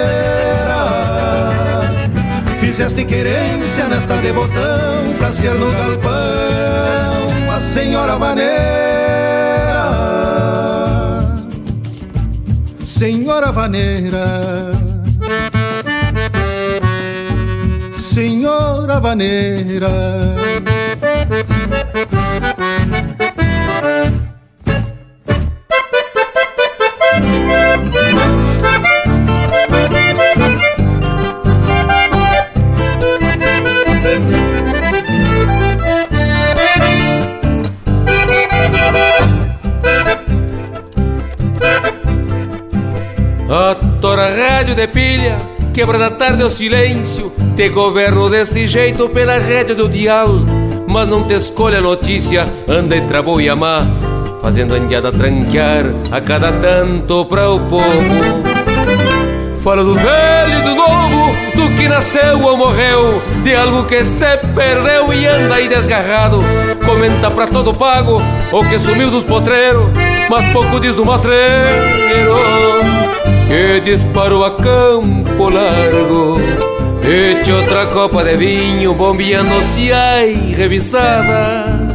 Fizeste 2.58 3.04
querência 3.04 3.86
nesta 3.88 4.16
de 4.16 4.32
botão, 4.32 5.14
pra 5.18 5.30
ser 5.30 5.54
no 5.54 5.70
galpão 5.70 7.54
a 7.54 7.60
senhora 7.60 8.16
vaneira. 8.16 9.43
Senhora 13.04 13.52
vaneira, 13.52 14.72
Senhora 17.98 18.98
vaneira. 18.98 19.90
Quebra 45.74 45.98
da 45.98 46.08
tarde 46.08 46.44
o 46.44 46.48
silêncio, 46.48 47.32
te 47.56 47.68
governo 47.68 48.30
deste 48.30 48.64
jeito 48.64 49.08
pela 49.08 49.38
rédea 49.38 49.74
do 49.74 49.88
dial. 49.88 50.28
Mas 50.86 51.08
não 51.08 51.24
te 51.24 51.34
escolha 51.34 51.78
a 51.78 51.82
notícia, 51.82 52.46
anda 52.68 52.96
entre 52.96 53.16
a 53.16 53.22
boa 53.22 53.42
e 53.42 53.48
a 53.48 53.56
má, 53.56 53.84
fazendo 54.40 54.72
a 54.72 54.78
indiada 54.78 55.10
tranquear 55.10 55.86
a 56.12 56.20
cada 56.20 56.52
tanto 56.52 57.24
para 57.24 57.50
o 57.50 57.58
povo. 57.58 57.82
Fala 59.62 59.82
do 59.82 59.96
velho 59.96 60.58
e 60.58 60.62
do 60.62 60.74
novo, 60.76 61.34
do 61.56 61.76
que 61.76 61.88
nasceu 61.88 62.40
ou 62.40 62.56
morreu 62.56 63.20
de 63.42 63.56
algo 63.56 63.84
que 63.84 64.04
se 64.04 64.36
perdeu 64.54 65.12
e 65.12 65.26
anda 65.26 65.56
aí 65.56 65.66
desgarrado. 65.66 66.38
Comenta 66.86 67.32
pra 67.32 67.48
todo 67.48 67.74
pago 67.74 68.22
o 68.52 68.64
que 68.64 68.78
sumiu 68.78 69.10
dos 69.10 69.24
potreiros, 69.24 69.88
mas 70.30 70.52
pouco 70.52 70.78
diz 70.78 70.94
do 70.94 71.04
matreiro 71.04 72.63
que 73.48 73.80
disparou 73.80 74.44
a 74.44 74.50
campo 74.52 75.50
largo. 75.50 76.40
Eche 77.02 77.52
outra 77.52 77.86
copa 77.86 78.24
de 78.24 78.36
vinho, 78.36 78.94
bombeando-se 78.94 79.92
ai 79.92 80.54
revisada. 80.56 81.94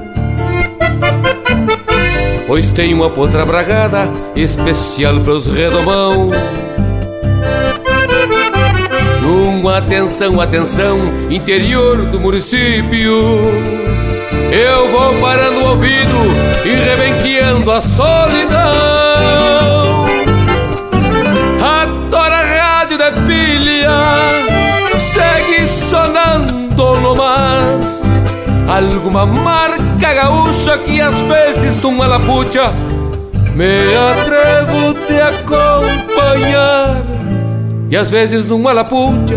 Pois 2.45 2.69
tem 2.69 2.93
uma 2.93 3.09
potra 3.09 3.45
bragada 3.45 4.09
especial 4.35 5.19
pros 5.19 5.47
redomão. 5.47 6.31
Uma 9.23 9.77
atenção, 9.77 10.39
atenção, 10.41 10.97
interior 11.29 12.05
do 12.05 12.19
município. 12.19 13.13
Eu 14.51 14.89
vou 14.89 15.13
parando 15.21 15.59
o 15.59 15.69
ouvido 15.69 16.15
e 16.65 16.69
rebenqueando 16.69 17.71
a 17.71 17.81
solidão. 17.81 19.78
Pilha, 23.11 23.99
segue 24.97 25.65
sonando 25.67 26.95
no 27.01 27.15
mas. 27.15 28.03
Alguma 28.67 29.25
marca 29.25 30.13
gaúcha 30.13 30.77
que 30.77 31.01
às 31.01 31.21
vezes 31.23 31.81
numa 31.81 32.05
lapucha 32.05 32.71
me 33.55 33.95
atrevo 33.95 34.93
te 35.07 35.19
acompanhar 35.19 37.01
e 37.89 37.97
às 37.97 38.11
vezes 38.11 38.47
numa 38.47 38.71
lapucha 38.71 39.35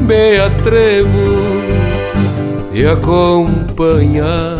me 0.00 0.38
atrevo 0.38 1.08
te 2.70 2.86
acompanhar. 2.86 4.59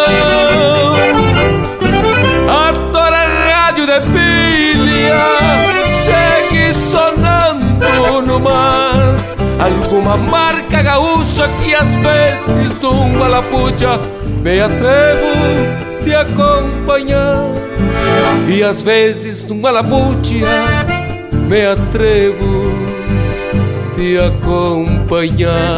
Alguma 10.01 10.17
marca 10.17 10.81
gaúcha 10.81 11.47
que 11.61 11.75
às 11.75 11.95
vezes 11.97 12.75
numa 12.81 13.27
lapucha 13.27 13.99
me 14.41 14.59
atrevo 14.59 16.03
te 16.03 16.15
acompanhar 16.15 17.53
E 18.47 18.63
às 18.63 18.81
vezes 18.81 19.45
numa 19.45 19.69
lapucha 19.69 20.47
me 21.47 21.67
atrevo 21.67 22.73
te 23.95 24.17
acompanhar 24.17 25.77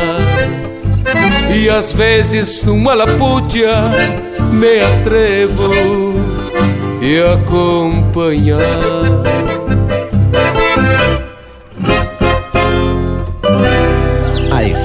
E 1.54 1.70
às 1.70 1.92
vezes 1.92 2.64
numa 2.64 2.94
lapucha 2.94 3.92
me 4.54 4.80
atrevo 4.80 6.14
te 7.02 7.22
acompanhar 7.22 8.62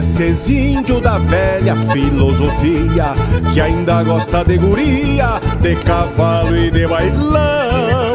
Desses 0.00 0.48
índios 0.48 1.02
da 1.02 1.18
velha 1.18 1.76
filosofia 1.76 3.12
Que 3.52 3.60
ainda 3.60 4.02
gosta 4.02 4.42
de 4.42 4.56
guria, 4.56 5.38
de 5.60 5.76
cavalo 5.76 6.56
e 6.56 6.70
de 6.70 6.86
bailão. 6.86 8.14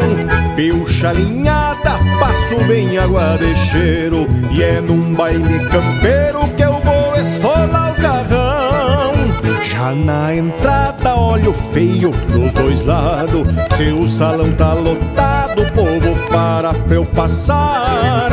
Pilcha 0.56 1.10
alinhada, 1.10 2.00
passo 2.20 2.58
bem 2.68 2.98
água 2.98 3.38
de 3.38 3.56
cheiro 3.56 4.28
E 4.52 4.64
é 4.64 4.82
num 4.82 5.14
baile 5.14 5.60
campeiro 5.70 6.48
que 6.58 6.64
eu 6.64 6.74
vou 6.80 7.16
esfolar 7.22 7.92
os 7.92 8.00
garrão. 8.00 9.14
Já 9.64 9.94
na 9.94 10.36
entrada 10.36 11.16
olho 11.16 11.54
feio 11.72 12.12
pros 12.32 12.52
dois 12.54 12.82
lados 12.82 13.48
Se 13.76 13.92
o 13.92 14.08
salão 14.08 14.52
tá 14.54 14.74
lotado, 14.74 15.64
povo 15.76 15.95
para 16.36 16.74
eu 16.90 17.06
passar. 17.06 18.30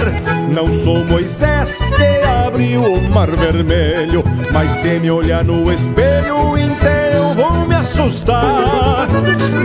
Não 0.50 0.74
sou 0.74 1.04
Moisés 1.04 1.78
que 1.78 2.28
abriu 2.46 2.82
o 2.82 3.10
mar 3.10 3.30
vermelho 3.30 4.24
Mas 4.52 4.72
se 4.72 4.98
me 4.98 5.10
olhar 5.10 5.44
no 5.44 5.72
espelho 5.72 6.58
inteiro 6.58 7.32
vou 7.36 7.66
me 7.68 7.76
assustar. 7.76 9.06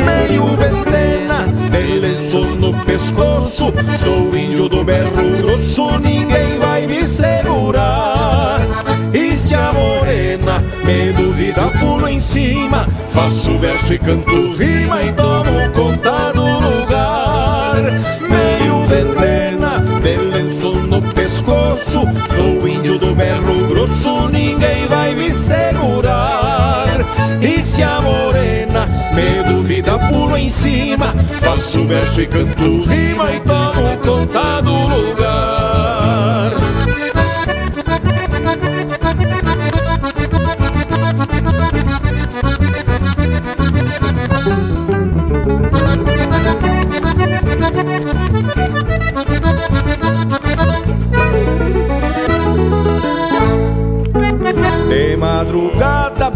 Meio 0.05 0.45
ventena, 0.55 1.47
de 1.71 1.99
lenço 1.99 2.39
no 2.39 2.73
pescoço 2.85 3.73
Sou 3.97 4.37
índio 4.37 4.69
do 4.69 4.83
berro 4.83 5.37
grosso, 5.41 5.97
ninguém 5.97 6.59
vai 6.59 6.85
me 6.85 7.03
segurar. 7.03 8.61
E 9.13 9.35
se 9.35 9.55
a 9.55 9.73
morena 9.73 10.63
me 10.85 11.11
duvida, 11.13 11.63
pulo 11.79 12.07
em 12.07 12.19
cima 12.19 12.87
Faço 13.09 13.57
verso 13.57 13.93
e 13.93 13.99
canto 13.99 14.55
rima 14.55 15.01
e 15.01 15.11
tomo 15.13 15.71
conta 15.73 15.96
pescoço 21.77 22.01
Sou 22.35 22.67
índio 22.67 22.97
do 22.97 23.13
berro 23.13 23.67
grosso, 23.67 24.27
ninguém 24.29 24.87
vai 24.87 25.13
me 25.13 25.33
segurar. 25.33 26.87
E 27.41 27.61
se 27.61 27.83
a 27.83 28.01
morena 28.01 28.87
me 29.13 29.43
duvida, 29.43 29.97
pulo 29.99 30.35
em 30.35 30.49
cima 30.49 31.13
Faço 31.39 31.85
verso 31.85 32.21
e 32.21 32.25
canto 32.25 32.83
rima 32.85 33.31
e 33.31 33.39
tomo 33.41 33.97
conta 34.03 34.61
do 34.61 35.06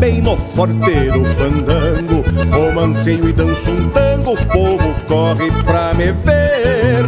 bem 0.02 0.20
no 0.20 0.36
forteiro 0.36 1.24
fandango. 1.26 2.24
Romanceio 2.52 3.30
e 3.30 3.32
danço 3.32 3.70
um 3.70 3.88
tango, 3.90 4.34
o 4.34 4.46
povo 4.48 4.96
corre 5.08 5.52
pra 5.64 5.94
me 5.94 6.12
ver. 6.12 7.06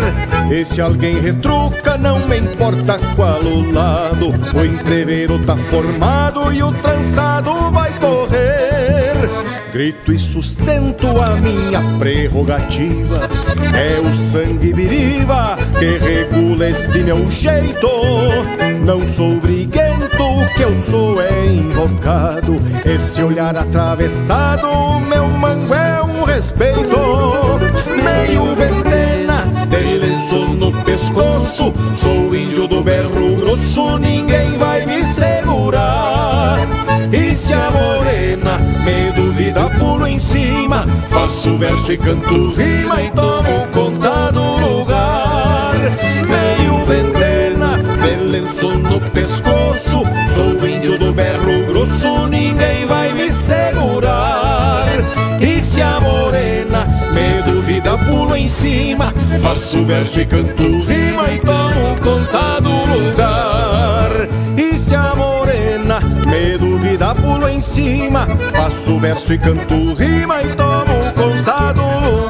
E 0.52 0.64
se 0.64 0.80
alguém 0.80 1.20
retruca, 1.20 1.98
não 1.98 2.20
me 2.28 2.38
importa 2.38 2.99
qual 3.15 3.41
o 3.41 3.74
lado. 3.74 4.28
O 4.53 4.64
entreveiro 4.64 5.44
tá 5.44 5.57
formado 5.57 6.53
e 6.53 6.61
o 6.61 6.72
trançado 6.72 7.72
vai 7.72 7.91
grito 9.74 10.14
e 10.14 10.20
sustento 10.20 11.08
a 11.20 11.36
minha 11.36 11.82
prerrogativa. 11.98 13.22
É 13.76 14.00
o 14.00 14.14
sangue 14.14 14.72
biriva 14.72 15.58
que 15.80 15.98
regula 15.98 16.70
este 16.70 17.00
meu 17.00 17.30
jeito. 17.32 17.90
Não 18.86 19.06
sou 19.08 19.40
briguento, 19.40 20.08
que 20.56 20.62
eu 20.62 20.78
sou 20.78 21.20
é 21.20 21.48
invocado. 21.48 22.60
Esse 22.86 23.24
olhar 23.24 23.58
atravessado, 23.58 25.00
meu 25.00 25.28
mango 25.28 25.74
é 25.74 26.04
um 26.04 26.24
respeito. 26.24 27.00
Meio 27.88 28.56
lenço 30.24 30.40
no 30.56 30.72
pescoço. 30.84 31.74
Sou 31.94 32.34
índio 32.34 32.68
do 32.68 32.82
berro 32.82 33.36
grosso, 33.41 33.98
ninguém 33.98 34.58
vai 34.58 34.86
me 34.86 35.04
segurar. 35.04 36.60
E 37.12 37.36
se 37.36 37.54
a 37.54 37.70
morena 37.70 38.58
me 38.86 39.12
duvida, 39.12 39.70
pulo 39.78 40.08
em 40.08 40.18
cima. 40.18 40.86
Faço 41.10 41.58
verso 41.58 41.91
e 41.91 41.98
canto 41.98 42.54
rima 42.56 43.02
e 43.02 43.12
tomo 43.12 43.68
conta 43.74 44.32
do 44.32 44.58
lugar. 44.66 45.76
Meio 46.28 46.86
ventena, 46.86 47.78
de 48.02 48.24
lenço 48.24 48.70
no 48.70 49.00
pescoço. 49.12 50.04
Sou 50.34 50.68
índio 50.68 50.98
do 50.98 51.12
berro 51.12 51.66
grosso, 51.68 52.28
ninguém 52.28 52.86
vai 52.86 53.12
me 53.14 53.32
segurar. 53.32 54.88
E 55.41 55.62
se 55.62 55.82
a 55.82 56.00
morena 56.00 56.62
duvida, 57.84 57.98
pulo 57.98 58.36
em 58.36 58.48
cima. 58.48 59.14
Faço 59.42 59.86
verso 59.86 60.22
e 60.22 60.26
canto 60.26 60.64
rima 60.64 61.32
e 61.32 61.40
tomo 61.40 61.98
conta 62.02 62.62
do 62.62 62.70
lugar. 62.70 64.12
E 64.58 64.78
se 64.78 64.96
a 64.96 65.14
morena 65.16 66.00
me 66.00 66.58
duvida, 66.58 67.14
pulo 67.14 67.48
em 67.50 67.62
cima. 67.62 68.28
Faço 68.56 68.98
verso 69.00 69.34
e 69.34 69.38
canto 69.38 69.94
rima 69.94 70.42
e 70.42 70.56
tomo 70.56 71.14
conta 71.16 71.74
do 71.74 71.82
lugar. 71.82 72.23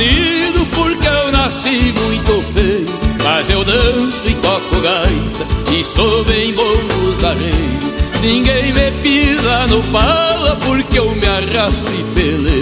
Mal 0.00 0.10
parido 0.10 0.66
porque 0.66 1.06
eu 1.06 1.32
nasci 1.32 1.92
muito 1.92 2.42
feio. 2.54 2.86
Mas 3.22 3.50
eu 3.50 3.64
danço 3.64 4.28
e 4.28 4.34
toco 4.36 4.80
gaita 4.80 5.76
e 5.76 5.84
sou 5.84 6.24
bem 6.24 6.54
bom 6.54 6.72
dos 6.72 7.22
arreios 7.22 7.90
Ninguém 8.22 8.72
me 8.72 8.90
pisa 9.02 9.66
no 9.66 9.82
pala 9.84 10.56
porque 10.56 10.98
eu 10.98 11.10
me 11.14 11.26
arrasto 11.26 11.90
e 11.90 12.02
peleio 12.14 12.59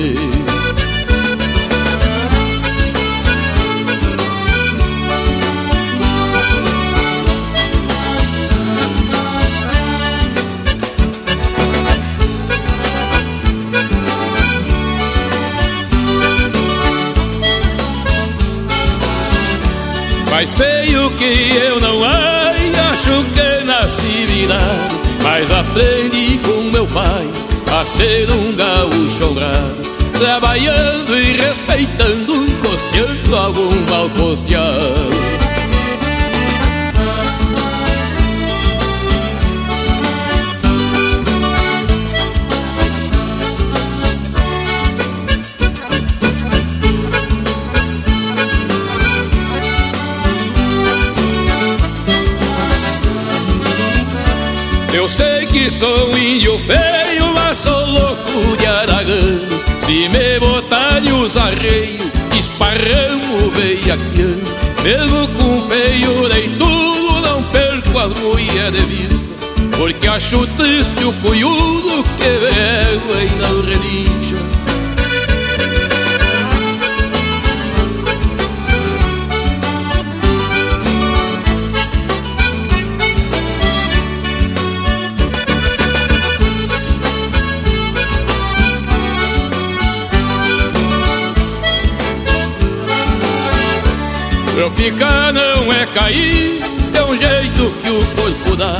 Mas 25.38 25.52
aprendi 25.52 26.36
com 26.38 26.62
meu 26.72 26.84
pai 26.88 27.24
a 27.78 27.84
ser 27.84 28.28
um 28.28 28.56
gaúcho 28.56 29.24
honrado 29.24 29.76
Trabalhando 30.18 31.16
e 31.16 31.36
respeitando, 31.36 32.32
costeando 32.60 33.36
algum 33.36 33.70
mal 33.88 34.10
costeado 34.10 35.07
sou 55.70 56.16
índio 56.16 56.58
feio, 56.58 57.32
mas 57.34 57.58
sou 57.58 57.86
louco 57.86 58.56
de 58.56 58.66
aragano 58.66 59.60
Se 59.80 60.08
me 60.08 60.38
botarem 60.40 61.12
os 61.12 61.36
arreios, 61.36 62.10
esparramo 62.38 63.50
veiaquiano 63.50 64.68
Mesmo 64.82 65.28
com 65.28 65.68
feio 65.68 66.28
nem 66.28 66.50
tudo, 66.56 67.20
não 67.20 67.42
perco 67.44 67.98
as 67.98 68.12
mulheres 68.20 68.72
de 68.72 68.86
vista. 68.86 69.26
Porque 69.76 70.08
acho 70.08 70.46
triste 70.56 71.04
o 71.04 71.12
cunhudo 71.14 72.04
que 72.16 72.24
bebe 72.24 73.26
e 73.26 73.40
não 73.40 73.62
relincha 73.62 74.07
cair, 96.08 96.62
é 96.94 97.02
um 97.02 97.16
jeito 97.16 97.72
que 97.82 97.90
o 97.90 98.06
corpo 98.16 98.56
dá. 98.56 98.76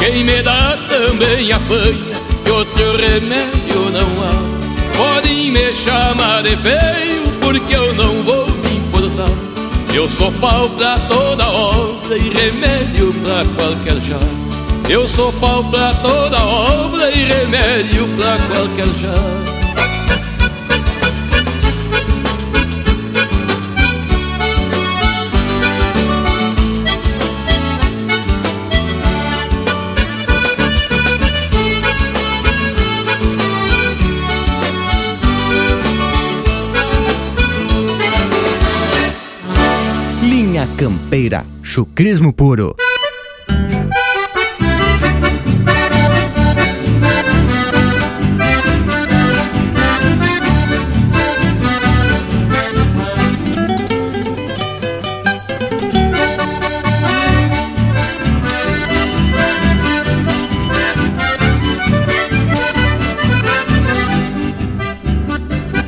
Quem 0.00 0.24
me 0.24 0.42
dá 0.42 0.76
também 0.88 1.52
apanha, 1.52 2.16
que 2.44 2.50
outro 2.50 2.96
remédio 2.96 3.90
não 3.92 4.24
há. 4.24 4.96
Podem 4.96 5.50
me 5.52 5.72
chamar 5.72 6.42
de 6.42 6.56
feio, 6.56 7.22
porque 7.40 7.74
eu 7.74 7.94
não 7.94 8.22
vou 8.24 8.46
me 8.46 8.76
importar. 8.76 9.30
Eu 9.94 10.08
sou 10.08 10.32
pau 10.32 10.68
pra 10.70 10.98
toda 11.00 11.48
obra 11.48 12.16
e 12.16 12.28
remédio 12.28 13.14
pra 13.22 13.44
qualquer 13.54 14.00
já. 14.02 14.20
Eu 14.88 15.08
sou 15.08 15.32
pau 15.34 15.64
pra 15.64 15.94
toda 15.94 16.44
obra 16.44 17.10
e 17.10 17.24
remédio 17.24 18.08
pra 18.16 18.36
qualquer 18.48 18.86
já. 19.00 19.45
Linha 40.46 40.68
Campeira, 40.76 41.44
chucrismo 41.60 42.32
puro. 42.32 42.76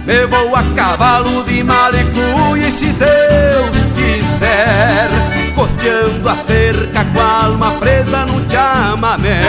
Me 0.04 0.26
vou 0.26 0.56
a 0.56 0.64
cavalo 0.74 1.44
de 1.44 1.62
malicuia 1.62 2.66
e 2.66 2.72
se 2.72 2.86
Deus 2.86 3.77
Costeando 5.54 6.28
a 6.28 6.36
cerca 6.36 7.04
com 7.04 7.20
a 7.20 7.44
alma 7.44 7.72
presa 7.72 8.24
no 8.26 8.48
chamamé 8.50 9.40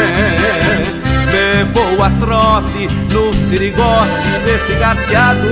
Me 1.31 1.63
vou 1.73 2.03
a 2.03 2.09
trote 2.11 2.87
no 3.11 3.35
sirigote 3.35 4.11
desse 4.45 4.73
gateado 4.73 5.47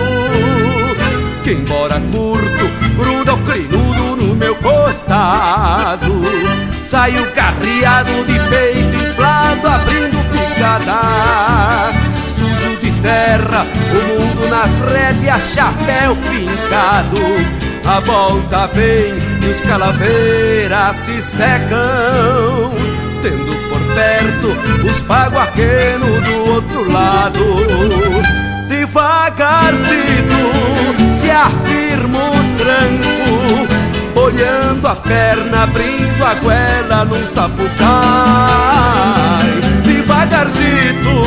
Que 1.44 1.52
embora 1.52 2.02
curto, 2.12 2.70
gruda 2.96 3.34
o 3.34 3.38
crinudo 3.40 4.16
no 4.16 4.36
meu 4.36 4.56
costado 4.56 6.24
Saio 6.82 7.32
carreado 7.34 8.26
de 8.26 8.40
peito 8.50 8.96
inflado 8.96 9.68
abrindo 9.68 10.18
picada. 10.58 11.92
Sujo 12.30 12.78
de 12.80 12.92
terra, 13.02 13.66
o 13.92 14.20
mundo 14.20 14.48
nas 14.50 14.92
rédeas, 14.92 15.54
chapéu 15.54 16.16
fincado. 16.16 17.67
A 17.88 18.02
volta 18.02 18.68
vem 18.68 19.16
e 19.42 19.46
os 19.50 19.62
calaveiras 19.62 20.96
se 20.98 21.22
secam. 21.22 22.74
Tendo 23.22 23.56
por 23.70 23.80
perto 23.96 24.50
os 24.86 25.02
paguaquenos 25.04 26.22
do 26.22 26.52
outro 26.52 26.92
lado. 26.92 27.46
Devagarcito 28.68 30.36
se 31.14 31.32
afirma 31.32 32.20
o 32.20 32.34
tranco 32.58 33.08
Olhando 34.14 34.88
a 34.88 34.96
perna, 34.96 35.64
abrindo 35.64 36.26
a 36.26 36.34
goela 36.36 37.06
num 37.06 37.26
sapucai 37.28 37.68
Devagarcito 39.86 41.24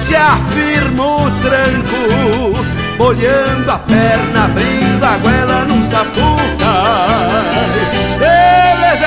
se 0.00 0.16
afirma 0.16 1.04
o 1.04 1.30
tranco 1.40 2.77
Olhando 3.00 3.70
a 3.70 3.78
perna, 3.78 4.44
abrindo 4.46 5.04
a 5.04 5.16
goela 5.18 5.64
num 5.66 5.80
sapucai. 5.82 6.28
Ele 8.20 8.84
é 8.84 8.98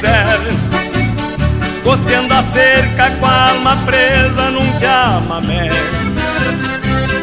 canto 0.00 0.78
Costeando 1.88 2.34
a 2.34 2.42
cerca 2.42 3.10
com 3.12 3.24
a 3.24 3.48
alma 3.48 3.76
presa 3.86 4.50
num 4.50 4.78
chamamé. 4.78 5.70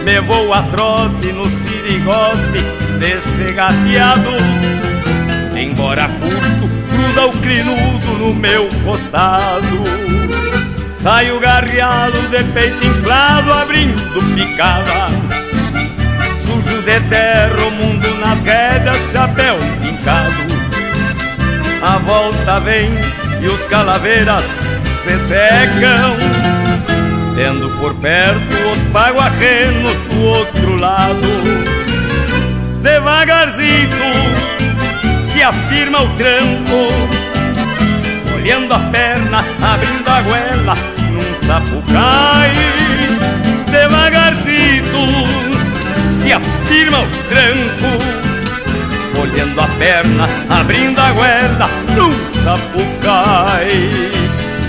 Me 0.04 0.20
vou 0.22 0.52
a 0.52 0.64
trote 0.64 1.32
no 1.34 1.48
sirigote 1.48 2.64
desse 3.00 3.52
gateado. 3.52 4.32
Embora 5.56 6.10
curto, 6.10 6.68
gruda 6.92 7.28
o 7.28 7.32
crinudo 7.42 8.08
no 8.18 8.34
meu 8.34 8.68
costado. 8.84 9.84
Saio 10.96 11.40
garreado 11.40 12.20
de 12.30 12.44
peito 12.46 12.84
inflado 12.84 13.54
abrindo 13.54 14.34
picada. 14.34 15.10
Sujo 16.36 16.82
de 16.82 17.00
terra, 17.02 17.68
o 17.68 17.72
mundo 17.72 18.08
nas 18.20 18.42
rédeas, 18.42 19.12
chapéu 19.12 19.60
fincado 19.80 20.45
A 21.86 21.99
volta 21.99 22.60
vem 22.62 22.90
e 23.44 23.48
os 23.48 23.68
calaveiras 23.68 24.56
se 24.88 25.20
secam, 25.20 26.18
tendo 27.36 27.70
por 27.80 27.94
perto 27.94 28.56
os 28.74 28.84
paguarrenos 28.86 29.95
do 30.10 30.20
outro 30.20 30.78
lado. 30.78 31.28
Devagarzinho 32.82 33.88
se 35.24 35.44
afirma 35.44 36.02
o 36.02 36.10
tranco, 36.16 36.90
olhando 38.34 38.74
a 38.74 38.80
perna, 38.80 39.45
abrindo 39.62 40.10
a 40.10 40.22
goela 40.24 40.76
num 41.12 41.36
sapucai. 41.36 42.52
Devagarzinho 43.70 44.82
se 46.10 46.34
afirma 46.34 47.02
o 47.02 47.07
tranco 47.30 48.35
olhando 49.20 49.62
a 49.62 49.68
perna, 49.80 50.28
abrindo 50.50 51.00
a 51.00 51.12
goela 51.12 51.70
num 51.96 52.14
sapucai. 52.30 53.90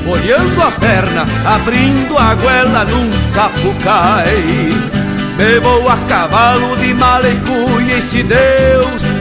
Olhando 0.06 0.62
a 0.62 0.70
perna, 0.70 1.27
abrindo 1.44 2.16
a 2.18 2.35
goela 2.35 2.85
num 2.85 3.12
sapucai. 3.12 4.73
Me 5.36 5.60
vou 5.60 5.89
a 5.89 5.97
cavalo 6.09 6.77
de 6.77 6.94
malecuia 6.94 7.98
e 7.98 8.02
se 8.02 8.23
Deus 8.23 9.15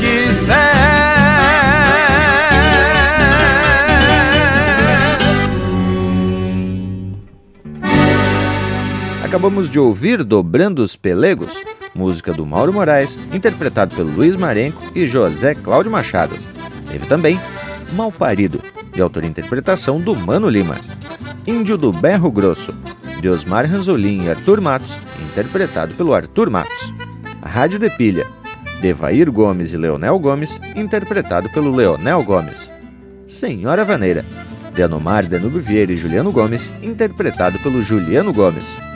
Acabamos 9.35 9.69
de 9.69 9.77
ouvir 9.77 10.23
Dobrando 10.23 10.81
os 10.81 10.95
Pelegos, 10.95 11.61
música 11.93 12.31
do 12.31 12.45
Mauro 12.45 12.71
Moraes, 12.71 13.19
interpretado 13.33 13.93
pelo 13.93 14.09
Luiz 14.09 14.33
Marenco 14.37 14.81
e 14.95 15.05
José 15.05 15.53
Cláudio 15.53 15.91
Machado. 15.91 16.33
Teve 16.89 17.05
também 17.05 17.37
Malparido, 17.91 18.61
de 18.93 19.01
autoria 19.01 19.27
e 19.27 19.29
interpretação 19.29 19.99
do 19.99 20.15
Mano 20.15 20.47
Lima. 20.47 20.77
Índio 21.45 21.77
do 21.77 21.91
Berro 21.91 22.31
Grosso, 22.31 22.73
de 23.19 23.27
Osmar 23.27 23.69
Ranzolin 23.69 24.23
e 24.23 24.29
Arthur 24.29 24.61
Matos, 24.61 24.97
interpretado 25.29 25.93
pelo 25.95 26.13
Arthur 26.13 26.49
Matos. 26.49 26.93
Rádio 27.43 27.77
de 27.77 27.89
Pilha, 27.89 28.25
de 28.79 28.87
Evair 28.87 29.29
Gomes 29.29 29.73
e 29.73 29.77
Leonel 29.77 30.17
Gomes, 30.17 30.61
interpretado 30.77 31.49
pelo 31.49 31.75
Leonel 31.75 32.23
Gomes. 32.23 32.71
Senhora 33.27 33.83
Vaneira, 33.83 34.25
de 34.73 34.81
Anomar 34.81 35.27
Danube 35.27 35.59
Vieira 35.59 35.91
e 35.91 35.97
Juliano 35.97 36.31
Gomes, 36.31 36.71
interpretado 36.81 37.59
pelo 37.59 37.81
Juliano 37.81 38.31
Gomes. 38.31 38.94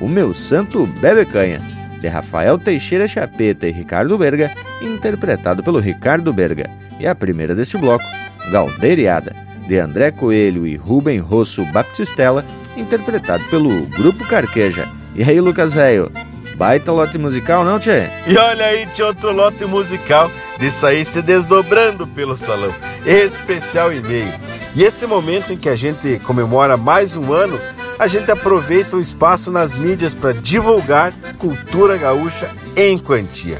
O 0.00 0.08
Meu 0.08 0.32
Santo 0.32 0.86
Bebe 0.86 1.26
Canha, 1.26 1.60
de 2.00 2.08
Rafael 2.08 2.58
Teixeira 2.58 3.06
Chapeta 3.06 3.68
e 3.68 3.70
Ricardo 3.70 4.16
Berga, 4.16 4.50
interpretado 4.80 5.62
pelo 5.62 5.78
Ricardo 5.78 6.32
Berga. 6.32 6.70
E 6.98 7.06
a 7.06 7.14
primeira 7.14 7.54
deste 7.54 7.76
bloco, 7.76 8.04
Galdeiriada, 8.50 9.36
de 9.66 9.78
André 9.78 10.10
Coelho 10.10 10.66
e 10.66 10.74
Rubem 10.74 11.18
Rosso 11.18 11.64
Baptistella, 11.66 12.44
interpretado 12.76 13.44
pelo 13.44 13.82
Grupo 13.86 14.26
Carqueja. 14.26 14.88
E 15.14 15.22
aí, 15.22 15.40
Lucas 15.40 15.72
Velho, 15.74 16.10
baita 16.56 16.92
lote 16.92 17.18
musical, 17.18 17.64
não, 17.64 17.78
Tchê? 17.78 18.06
E 18.26 18.36
olha 18.36 18.66
aí, 18.66 18.86
tinha 18.94 19.06
outro 19.06 19.32
lote 19.32 19.64
musical 19.66 20.30
disso 20.58 20.86
aí 20.86 21.04
se 21.04 21.20
desdobrando 21.20 22.06
pelo 22.06 22.36
salão. 22.36 22.72
Especial 23.04 23.92
e 23.92 24.00
meio. 24.00 24.32
E 24.74 24.82
esse 24.82 25.06
momento 25.06 25.52
em 25.52 25.56
que 25.56 25.68
a 25.68 25.76
gente 25.76 26.18
comemora 26.20 26.76
mais 26.76 27.16
um 27.16 27.32
ano 27.32 27.58
a 28.00 28.06
gente 28.06 28.30
aproveita 28.30 28.96
o 28.96 29.00
espaço 29.00 29.50
nas 29.50 29.74
mídias 29.74 30.14
para 30.14 30.32
divulgar 30.32 31.12
cultura 31.36 31.98
gaúcha 31.98 32.50
em 32.74 32.98
quantia. 32.98 33.58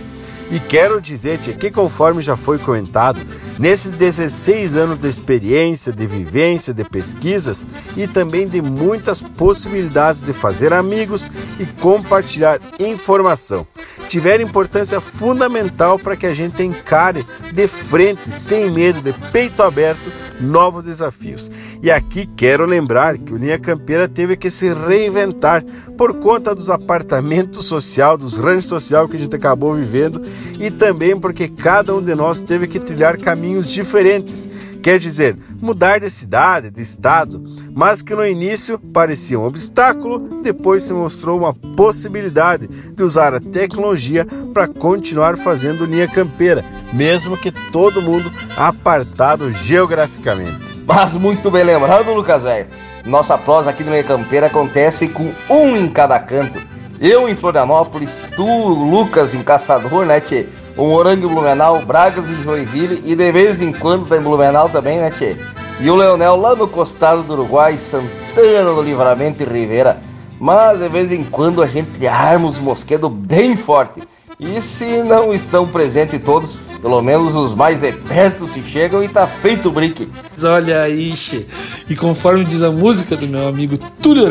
E 0.50 0.58
quero 0.58 0.98
dizer-te 0.98 1.52
que, 1.52 1.70
conforme 1.70 2.22
já 2.22 2.38
foi 2.38 2.58
comentado, 2.58 3.20
nesses 3.58 3.92
16 3.92 4.78
anos 4.78 5.00
de 5.00 5.08
experiência, 5.08 5.92
de 5.92 6.06
vivência, 6.06 6.72
de 6.72 6.84
pesquisas 6.84 7.66
e 7.94 8.08
também 8.08 8.48
de 8.48 8.62
muitas 8.62 9.20
possibilidades 9.20 10.22
de 10.22 10.32
fazer 10.32 10.72
amigos 10.72 11.30
e 11.58 11.66
compartilhar 11.66 12.58
informação, 12.80 13.66
tiveram 14.08 14.42
importância 14.42 15.02
fundamental 15.02 15.98
para 15.98 16.16
que 16.16 16.26
a 16.26 16.32
gente 16.32 16.62
encare 16.62 17.26
de 17.52 17.68
frente, 17.68 18.32
sem 18.32 18.70
medo, 18.70 19.02
de 19.02 19.12
peito 19.30 19.62
aberto, 19.62 20.10
novos 20.40 20.84
desafios. 20.84 21.50
E 21.82 21.90
aqui 21.90 22.27
quero 22.27 22.66
lembrar 22.66 23.16
que 23.16 23.32
o 23.32 23.39
Linha 23.39 23.59
Campeira 23.59 24.07
teve 24.07 24.36
que 24.36 24.51
se 24.51 24.73
reinventar 24.74 25.65
por 25.97 26.15
conta 26.15 26.55
dos 26.55 26.69
apartamentos 26.69 27.65
social, 27.65 28.19
dos 28.19 28.36
ranchos 28.36 28.66
social 28.66 29.09
que 29.09 29.16
a 29.16 29.19
gente 29.19 29.35
acabou 29.35 29.74
vivendo 29.74 30.20
e 30.59 30.70
também 30.70 31.19
porque 31.19 31.48
cada 31.48 31.94
um 31.94 32.02
de 32.02 32.15
nós 32.15 32.43
teve 32.43 32.66
que 32.66 32.78
trilhar 32.78 33.16
caminhos 33.16 33.70
diferentes. 33.70 34.47
Quer 34.82 34.98
dizer, 34.98 35.36
mudar 35.61 36.01
de 36.01 36.11
cidade, 36.11 36.70
de 36.70 36.82
estado, 36.82 37.43
mas 37.74 38.02
que 38.02 38.15
no 38.15 38.27
início 38.27 38.78
parecia 38.78 39.39
um 39.39 39.44
obstáculo, 39.44 40.40
depois 40.43 40.82
se 40.82 40.93
mostrou 40.93 41.39
uma 41.39 41.55
possibilidade 41.55 42.66
de 42.66 43.02
usar 43.02 43.35
a 43.35 43.40
tecnologia 43.40 44.27
para 44.52 44.69
continuar 44.69 45.36
fazendo 45.36 45.86
linha 45.86 46.09
campeira, 46.09 46.65
mesmo 46.93 47.36
que 47.36 47.52
todo 47.70 48.02
mundo 48.02 48.31
apartado 48.57 49.51
geograficamente. 49.51 50.69
Mas 50.92 51.14
muito 51.14 51.52
bem 51.52 51.62
lembrado, 51.62 52.12
Lucas 52.12 52.42
Velho. 52.42 52.66
Nossa 53.06 53.38
prosa 53.38 53.70
aqui 53.70 53.84
no 53.84 53.92
Linha 53.92 54.02
Campeira 54.02 54.48
acontece 54.48 55.06
com 55.06 55.30
um 55.48 55.76
em 55.76 55.88
cada 55.88 56.18
canto. 56.18 56.60
Eu 57.00 57.28
em 57.28 57.36
Florianópolis, 57.36 58.28
tu, 58.34 58.44
Lucas 58.44 59.32
em 59.32 59.40
Caçador, 59.40 60.04
né, 60.04 60.18
tchê? 60.18 60.46
O 60.76 60.88
Morango 60.88 61.28
Blumenau, 61.28 61.78
Bragas 61.82 62.28
em 62.28 62.42
Joinville 62.42 63.04
e 63.06 63.14
de 63.14 63.30
vez 63.30 63.62
em 63.62 63.72
quando 63.72 64.08
tá 64.08 64.16
em 64.16 64.20
Blumenau 64.20 64.68
também, 64.68 64.98
né, 64.98 65.12
tchê? 65.12 65.36
E 65.78 65.88
o 65.88 65.94
Leonel 65.94 66.34
lá 66.34 66.56
no 66.56 66.66
costado 66.66 67.22
do 67.22 67.34
Uruguai, 67.34 67.78
Santana 67.78 68.74
do 68.74 68.82
Livramento 68.82 69.44
e 69.44 69.46
Rivera. 69.46 70.02
Mas 70.40 70.80
de 70.80 70.88
vez 70.88 71.12
em 71.12 71.22
quando 71.22 71.62
a 71.62 71.68
gente 71.68 72.04
arma 72.04 72.48
os 72.48 72.58
mosquedos 72.58 73.12
bem 73.12 73.54
forte. 73.54 74.02
E 74.40 74.58
se 74.62 75.02
não 75.02 75.34
estão 75.34 75.68
presentes 75.68 76.18
todos, 76.24 76.58
pelo 76.80 77.02
menos 77.02 77.36
os 77.36 77.52
mais 77.52 77.80
de 77.80 77.92
perto 77.92 78.46
se 78.46 78.62
chegam 78.62 79.04
e 79.04 79.08
tá 79.08 79.26
feito 79.26 79.68
o 79.68 79.72
brinque. 79.72 80.08
Olha 80.42 80.80
aí, 80.80 81.14
che. 81.14 81.46
E 81.88 81.94
conforme 81.94 82.42
diz 82.42 82.62
a 82.62 82.70
música 82.70 83.14
do 83.16 83.26
meu 83.26 83.46
amigo 83.46 83.76
Túlio 84.00 84.26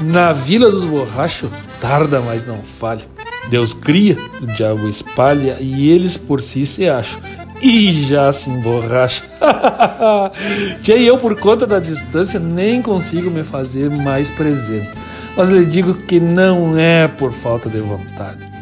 na 0.00 0.32
Vila 0.32 0.68
dos 0.68 0.84
Borrachos, 0.84 1.48
tarda, 1.80 2.20
mas 2.20 2.44
não 2.44 2.60
falha. 2.62 3.06
Deus 3.48 3.72
cria, 3.72 4.18
o 4.42 4.46
diabo 4.46 4.88
espalha 4.88 5.58
e 5.60 5.90
eles 5.92 6.16
por 6.16 6.40
si 6.40 6.66
se 6.66 6.88
acham. 6.88 7.20
E 7.62 7.92
já 7.92 8.32
se 8.32 8.50
emborracha. 8.50 9.22
Tia, 10.82 10.98
eu, 10.98 11.16
por 11.18 11.38
conta 11.38 11.66
da 11.66 11.78
distância, 11.78 12.40
nem 12.40 12.82
consigo 12.82 13.30
me 13.30 13.44
fazer 13.44 13.88
mais 13.90 14.28
presente. 14.28 14.90
Mas 15.36 15.50
lhe 15.50 15.64
digo 15.64 15.94
que 15.94 16.18
não 16.18 16.76
é 16.76 17.06
por 17.06 17.32
falta 17.32 17.68
de 17.70 17.80
vontade. 17.80 18.53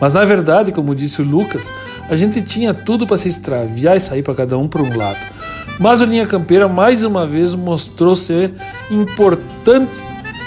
Mas 0.00 0.14
na 0.14 0.24
verdade, 0.24 0.72
como 0.72 0.94
disse 0.94 1.20
o 1.20 1.24
Lucas, 1.24 1.70
a 2.08 2.16
gente 2.16 2.40
tinha 2.42 2.72
tudo 2.72 3.06
para 3.06 3.18
se 3.18 3.28
extraviar 3.28 3.96
e 3.96 4.00
sair 4.00 4.22
para 4.22 4.34
cada 4.34 4.56
um 4.56 4.68
para 4.68 4.82
um 4.82 4.96
lado. 4.96 5.18
Mas 5.78 6.00
o 6.00 6.04
Linha 6.04 6.26
Campeira 6.26 6.68
mais 6.68 7.02
uma 7.02 7.26
vez 7.26 7.54
mostrou 7.54 8.16
ser 8.16 8.52
importante 8.90 9.90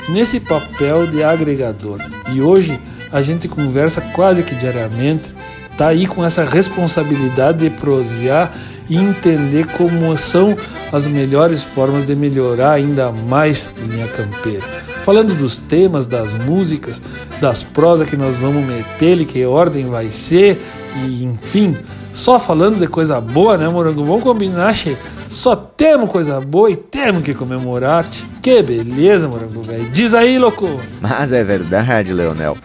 nesse 0.10 0.40
papel 0.40 1.08
de 1.08 1.24
agregador. 1.24 2.00
E 2.32 2.42
hoje 2.42 2.80
a 3.12 3.22
gente 3.22 3.48
conversa 3.48 4.02
quase 4.14 4.44
que 4.44 4.56
diariamente, 4.56 5.34
tá 5.78 5.88
aí 5.88 6.06
com 6.06 6.24
essa 6.24 6.44
responsabilidade 6.44 7.60
de 7.60 7.70
prosear 7.70 8.54
e 8.90 8.98
entender 8.98 9.68
como 9.78 10.18
são 10.18 10.56
as 10.92 11.08
melhores 11.08 11.64
formas 11.64 12.06
de 12.06 12.16
melhorar 12.16 12.74
ainda 12.74 13.12
mais 13.12 13.72
Linha 13.78 14.08
Campeira. 14.08 14.91
Falando 15.04 15.34
dos 15.36 15.58
temas, 15.58 16.08
das 16.08 16.34
músicas, 16.34 17.02
das 17.40 17.64
prosas 17.64 18.10
que 18.10 18.16
nós 18.16 18.38
vamos 18.38 18.64
meter, 18.66 19.26
que 19.26 19.46
ordem 19.46 19.88
vai 19.88 20.12
ser, 20.12 20.62
e 21.08 21.24
enfim, 21.24 21.76
só 22.14 22.40
falando 22.40 22.78
de 22.78 22.88
coisa 22.88 23.20
boa, 23.22 23.58
né, 23.58 23.68
Morango? 23.68 24.04
Vamos 24.06 24.24
combinar, 24.24 24.74
che? 24.74 24.98
Só 25.30 25.56
temos 25.56 26.10
coisa 26.10 26.42
boa 26.42 26.70
e 26.70 26.76
temos 26.76 27.24
que 27.24 27.34
comemorar. 27.34 28.04
-te. 28.04 28.28
Que 28.42 28.62
beleza, 28.62 29.30
Morango, 29.30 29.62
velho. 29.62 29.90
Diz 29.92 30.14
aí, 30.14 30.38
louco. 30.38 30.68
Mas 31.00 31.32
é 31.32 31.44
verdade, 31.44 32.14
Leonel. 32.14 32.58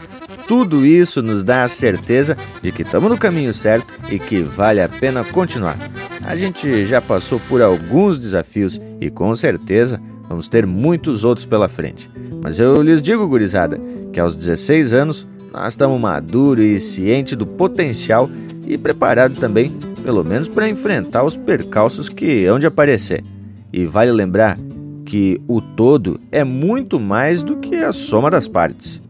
Tudo 0.48 0.84
isso 0.84 1.22
nos 1.22 1.42
dá 1.42 1.64
a 1.64 1.68
certeza 1.68 2.36
de 2.62 2.70
que 2.70 2.82
estamos 2.82 3.10
no 3.10 3.18
caminho 3.18 3.52
certo 3.52 3.92
e 4.10 4.18
que 4.18 4.42
vale 4.42 4.80
a 4.80 4.88
pena 4.88 5.24
continuar. 5.24 5.76
A 6.24 6.36
gente 6.36 6.84
já 6.84 7.00
passou 7.00 7.40
por 7.48 7.62
alguns 7.62 8.18
desafios 8.18 8.80
e 9.00 9.10
com 9.10 9.34
certeza 9.34 10.00
vamos 10.28 10.48
ter 10.48 10.66
muitos 10.66 11.24
outros 11.24 11.46
pela 11.46 11.68
frente. 11.68 12.10
Mas 12.42 12.58
eu 12.58 12.80
lhes 12.82 13.02
digo, 13.02 13.26
gurizada, 13.26 13.80
que 14.12 14.20
aos 14.20 14.36
16 14.36 14.92
anos 14.92 15.26
nós 15.52 15.72
estamos 15.72 16.00
maduros 16.00 16.64
e 16.64 16.78
cientes 16.78 17.36
do 17.36 17.46
potencial 17.46 18.28
e 18.66 18.76
preparados 18.76 19.38
também, 19.38 19.72
pelo 20.02 20.24
menos 20.24 20.48
para 20.48 20.68
enfrentar 20.68 21.24
os 21.24 21.36
percalços 21.36 22.08
que 22.08 22.44
hão 22.46 22.58
de 22.58 22.66
aparecer. 22.66 23.24
E 23.72 23.86
vale 23.86 24.12
lembrar 24.12 24.58
que 25.04 25.40
o 25.46 25.60
todo 25.60 26.20
é 26.32 26.42
muito 26.42 26.98
mais 26.98 27.42
do 27.42 27.56
que 27.56 27.76
a 27.76 27.92
soma 27.92 28.30
das 28.30 28.48
partes. 28.48 29.00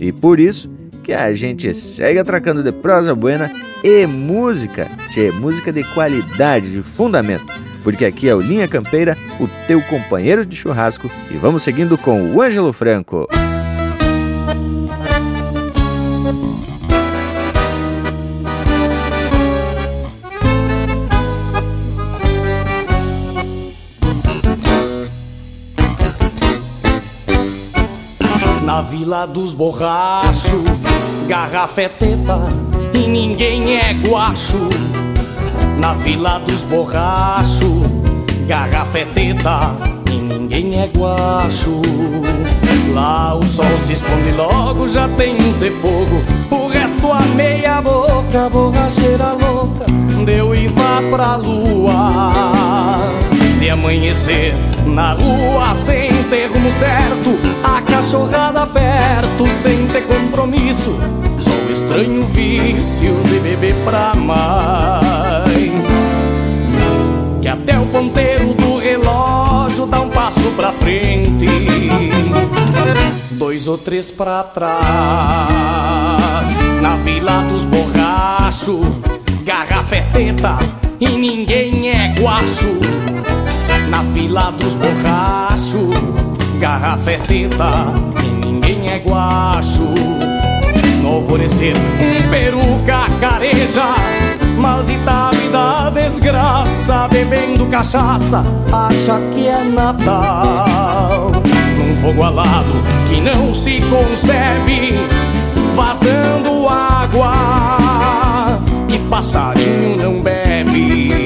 E 0.00 0.10
por 0.10 0.40
isso 0.40 0.70
que 1.02 1.12
a 1.12 1.32
gente 1.32 1.72
segue 1.74 2.18
atracando 2.18 2.62
de 2.62 2.72
prosa 2.72 3.14
buena 3.14 3.50
e 3.84 4.06
música, 4.06 4.88
tchê, 5.10 5.30
música 5.30 5.72
de 5.72 5.84
qualidade, 5.84 6.70
de 6.70 6.82
fundamento. 6.82 7.46
Porque 7.82 8.04
aqui 8.04 8.28
é 8.28 8.34
o 8.34 8.40
Linha 8.40 8.68
Campeira, 8.68 9.16
o 9.40 9.48
teu 9.66 9.80
companheiro 9.82 10.46
de 10.46 10.54
churrasco, 10.54 11.10
e 11.30 11.34
vamos 11.34 11.62
seguindo 11.62 11.98
com 11.98 12.34
o 12.34 12.40
Ângelo 12.40 12.72
Franco. 12.72 13.28
Na 28.64 28.80
vila 28.80 29.26
dos 29.26 29.52
borrachos, 29.52 30.62
garrafa 31.28 31.82
é 31.82 31.88
teta 31.88 32.38
e 32.94 33.06
ninguém 33.06 33.76
é 33.76 33.92
guacho. 33.92 34.91
Na 35.82 35.94
vila 35.94 36.38
dos 36.38 36.62
borrachos, 36.62 37.82
garrafa 38.46 38.98
é 39.00 39.04
teta 39.04 39.74
e 40.08 40.14
ninguém 40.14 40.80
é 40.80 40.88
guacho. 40.96 41.82
Lá 42.94 43.34
o 43.34 43.44
sol 43.44 43.66
se 43.84 43.94
esconde 43.94 44.30
logo, 44.30 44.86
já 44.86 45.08
tem 45.16 45.34
uns 45.34 45.56
de 45.56 45.72
fogo. 45.72 46.22
O 46.52 46.68
resto 46.68 47.10
a 47.10 47.20
meia 47.34 47.80
boca, 47.80 48.48
borracheira 48.48 49.32
louca, 49.32 49.86
deu 50.24 50.54
e 50.54 50.68
vá 50.68 51.02
pra 51.10 51.34
lua. 51.34 52.12
De 53.58 53.68
amanhecer 53.68 54.54
na 54.86 55.14
rua 55.14 55.74
sem 55.74 56.12
ter 56.30 56.46
rumo 56.46 56.70
certo, 56.70 57.36
a 57.64 57.82
cachorrada 57.82 58.68
perto 58.68 59.48
sem 59.48 59.84
ter 59.88 60.02
compromisso. 60.02 60.96
O 61.68 61.72
estranho 61.72 62.24
vício 62.26 63.14
de 63.24 63.40
beber 63.40 63.74
pra 63.84 64.14
mais. 64.14 65.31
Até 67.52 67.78
o 67.78 67.84
ponteiro 67.84 68.54
do 68.54 68.78
relógio 68.78 69.84
dá 69.84 70.00
um 70.00 70.08
passo 70.08 70.50
pra 70.52 70.72
frente, 70.72 71.46
dois 73.32 73.68
ou 73.68 73.76
três 73.76 74.10
pra 74.10 74.42
trás. 74.42 74.80
Na 76.80 76.96
vila 77.04 77.42
dos 77.50 77.64
borrachos, 77.64 78.86
garrafa 79.44 79.96
é 79.96 80.00
teta 80.00 80.58
e 80.98 81.06
ninguém 81.10 81.90
é 81.90 82.14
guacho. 82.18 82.80
Na 83.90 84.02
fila 84.14 84.50
dos 84.52 84.72
borrachos, 84.72 85.94
garrafa 86.58 87.10
é 87.10 87.18
teta 87.18 87.92
e 88.24 88.46
ninguém 88.46 88.88
é 88.88 88.98
guacho. 88.98 89.92
No 91.02 91.14
alvorecer, 91.14 91.74
peruca 92.30 93.06
careja, 93.20 93.82
maldita 94.56 95.30
vida 95.32 95.90
desgraça, 95.90 97.08
bebendo 97.08 97.66
cachaça, 97.66 98.44
acha 98.72 99.20
que 99.34 99.48
é 99.48 99.64
Natal. 99.64 101.32
Num 101.76 101.96
fogo 101.96 102.22
alado 102.22 102.72
que 103.08 103.20
não 103.20 103.52
se 103.52 103.80
concebe, 103.90 104.94
vazando 105.74 106.68
água, 106.68 107.32
e 108.88 108.98
passarinho 109.10 109.96
não 109.96 110.22
bebe. 110.22 111.21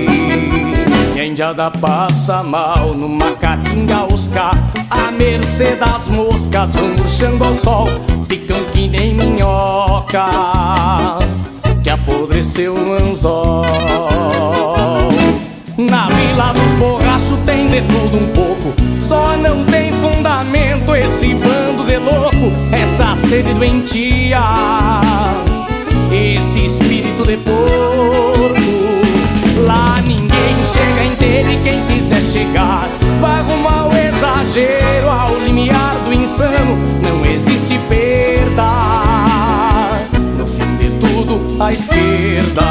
Indiada 1.37 1.71
passa 1.71 2.43
mal 2.43 2.95
numa 2.95 3.33
caatinga 3.33 4.11
oscar 4.11 4.55
A 4.89 5.11
mercê 5.11 5.77
das 5.77 6.09
moscas 6.09 6.75
vão 6.75 6.89
murchando 6.97 7.45
ao 7.45 7.55
sol 7.55 7.89
Ficam 8.27 8.57
que 8.73 8.89
nem 8.89 9.13
minhoca 9.13 10.31
Que 11.83 11.91
apodreceu 11.91 12.75
um 12.75 12.95
anzol. 12.95 13.63
Na 15.77 16.07
vila 16.07 16.55
dos 16.55 16.71
borrachos 16.79 17.39
tem 17.45 17.67
de 17.67 17.83
tudo 17.83 18.17
um 18.17 18.33
pouco 18.33 18.75
Só 18.99 19.37
não 19.37 19.63
tem 19.67 19.93
fundamento 19.93 20.97
esse 20.97 21.35
bando 21.35 21.85
de 21.85 21.99
louco 21.99 22.51
Essa 22.73 23.15
sede 23.15 23.53
doentia. 23.53 24.41
Esse 26.11 26.65
espírito 26.65 27.25
de 27.27 27.37
porco 27.37 28.56
chega 30.67 31.05
inteiro 31.05 31.51
e 31.53 31.57
quem 31.63 31.87
quiser 31.87 32.21
chegar 32.21 32.89
vai 33.21 33.41
arrumar 33.41 33.89
o 33.89 33.97
exagero 33.97 35.09
ao 35.09 35.39
limiar 35.39 35.97
do 36.05 36.13
insano. 36.13 36.77
Não 37.03 37.25
existe 37.25 37.79
perda. 37.89 38.71
No 40.37 40.47
fim 40.47 40.77
de 40.77 40.91
tudo, 40.99 41.63
a 41.63 41.73
esquerda. 41.73 42.67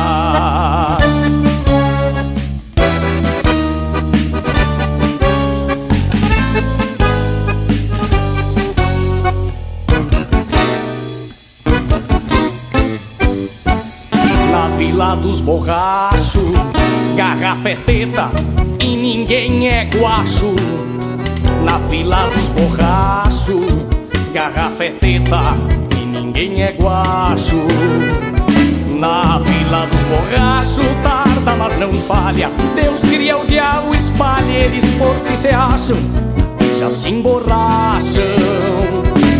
Vila 14.77 15.15
dos 15.15 15.39
borrachos 15.39 16.74
garrafa 17.15 17.69
é 17.69 17.75
teta 17.75 18.29
e 18.81 18.95
ninguém 18.97 19.69
é 19.69 19.85
guacho. 19.85 20.53
Na 21.63 21.79
fila 21.89 22.27
dos 22.27 22.49
borrachos, 22.49 23.65
garrafa 24.33 24.83
é 24.83 24.89
teta 24.89 25.41
e 25.97 26.05
ninguém 26.05 26.61
é 26.61 26.73
guacho. 26.73 27.55
Na 28.99 29.39
fila 29.39 29.87
dos 29.87 30.01
borrachos, 30.03 30.85
tarda, 31.03 31.55
mas 31.55 31.79
não 31.79 31.93
falha. 31.93 32.51
Deus 32.75 32.99
cria 33.01 33.37
o 33.37 33.45
diabo, 33.45 33.95
espalha, 33.95 34.51
eles 34.51 34.85
por 34.97 35.17
si 35.17 35.37
se 35.37 35.49
acham 35.49 35.97
e 36.59 36.77
já 36.77 36.89
se 36.89 37.09
emborracham. 37.09 38.23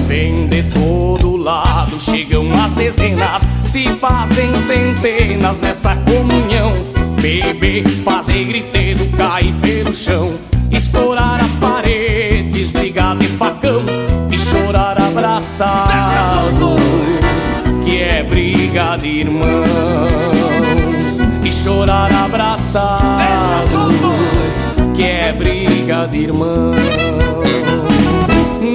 Vem 0.08 0.48
de 0.48 0.64
todo 0.64 1.36
lado, 1.36 2.00
chegam 2.00 2.46
as 2.64 2.72
dezenas, 2.74 3.46
se 3.66 3.88
fazem 3.90 4.54
centenas 4.56 5.58
nessa 5.60 5.94
comunhão 5.98 7.05
beber, 7.26 7.84
fazer 8.04 8.46
griteiro, 8.46 9.08
cair 9.18 9.54
pelo 9.56 9.92
chão, 9.92 10.36
escorar 10.72 11.44
as 11.44 11.52
paredes, 11.54 12.70
brigar 12.70 13.18
de 13.18 13.28
facão 13.28 13.84
e 14.32 14.38
chorar 14.38 15.02
abraçado. 15.02 16.76
Que 17.84 18.02
é 18.02 18.24
irmão 19.04 19.64
e 21.44 21.52
chorar 21.52 22.12
abraçado, 22.12 23.92
que 24.96 25.04
é 25.04 25.34
briga 25.34 26.08
de 26.08 26.20
irmão. 26.20 26.76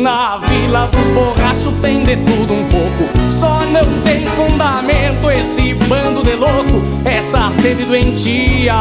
Na 0.01 0.39
vila 0.39 0.89
dos 0.90 1.06
borrachos 1.12 1.74
tem 1.82 2.02
de 2.02 2.16
tudo 2.16 2.55
um 2.55 2.64
pouco, 2.70 3.31
só 3.31 3.60
não 3.66 3.85
tem 4.02 4.27
fundamento 4.28 5.31
esse 5.31 5.74
bando 5.74 6.22
de 6.24 6.36
louco, 6.36 6.82
essa 7.05 7.51
sede 7.51 7.85
doentia, 7.85 8.77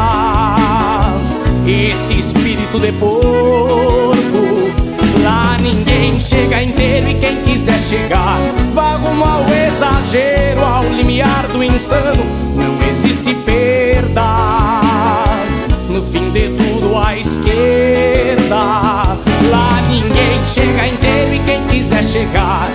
esse 1.66 2.20
espírito 2.20 2.78
de 2.78 2.90
porco. 2.92 4.16
Lá 5.22 5.58
ninguém 5.60 6.18
chega 6.18 6.62
inteiro 6.62 7.10
e 7.10 7.14
quem 7.16 7.36
quiser 7.42 7.78
chegar 7.78 8.38
Vá 8.72 8.94
rumo 8.94 9.22
ao 9.22 9.44
exagero, 9.52 10.64
ao 10.64 10.84
limiar 10.84 11.46
do 11.48 11.62
insano. 11.62 12.24
Não 12.56 12.78
existe 12.90 13.34
perda. 13.44 14.22
No 15.86 16.02
fim 16.02 16.30
de 16.30 16.48
tudo 16.56 16.96
à 16.96 17.14
esquerda 17.14 19.09
chega 20.46 20.86
inteiro 20.86 21.34
e 21.34 21.38
quem 21.44 21.66
quiser 21.68 22.04
chegar 22.04 22.68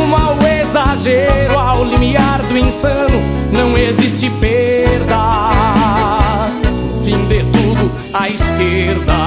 rumo 0.00 0.16
ao 0.16 0.36
exagero, 0.42 1.58
ao 1.58 1.84
limiar 1.84 2.42
do 2.42 2.56
insano. 2.56 3.20
Não 3.52 3.76
existe 3.76 4.30
perda. 4.40 5.50
Fim 7.04 7.26
de 7.26 7.42
tudo 7.44 7.92
à 8.14 8.28
esquerda. 8.28 9.20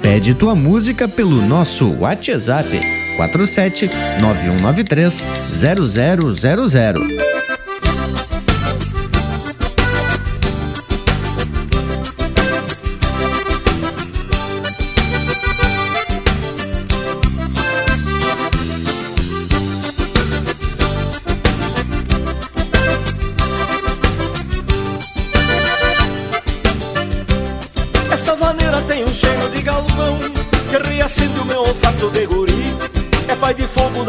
Pede 0.00 0.34
tua 0.34 0.54
música 0.54 1.08
pelo 1.08 1.40
nosso 1.42 1.96
WhatsApp 1.98 2.68
47 3.16 3.90
9193 4.20 5.24
0000. 5.50 7.31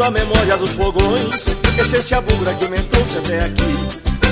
Da 0.04 0.10
memória 0.10 0.56
dos 0.58 0.70
fogões. 0.70 1.56
Essência 1.78 2.20
bugra 2.20 2.52
que 2.54 2.68
me 2.68 2.78
trouxe 2.82 3.18
até 3.18 3.44
aqui. 3.44 3.88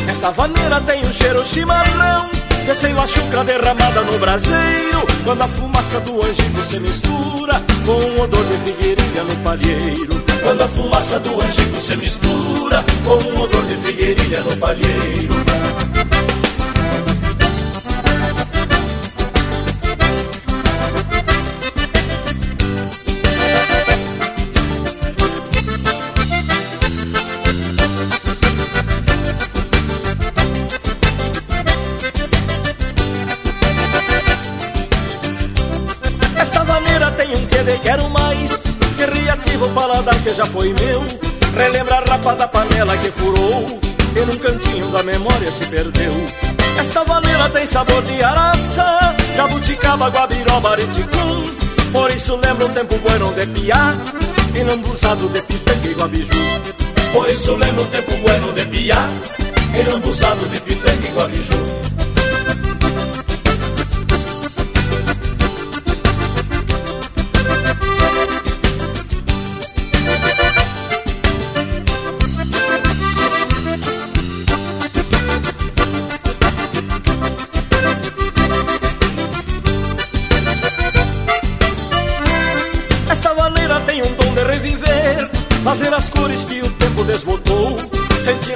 Esta 0.07 0.31
vaneira 0.31 0.81
tem 0.82 1.01
um 1.07 1.12
cheiro 1.12 1.44
chimarrão 1.47 2.28
Descendo 2.66 3.01
a 3.01 3.07
chucra 3.07 3.44
derramada 3.44 4.03
no 4.03 4.19
braseiro. 4.19 5.07
Quando 5.24 5.43
a 5.43 5.49
fumaça 5.49 6.01
do 6.01 6.23
angico 6.23 6.65
se 6.65 6.81
mistura 6.81 7.62
Com 7.86 7.93
o 7.93 8.20
odor 8.20 8.44
de 8.44 8.59
figueirinha 8.59 9.24
no 9.24 9.36
palheiro. 9.36 10.24
Quando 10.43 10.62
a 10.62 10.69
fumaça 10.69 11.19
do 11.20 11.40
angico 11.40 11.81
se 11.81 11.97
mistura 11.97 12.85
Com 13.05 13.15
o 13.15 13.43
odor 13.43 13.65
de 13.65 13.77
figueirinha 13.77 14.40
no 14.40 14.57
palheiro 14.59 15.43
paladar 40.03 40.23
que 40.23 40.35
já 40.35 40.45
foi 40.45 40.74
meu. 40.74 41.03
Relembra 41.57 41.99
a 41.99 42.11
rapa 42.11 42.35
da 42.35 42.49
panela 42.49 42.97
que 42.99 43.11
furou. 43.11 43.66
E 44.15 44.20
num 44.27 44.37
cantinho 44.39 44.89
da 44.89 45.03
memória 45.03 45.51
se 45.51 45.65
perdeu. 45.66 46.12
Esta 46.79 47.05
maneira 47.05 47.49
tem 47.49 47.66
sabor 47.66 48.03
de 48.03 48.23
araça. 48.23 48.85
Jabuticaba, 49.37 50.09
guabiroba, 50.09 50.73
ariticum 50.73 51.45
Por 51.93 52.11
isso 52.11 52.37
lembra 52.37 52.66
um 52.66 52.73
tempo 52.73 52.97
bueno 52.99 53.33
de 53.33 53.47
piá. 53.47 53.95
E 54.55 54.65
não 54.65 54.79
busado 54.79 55.29
de 55.29 55.41
pitanga 55.43 55.89
e 55.89 55.95
guabiju. 55.95 56.62
Por 57.12 57.29
isso 57.29 57.55
lembra 57.55 57.83
um 57.83 57.87
tempo 57.87 58.16
bueno 58.16 58.53
de 58.53 58.65
piá. 58.66 59.09
E 59.74 59.91
não 59.91 60.01
busado 60.01 60.47
de 60.49 60.61
pitanga 60.61 61.07
e 61.07 61.12
guabiju 61.12 61.72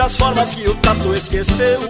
as 0.06 0.16
formas 0.16 0.54
que 0.54 0.68
o 0.68 0.74
tato 0.76 1.12
esqueceu. 1.14 1.80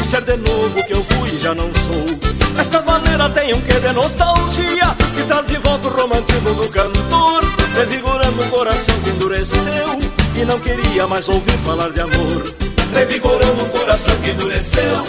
E 0.00 0.04
ser 0.04 0.22
de 0.22 0.36
novo 0.36 0.78
o 0.78 0.86
que 0.86 0.94
eu 0.94 1.04
fui 1.04 1.30
e 1.30 1.38
já 1.40 1.54
não 1.54 1.68
sou. 1.74 2.34
Esta 2.58 2.80
maneira 2.82 3.28
tem 3.30 3.52
um 3.52 3.60
quê 3.60 3.72
de 3.72 3.92
nostalgia 3.92 4.94
Que 5.16 5.24
traz 5.24 5.48
de 5.48 5.58
volta 5.58 5.88
o 5.88 5.90
romantismo 5.90 6.54
do 6.54 6.68
cantor 6.68 7.42
Revigorando 7.74 8.44
um 8.44 8.48
coração 8.48 8.94
que 9.00 9.10
endureceu 9.10 9.98
E 10.36 10.44
não 10.44 10.60
queria 10.60 11.04
mais 11.08 11.28
ouvir 11.28 11.58
falar 11.64 11.90
de 11.90 12.00
amor. 12.00 12.54
Revigorando 12.94 13.64
um 13.64 13.68
coração 13.70 14.14
que 14.22 14.30
endureceu 14.30 15.04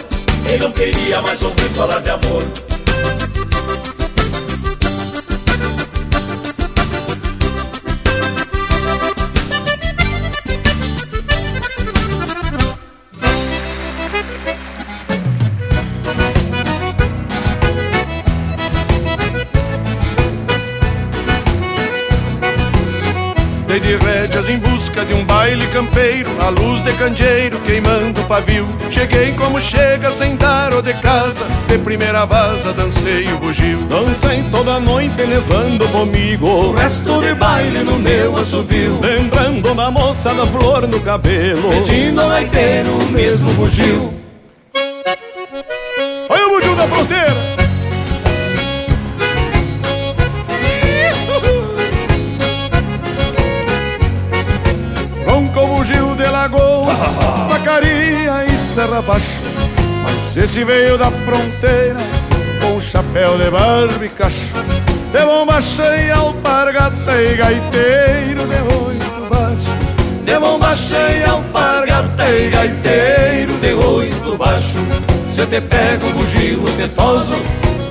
E 0.51 0.57
não 0.57 0.71
queria 0.71 1.21
mais 1.21 1.43
ouvir 1.43 1.69
falar 1.69 1.99
de 1.99 2.09
amor 2.09 2.64
Dei 23.76 23.81
de 23.81 24.06
rédeas 24.06 24.47
em 24.47 24.57
busca 24.57 25.03
de 25.03 25.14
um 25.14 25.26
baile 25.26 25.68
campeiro 25.68 26.30
A 26.39 26.47
luz 26.47 26.81
de 26.81 26.93
candeeiro 26.93 27.60
queimando 27.60 28.22
o 28.22 28.23
pavio. 28.23 28.65
Cheguei 28.89 29.34
como 29.34 29.60
chega 29.60 30.10
sem 30.11 30.38
dar 30.38 30.73
o 30.73 30.81
de 30.81 30.93
casa 30.93 31.45
De 31.68 31.77
primeira 31.80 32.23
vaza 32.26 32.72
dancei 32.72 33.26
o 33.34 33.38
bugio. 33.38 33.80
Dancei 33.89 34.45
toda 34.49 34.80
noite 34.80 35.22
levando 35.22 35.85
comigo 35.91 36.47
O 36.47 36.72
resto 36.72 37.19
de 37.19 37.34
baile 37.34 37.80
no 37.80 37.99
meu 37.99 38.38
assovio. 38.38 38.97
Lembrando 39.02 39.69
uma 39.73 39.91
moça 39.91 40.34
da 40.34 40.47
flor 40.47 40.88
no 40.88 41.02
cabelo 41.02 41.69
Pedindo 41.69 42.22
ao 42.22 42.30
gaiteiro 42.30 42.89
o 42.89 43.11
mesmo 43.11 43.52
bugio. 43.56 44.14
Olha 46.30 46.47
o 46.47 46.49
bugio 46.49 46.76
da 46.77 46.88
fronteira 46.88 47.44
lagoa 56.45 56.93
Vacaria 57.49 58.45
e 58.45 58.57
serra 58.57 59.01
baixo. 59.01 59.41
Mas 60.03 60.38
esse 60.38 60.63
veio 60.63 60.97
da 60.97 61.09
fronteira 61.09 61.99
Com 62.61 62.80
chapéu 62.80 63.38
de 63.38 63.49
barba 63.49 64.05
e 64.05 64.09
cacho. 64.09 64.53
De 65.11 65.26
bomba 65.26 65.61
cheia, 65.61 66.15
alpargata 66.15 67.22
e 67.22 67.35
gaiteiro 67.35 68.41
De 68.47 68.76
oito 68.76 69.30
baixo. 69.30 69.72
De 70.23 70.39
bomba 70.39 70.76
cheia, 70.76 71.31
alpargata 71.31 72.30
e 72.30 72.49
gaiteiro 72.49 73.53
de 73.59 73.73
oito 73.73 74.38
baixo. 74.38 74.80
Se 75.31 75.41
eu 75.41 75.47
te 75.47 75.61
pego 75.61 76.09
bugio, 76.11 76.63
te 76.77 76.88
toso 76.89 77.35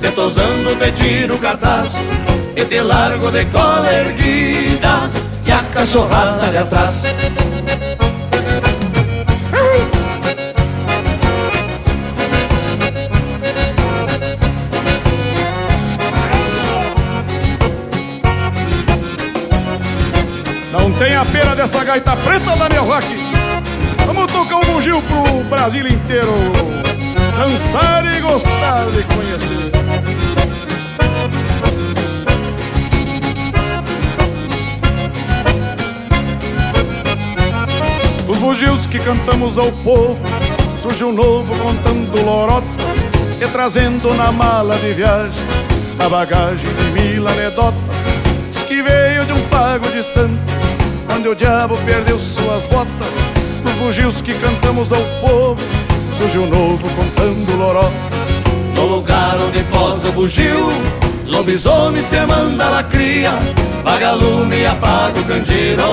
Te 0.01 0.11
tosando, 0.11 0.75
te 0.77 0.91
tiro 0.91 1.35
o 1.35 1.37
cartaz. 1.37 2.07
E 2.55 2.63
te 2.63 2.81
largo 2.81 3.29
de 3.31 3.43
cola 3.45 3.91
erguida 3.91 5.11
E 5.45 5.51
a 5.51 5.61
cachorrada 5.73 6.47
de 6.47 6.57
atrás 6.57 7.03
Não 20.85 20.93
tem 20.93 21.15
a 21.15 21.25
pena 21.25 21.55
dessa 21.55 21.83
gaita 21.83 22.15
preta 22.15 22.55
da 22.55 22.69
meu 22.69 22.85
rock. 22.85 23.07
Vamos 24.05 24.31
tocar 24.31 24.57
um 24.57 24.65
bugio 24.65 25.01
pro 25.01 25.43
Brasil 25.45 25.87
inteiro. 25.87 26.31
Dançar 27.35 28.05
e 28.05 28.21
gostar 28.21 28.85
de 28.91 29.01
conhecer. 29.01 29.71
Os 38.27 38.37
bugios 38.37 38.85
que 38.85 38.99
cantamos 38.99 39.57
ao 39.57 39.71
povo 39.71 40.19
Surge 40.83 41.03
um 41.03 41.11
novo 41.11 41.51
contando 41.57 42.23
lorotas 42.23 42.69
E 43.41 43.47
trazendo 43.47 44.13
na 44.13 44.31
mala 44.31 44.77
de 44.77 44.93
viagem 44.93 45.43
A 45.97 46.07
bagagem 46.07 46.67
de 46.67 47.01
mil 47.01 47.27
anedotas 47.27 47.79
Diz 48.51 48.61
que 48.63 48.81
veio 48.83 49.25
de 49.25 49.31
um 49.31 49.41
pago 49.47 49.89
distante 49.89 50.64
Onde 51.15 51.29
o 51.29 51.35
diabo 51.35 51.77
perdeu 51.85 52.19
suas 52.19 52.67
botas 52.67 53.15
Os 53.63 53.71
bugios 53.73 54.21
que 54.21 54.33
cantamos 54.33 54.91
ao 54.91 55.01
povo 55.21 55.63
Surge 56.17 56.37
um 56.39 56.47
novo 56.47 56.87
contando 56.89 57.55
lorotas 57.57 58.29
No 58.75 58.85
lugar 58.85 59.37
onde 59.39 59.63
posa 59.63 60.09
o 60.09 60.11
bugio 60.11 60.69
Lobisomem 61.25 62.03
se 62.03 62.19
manda 62.25 62.67
lacria 62.67 63.31
Vagalume 63.83 64.57
e 64.57 64.65
apaga 64.65 65.19
o 65.19 65.23
candeeiro 65.25 65.83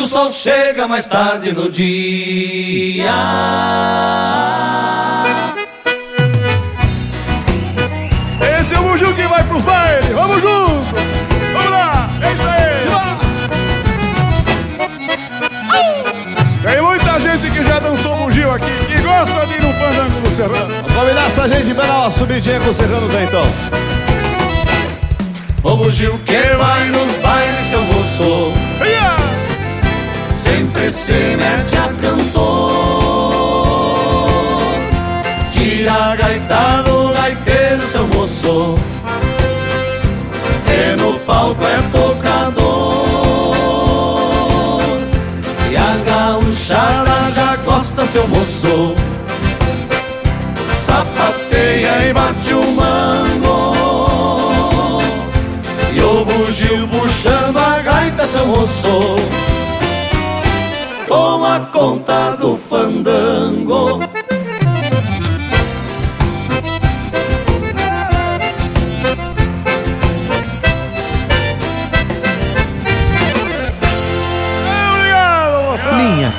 e 0.00 0.02
o 0.02 0.06
sol 0.06 0.32
chega 0.32 0.88
mais 0.88 1.06
tarde 1.06 1.52
no 1.52 1.70
dia. 1.70 3.12
Serrano. 20.40 20.74
Vamos 20.74 20.92
combinar 20.94 21.26
essa 21.26 21.46
gente 21.48 21.74
pra 21.74 21.84
dar 21.84 21.98
uma 21.98 22.10
subidinha 22.10 22.58
com 22.60 22.70
os 22.70 22.76
serranos 22.76 23.14
aí 23.14 23.24
então. 23.24 23.42
O 25.62 25.76
Bugio 25.76 26.18
que 26.24 26.56
vai 26.56 26.88
nos 26.88 27.16
bailes, 27.18 27.66
seu 27.66 27.82
moço. 27.82 28.52
Yeah! 28.80 29.18
sempre 30.32 30.90
se 30.90 31.12
mete 31.12 31.76
a 31.76 31.92
cantor. 32.00 32.40
Tira 35.52 35.92
a 35.92 36.16
gaita 36.16 36.82
do 36.84 37.12
gaiteiro, 37.12 37.86
seu 37.86 38.06
moço, 38.08 38.74
que 40.64 41.02
no 41.02 41.18
palco 41.20 41.62
é 41.62 41.82
tocador. 41.92 42.64
E 45.70 45.76
a 45.76 45.96
gauchada 46.06 47.30
já 47.34 47.56
gosta, 47.56 48.06
seu 48.06 48.26
moço, 48.26 48.94
sapateia 51.20 52.08
e 52.08 52.12
bate 52.12 52.54
o 52.54 52.66
mango. 52.72 53.74
E 55.92 56.00
o 56.00 56.24
bugio 56.24 56.88
puxando 56.88 57.58
a 57.58 57.78
gaita, 57.80 58.26
seu 58.26 58.46
moço 58.46 59.16
toma 61.06 61.68
conta 61.72 62.36
do 62.36 62.56
fandango. 62.56 64.00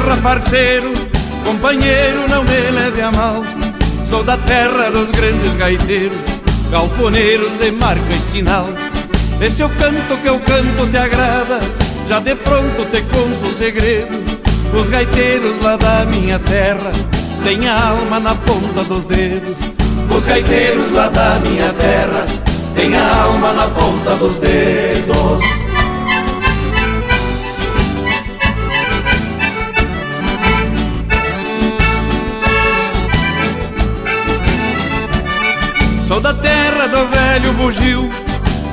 serra, 0.00 0.16
parceiro, 0.22 0.92
companheiro, 1.44 2.28
não 2.28 2.42
me 2.42 2.70
leve 2.70 3.02
a 3.02 3.10
mal. 3.10 3.44
Sou 4.04 4.22
da 4.24 4.36
terra 4.38 4.90
dos 4.90 5.10
grandes 5.10 5.56
gaiteiros, 5.56 6.18
galponeiros 6.70 7.52
de 7.58 7.70
marca 7.70 8.12
e 8.12 8.20
sinal. 8.20 8.66
Esse 9.40 9.62
é 9.62 9.66
o 9.66 9.68
canto 9.68 10.16
que 10.20 10.28
eu 10.28 10.38
canto 10.40 10.90
te 10.90 10.96
agrada, 10.96 11.60
já 12.08 12.18
de 12.18 12.34
pronto 12.34 12.84
te 12.90 13.02
conto 13.02 13.46
o 13.46 13.52
segredo. 13.52 14.18
Os 14.72 14.88
gaiteiros 14.88 15.60
lá 15.62 15.76
da 15.76 16.04
minha 16.04 16.38
terra 16.38 16.92
têm 17.44 17.68
a 17.68 17.88
alma 17.88 18.20
na 18.20 18.34
ponta 18.34 18.84
dos 18.84 19.04
dedos. 19.06 19.58
Os 20.14 20.24
gaiteiros 20.24 20.92
lá 20.92 21.08
da 21.08 21.38
minha 21.40 21.72
terra 21.72 22.26
têm 22.74 22.94
a 22.96 23.22
alma 23.22 23.52
na 23.52 23.68
ponta 23.68 24.16
dos 24.16 24.38
dedos. 24.38 25.59
Bugio, 37.70 38.10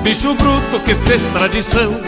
bicho 0.02 0.34
bruto 0.34 0.80
que 0.84 0.96
fez 0.96 1.22
tradição. 1.30 2.02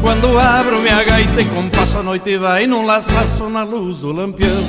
Quando 0.00 0.38
abro 0.38 0.80
minha 0.80 1.04
gaita 1.04 1.42
e 1.42 1.44
compasso 1.44 1.98
a 1.98 2.02
noite 2.02 2.38
vai 2.38 2.66
num 2.66 2.86
laçaço 2.86 3.50
na 3.50 3.62
luz 3.62 3.98
do 3.98 4.12
lampião. 4.12 4.64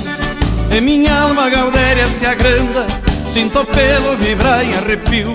E 0.70 0.80
minha 0.82 1.22
alma 1.22 1.48
gaudéria 1.48 2.06
se 2.08 2.26
agranda, 2.26 2.86
sinto 3.32 3.64
pelo 3.64 4.14
vibrar 4.16 4.62
em 4.62 4.74
arrepio. 4.74 5.34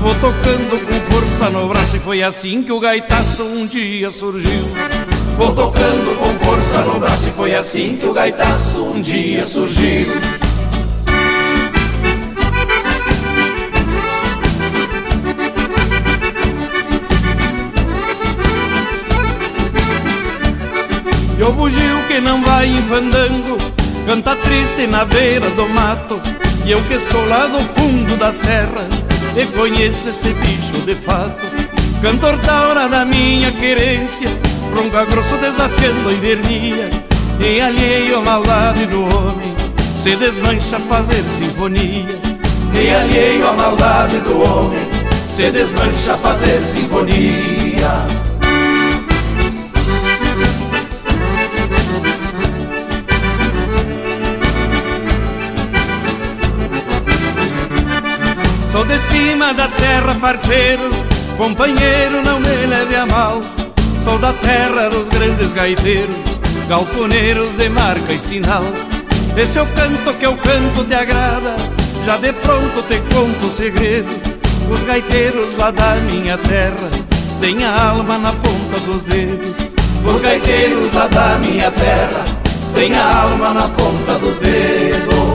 Vou 0.00 0.14
tocando 0.14 0.86
com 0.86 1.14
força 1.14 1.50
no 1.50 1.68
braço 1.68 1.96
e 1.96 2.00
foi 2.00 2.22
assim 2.22 2.62
que 2.62 2.72
o 2.72 2.80
gaitaço 2.80 3.42
um 3.44 3.66
dia 3.66 4.10
surgiu. 4.10 4.64
Vou 5.36 5.54
tocando 5.54 6.18
com 6.18 6.46
força 6.46 6.78
no 6.78 6.98
braço 6.98 7.28
e 7.28 7.32
foi 7.32 7.54
assim 7.54 7.96
que 7.96 8.06
o 8.06 8.14
gaitaço 8.14 8.82
um 8.84 9.00
dia 9.02 9.44
surgiu. 9.44 10.06
E 21.38 21.42
o 21.42 21.52
bugio 21.52 22.02
que 22.08 22.20
não 22.20 22.42
vai 22.42 22.66
em 22.66 22.82
fandango 22.82 23.56
Canta 24.04 24.34
triste 24.34 24.88
na 24.88 25.04
beira 25.04 25.48
do 25.50 25.68
mato. 25.68 26.20
E 26.64 26.72
eu 26.72 26.82
que 26.82 26.98
sou 26.98 27.24
lá 27.28 27.46
do 27.46 27.60
fundo 27.60 28.16
da 28.16 28.32
serra 28.32 28.88
E 29.36 29.46
conheço 29.46 30.08
esse 30.08 30.30
bicho 30.30 30.84
de 30.84 30.96
fato. 30.96 31.46
Cantor 32.02 32.36
taura 32.38 32.88
da 32.88 33.04
minha 33.04 33.52
querência 33.52 34.28
Ronca 34.74 35.04
grosso 35.04 35.36
desafiando 35.36 36.08
a 36.08 36.12
invernia. 36.12 36.90
E 37.38 37.60
alheio 37.60 38.18
a 38.18 38.22
maldade 38.22 38.86
do 38.86 39.02
homem 39.02 39.54
Se 40.02 40.16
desmancha 40.16 40.76
a 40.76 40.80
fazer 40.80 41.22
sinfonia. 41.38 42.04
E 42.74 42.90
alheio 42.90 43.48
a 43.48 43.52
maldade 43.52 44.18
do 44.18 44.42
homem 44.42 44.80
Se 45.28 45.52
desmancha 45.52 46.14
a 46.14 46.18
fazer 46.18 46.64
sinfonia 46.64 48.27
Sou 58.78 58.86
de 58.86 58.96
cima 58.96 59.52
da 59.54 59.68
serra, 59.68 60.14
parceiro, 60.20 60.88
companheiro, 61.36 62.22
não 62.24 62.38
me 62.38 62.66
leve 62.66 62.94
a 62.94 63.04
mal. 63.04 63.40
Sou 63.98 64.16
da 64.20 64.32
terra 64.34 64.88
dos 64.88 65.08
grandes 65.08 65.52
gaiteiros, 65.52 66.14
galponeiros 66.68 67.50
de 67.56 67.68
marca 67.70 68.12
e 68.12 68.20
sinal. 68.20 68.62
Esse 69.36 69.58
é 69.58 69.62
o 69.62 69.66
canto 69.66 70.16
que 70.16 70.24
eu 70.24 70.36
canto 70.36 70.84
te 70.86 70.94
agrada, 70.94 71.56
já 72.04 72.18
de 72.18 72.32
pronto 72.34 72.80
te 72.86 73.00
conto 73.12 73.46
o 73.46 73.50
segredo. 73.50 74.12
Os 74.70 74.84
gaiteiros 74.84 75.56
lá 75.56 75.72
da 75.72 75.96
minha 75.96 76.38
terra 76.38 76.88
têm 77.40 77.64
a 77.64 77.82
alma 77.82 78.16
na 78.16 78.32
ponta 78.32 78.78
dos 78.86 79.02
dedos. 79.02 79.56
Os 80.04 80.22
gaiteiros 80.22 80.94
lá 80.94 81.08
da 81.08 81.36
minha 81.40 81.72
terra 81.72 82.24
têm 82.76 82.96
a 82.96 83.22
alma 83.22 83.54
na 83.54 83.68
ponta 83.70 84.20
dos 84.20 84.38
dedos. 84.38 85.27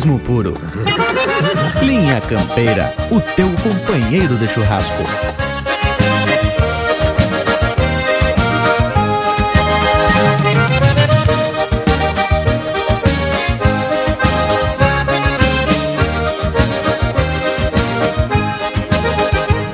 Puro. 0.00 0.54
Linha 1.82 2.20
Campeira, 2.22 2.92
o 3.10 3.20
teu 3.20 3.50
companheiro 3.62 4.36
de 4.36 4.48
churrasco. 4.48 5.02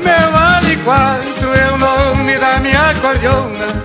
Meu 0.02 0.36
ali 0.36 0.76
quatro 0.78 1.54
é 1.54 1.72
o 1.72 1.78
nome 1.78 2.36
da 2.38 2.58
minha 2.58 2.94
cordiona 3.00 3.84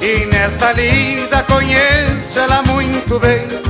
E 0.00 0.26
nesta 0.26 0.72
lida 0.72 1.44
conheço 1.44 2.40
ela 2.40 2.62
muito 2.62 3.20
bem 3.20 3.63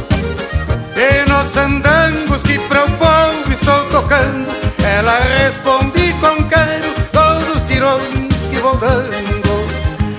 Ela 4.97 5.19
responde 5.19 6.13
com 6.21 6.49
quero 6.49 6.95
todos 7.11 7.57
os 7.57 7.69
tirões 7.69 8.49
que 8.49 8.57
vou 8.59 8.77
dando. 8.77 9.55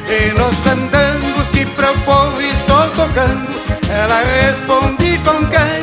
E 0.10 0.34
nos 0.38 0.68
andangos 0.68 1.48
que 1.54 1.66
pro 1.66 1.94
povo 2.06 2.40
estou 2.42 2.88
tocando 2.90 3.56
Ela 3.90 4.22
responde 4.44 5.18
com 5.20 5.46
quero 5.48 5.75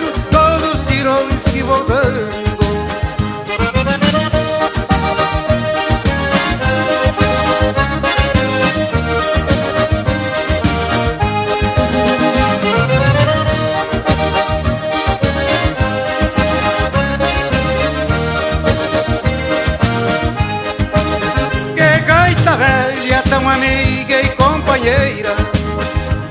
companheira, 24.72 25.36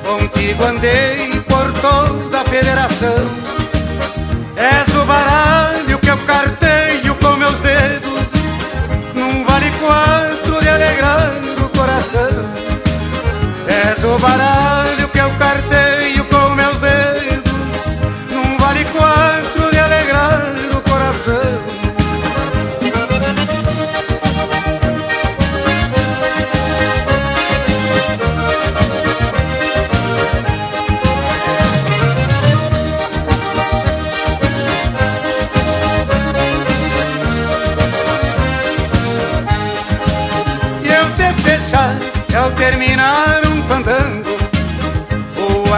contigo 0.03 0.63
andei 0.63 1.39
por 1.41 1.71
toda 1.79 2.41
a 2.41 2.45
federação. 2.45 3.29
És 4.55 4.95
o 4.95 5.05
baralho 5.05 5.99
que 5.99 6.09
eu 6.09 6.17
carteio 6.25 7.13
com 7.15 7.35
meus 7.35 7.59
dedos, 7.59 8.29
num 9.13 9.45
vale 9.45 9.71
quatro 9.79 10.59
de 10.59 10.69
alegrar 10.69 11.31
o 11.63 11.69
coração. 11.77 12.29
És 13.67 14.03
o 14.03 14.17
baralho 14.17 15.07
que 15.09 15.19
eu 15.19 15.29
carteio 15.37 16.20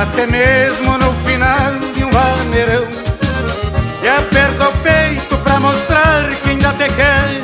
até 0.04 0.26
mesmo 0.26 0.98
no 0.98 1.14
final 1.26 1.72
de 1.96 2.04
um 2.04 2.10
vaneirão. 2.10 2.88
E 4.04 4.08
aperta 4.08 4.68
o 4.68 4.78
peito 4.80 5.38
pra 5.38 5.60
mostrar 5.62 6.28
que 6.44 6.50
ainda 6.50 6.74
te 6.74 6.90
quer 6.94 7.42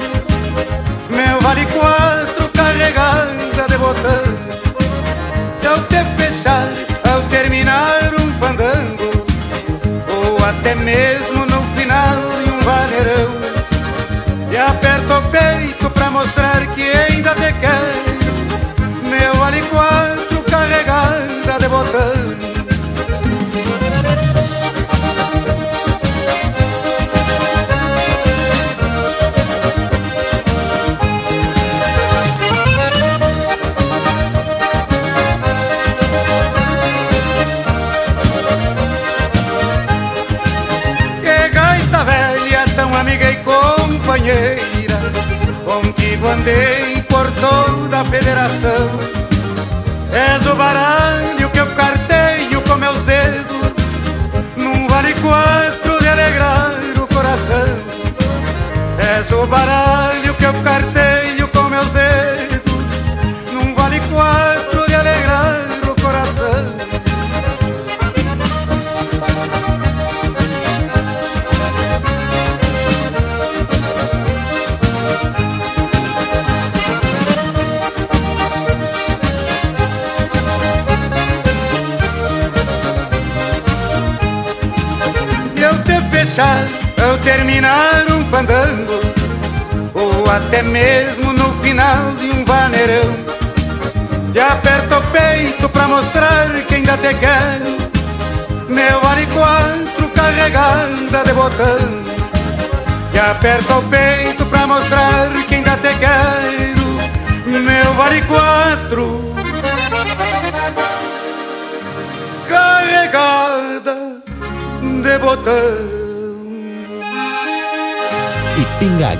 Meu 1.10 1.40
vale 1.40 1.65
quatro 1.68 2.19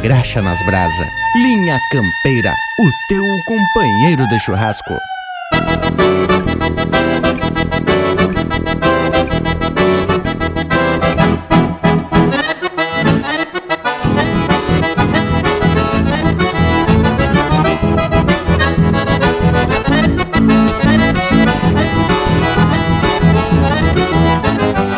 graxa 0.02 0.42
nas 0.42 0.62
brasa. 0.66 1.04
Linha 1.36 1.78
Campeira, 1.92 2.54
o 2.80 2.90
teu 3.08 3.24
companheiro 3.46 4.28
de 4.28 4.40
churrasco. 4.40 4.98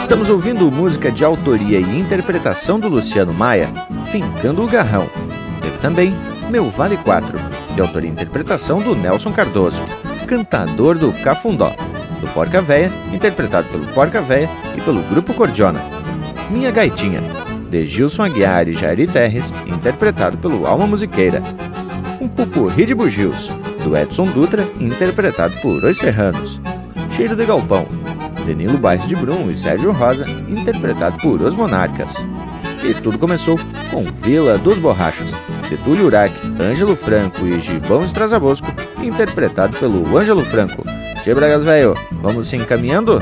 Estamos 0.03 0.29
ouvindo 0.29 0.71
música 0.71 1.11
de 1.11 1.23
autoria 1.23 1.79
e 1.79 1.99
interpretação 1.99 2.79
do 2.79 2.87
Luciano 2.87 3.33
Maia, 3.33 3.71
Fincando 4.11 4.61
o 4.61 4.67
Garrão. 4.67 5.09
Teve 5.61 5.77
também 5.77 6.13
Meu 6.49 6.69
Vale 6.69 6.97
4, 6.97 7.39
de 7.73 7.79
autoria 7.79 8.09
e 8.09 8.11
interpretação 8.11 8.81
do 8.81 8.93
Nelson 8.93 9.31
Cardoso, 9.31 9.81
Cantador 10.27 10.97
do 10.97 11.13
Cafundó, 11.23 11.73
do 12.19 12.27
Porca 12.33 12.59
Véia, 12.61 12.91
interpretado 13.13 13.69
pelo 13.69 13.85
Porca 13.87 14.19
Véia 14.21 14.49
e 14.75 14.81
pelo 14.81 15.01
Grupo 15.03 15.33
Cordiona. 15.33 15.79
Minha 16.49 16.71
Gaitinha, 16.71 17.21
de 17.69 17.85
Gilson 17.85 18.23
Aguiar 18.23 18.67
e 18.67 18.73
Jairi 18.73 19.07
Terres, 19.07 19.53
interpretado 19.65 20.37
pelo 20.37 20.67
Alma 20.67 20.85
Musiqueira. 20.85 21.41
Um 22.19 22.27
Pupurri 22.27 22.85
de 22.85 22.93
Bugios, 22.93 23.49
do 23.81 23.95
Edson 23.95 24.25
Dutra, 24.25 24.67
interpretado 24.77 25.55
por 25.61 25.81
Os 25.85 25.97
Serranos. 25.97 26.59
Cheiro 27.15 27.33
de 27.33 27.45
Galpão, 27.45 27.87
Danilo 28.45 28.77
Bairros 28.77 29.07
de 29.07 29.15
Brum 29.15 29.49
e 29.49 29.55
Sérgio 29.55 29.93
Rosa, 29.93 30.25
interpretado 30.49 31.17
por 31.19 31.41
Os 31.41 31.55
Monarcas. 31.55 32.25
E 32.83 32.93
tudo 32.95 33.19
começou 33.19 33.59
com 33.91 34.03
Vila 34.03 34.57
dos 34.57 34.79
Borrachos, 34.79 35.31
de 35.69 35.77
Túlio 35.77 36.09
Ângelo 36.59 36.95
Franco 36.95 37.45
e 37.45 37.59
Gibão 37.59 38.03
Estrazabosco, 38.03 38.67
interpretado 39.01 39.77
pelo 39.77 40.17
Ângelo 40.17 40.43
Franco. 40.43 40.83
Tchê 41.21 41.35
Bragas 41.35 41.63
Velho, 41.63 41.93
vamos 42.11 42.47
se 42.47 42.55
encaminhando? 42.55 43.19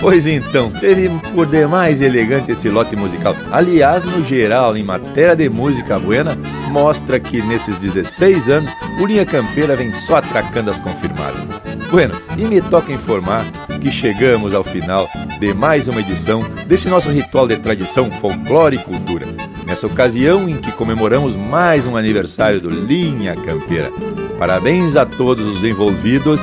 Pois 0.00 0.26
então, 0.26 0.70
teve 0.70 1.10
por 1.34 1.46
demais 1.46 2.00
elegante 2.00 2.52
esse 2.52 2.70
lote 2.70 2.96
musical. 2.96 3.36
Aliás, 3.52 4.02
no 4.02 4.24
geral, 4.24 4.74
em 4.74 4.82
matéria 4.82 5.36
de 5.36 5.48
música 5.50 5.98
buena, 5.98 6.38
mostra 6.70 7.20
que 7.20 7.42
nesses 7.42 7.76
16 7.76 8.48
anos 8.48 8.72
o 8.98 9.04
Linha 9.04 9.26
Campeira 9.26 9.76
vem 9.76 9.92
só 9.92 10.16
atracando 10.16 10.70
as 10.70 10.80
confirmadas. 10.80 11.44
Bueno, 11.90 12.14
e 12.38 12.46
me 12.46 12.62
toca 12.62 12.92
informar 12.92 13.44
que 13.78 13.90
chegamos 13.90 14.54
ao 14.54 14.64
final 14.64 15.06
de 15.38 15.52
mais 15.52 15.86
uma 15.86 16.00
edição 16.00 16.42
desse 16.66 16.88
nosso 16.88 17.10
ritual 17.10 17.46
de 17.46 17.58
tradição, 17.58 18.10
folclore 18.10 18.76
e 18.76 18.82
cultura. 18.82 19.26
Nessa 19.66 19.86
ocasião 19.86 20.48
em 20.48 20.56
que 20.56 20.72
comemoramos 20.72 21.36
mais 21.36 21.86
um 21.86 21.96
aniversário 21.96 22.58
do 22.58 22.70
Linha 22.70 23.36
Campeira. 23.36 23.90
Parabéns 24.38 24.96
a 24.96 25.04
todos 25.04 25.44
os 25.44 25.62
envolvidos 25.62 26.40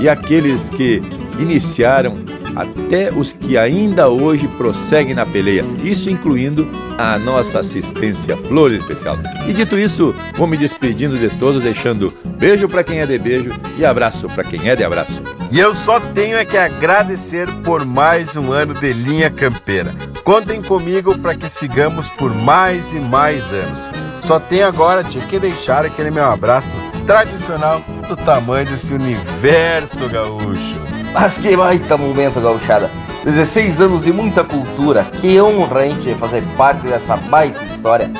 e 0.00 0.08
aqueles 0.08 0.68
que 0.68 1.02
iniciaram 1.38 2.18
até 2.54 3.12
os 3.12 3.32
que 3.32 3.56
ainda 3.56 4.08
hoje 4.08 4.48
prosseguem 4.48 5.14
na 5.14 5.26
peleia, 5.26 5.64
isso 5.82 6.10
incluindo 6.10 6.68
a 6.98 7.18
nossa 7.18 7.60
assistência 7.60 8.36
Flores 8.36 8.78
Especial. 8.78 9.18
E 9.46 9.52
dito 9.52 9.78
isso, 9.78 10.14
vou 10.36 10.46
me 10.46 10.56
despedindo 10.56 11.18
de 11.18 11.28
todos, 11.30 11.62
deixando 11.62 12.12
beijo 12.38 12.68
para 12.68 12.84
quem 12.84 13.00
é 13.00 13.06
de 13.06 13.18
beijo 13.18 13.52
e 13.78 13.84
abraço 13.84 14.28
para 14.28 14.44
quem 14.44 14.68
é 14.68 14.76
de 14.76 14.84
abraço. 14.84 15.22
E 15.50 15.58
eu 15.58 15.74
só 15.74 15.98
tenho 15.98 16.36
é 16.36 16.44
que 16.44 16.56
agradecer 16.56 17.50
por 17.64 17.84
mais 17.84 18.36
um 18.36 18.52
ano 18.52 18.74
de 18.74 18.92
linha 18.92 19.30
campeira. 19.30 19.94
Contem 20.22 20.62
comigo 20.62 21.18
para 21.18 21.34
que 21.34 21.48
sigamos 21.48 22.08
por 22.08 22.32
mais 22.34 22.92
e 22.92 23.00
mais 23.00 23.52
anos. 23.52 23.90
Só 24.20 24.38
tenho 24.38 24.66
agora 24.66 25.02
tia, 25.02 25.22
que 25.22 25.38
deixar 25.38 25.84
aquele 25.84 26.10
meu 26.10 26.24
abraço 26.24 26.78
tradicional 27.06 27.82
do 28.08 28.16
tamanho 28.16 28.66
desse 28.66 28.94
universo 28.94 30.08
gaúcho. 30.08 30.89
Mas 31.12 31.38
que 31.38 31.56
baita 31.56 31.96
momento, 31.96 32.40
gauchada. 32.40 32.90
16 33.24 33.80
anos 33.80 34.06
e 34.06 34.12
muita 34.12 34.44
cultura. 34.44 35.04
Que 35.20 35.40
honra 35.40 35.80
a 35.80 35.84
gente 35.84 36.14
fazer 36.14 36.42
parte 36.56 36.86
dessa 36.86 37.16
baita 37.16 37.62
história. 37.64 38.10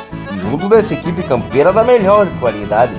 Junto 0.41 0.69
dessa 0.69 0.95
equipe 0.95 1.23
campeira 1.23 1.73
da 1.73 1.85
melhor 1.85 2.27
qualidade. 2.41 2.93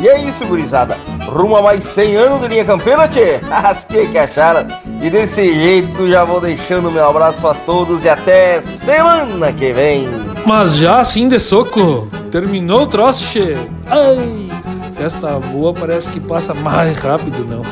E 0.00 0.08
é 0.08 0.20
isso, 0.20 0.44
gurizada. 0.46 0.96
Rumo 1.26 1.56
a 1.56 1.62
mais 1.62 1.84
100 1.84 2.16
anos 2.16 2.40
de 2.40 2.48
linha 2.48 2.64
campeira, 2.64 3.06
tchê. 3.08 3.40
As 3.50 3.84
que 3.84 4.06
que 4.06 4.18
acharam? 4.18 4.66
E 5.00 5.08
desse 5.08 5.52
jeito 5.52 6.08
já 6.08 6.24
vou 6.24 6.40
deixando 6.40 6.90
meu 6.90 7.08
abraço 7.08 7.46
a 7.46 7.54
todos 7.54 8.04
e 8.04 8.08
até 8.08 8.60
semana 8.60 9.52
que 9.52 9.72
vem. 9.72 10.08
Mas 10.44 10.76
já 10.76 11.00
assim 11.00 11.28
de 11.28 11.38
soco, 11.38 12.08
terminou 12.30 12.82
o 12.82 12.86
troço, 12.86 13.24
che. 13.24 13.56
Ai, 13.86 14.50
festa 14.94 15.38
boa 15.38 15.74
parece 15.74 16.10
que 16.10 16.20
passa 16.20 16.54
mais 16.54 16.98
rápido, 16.98 17.44
não. 17.44 17.62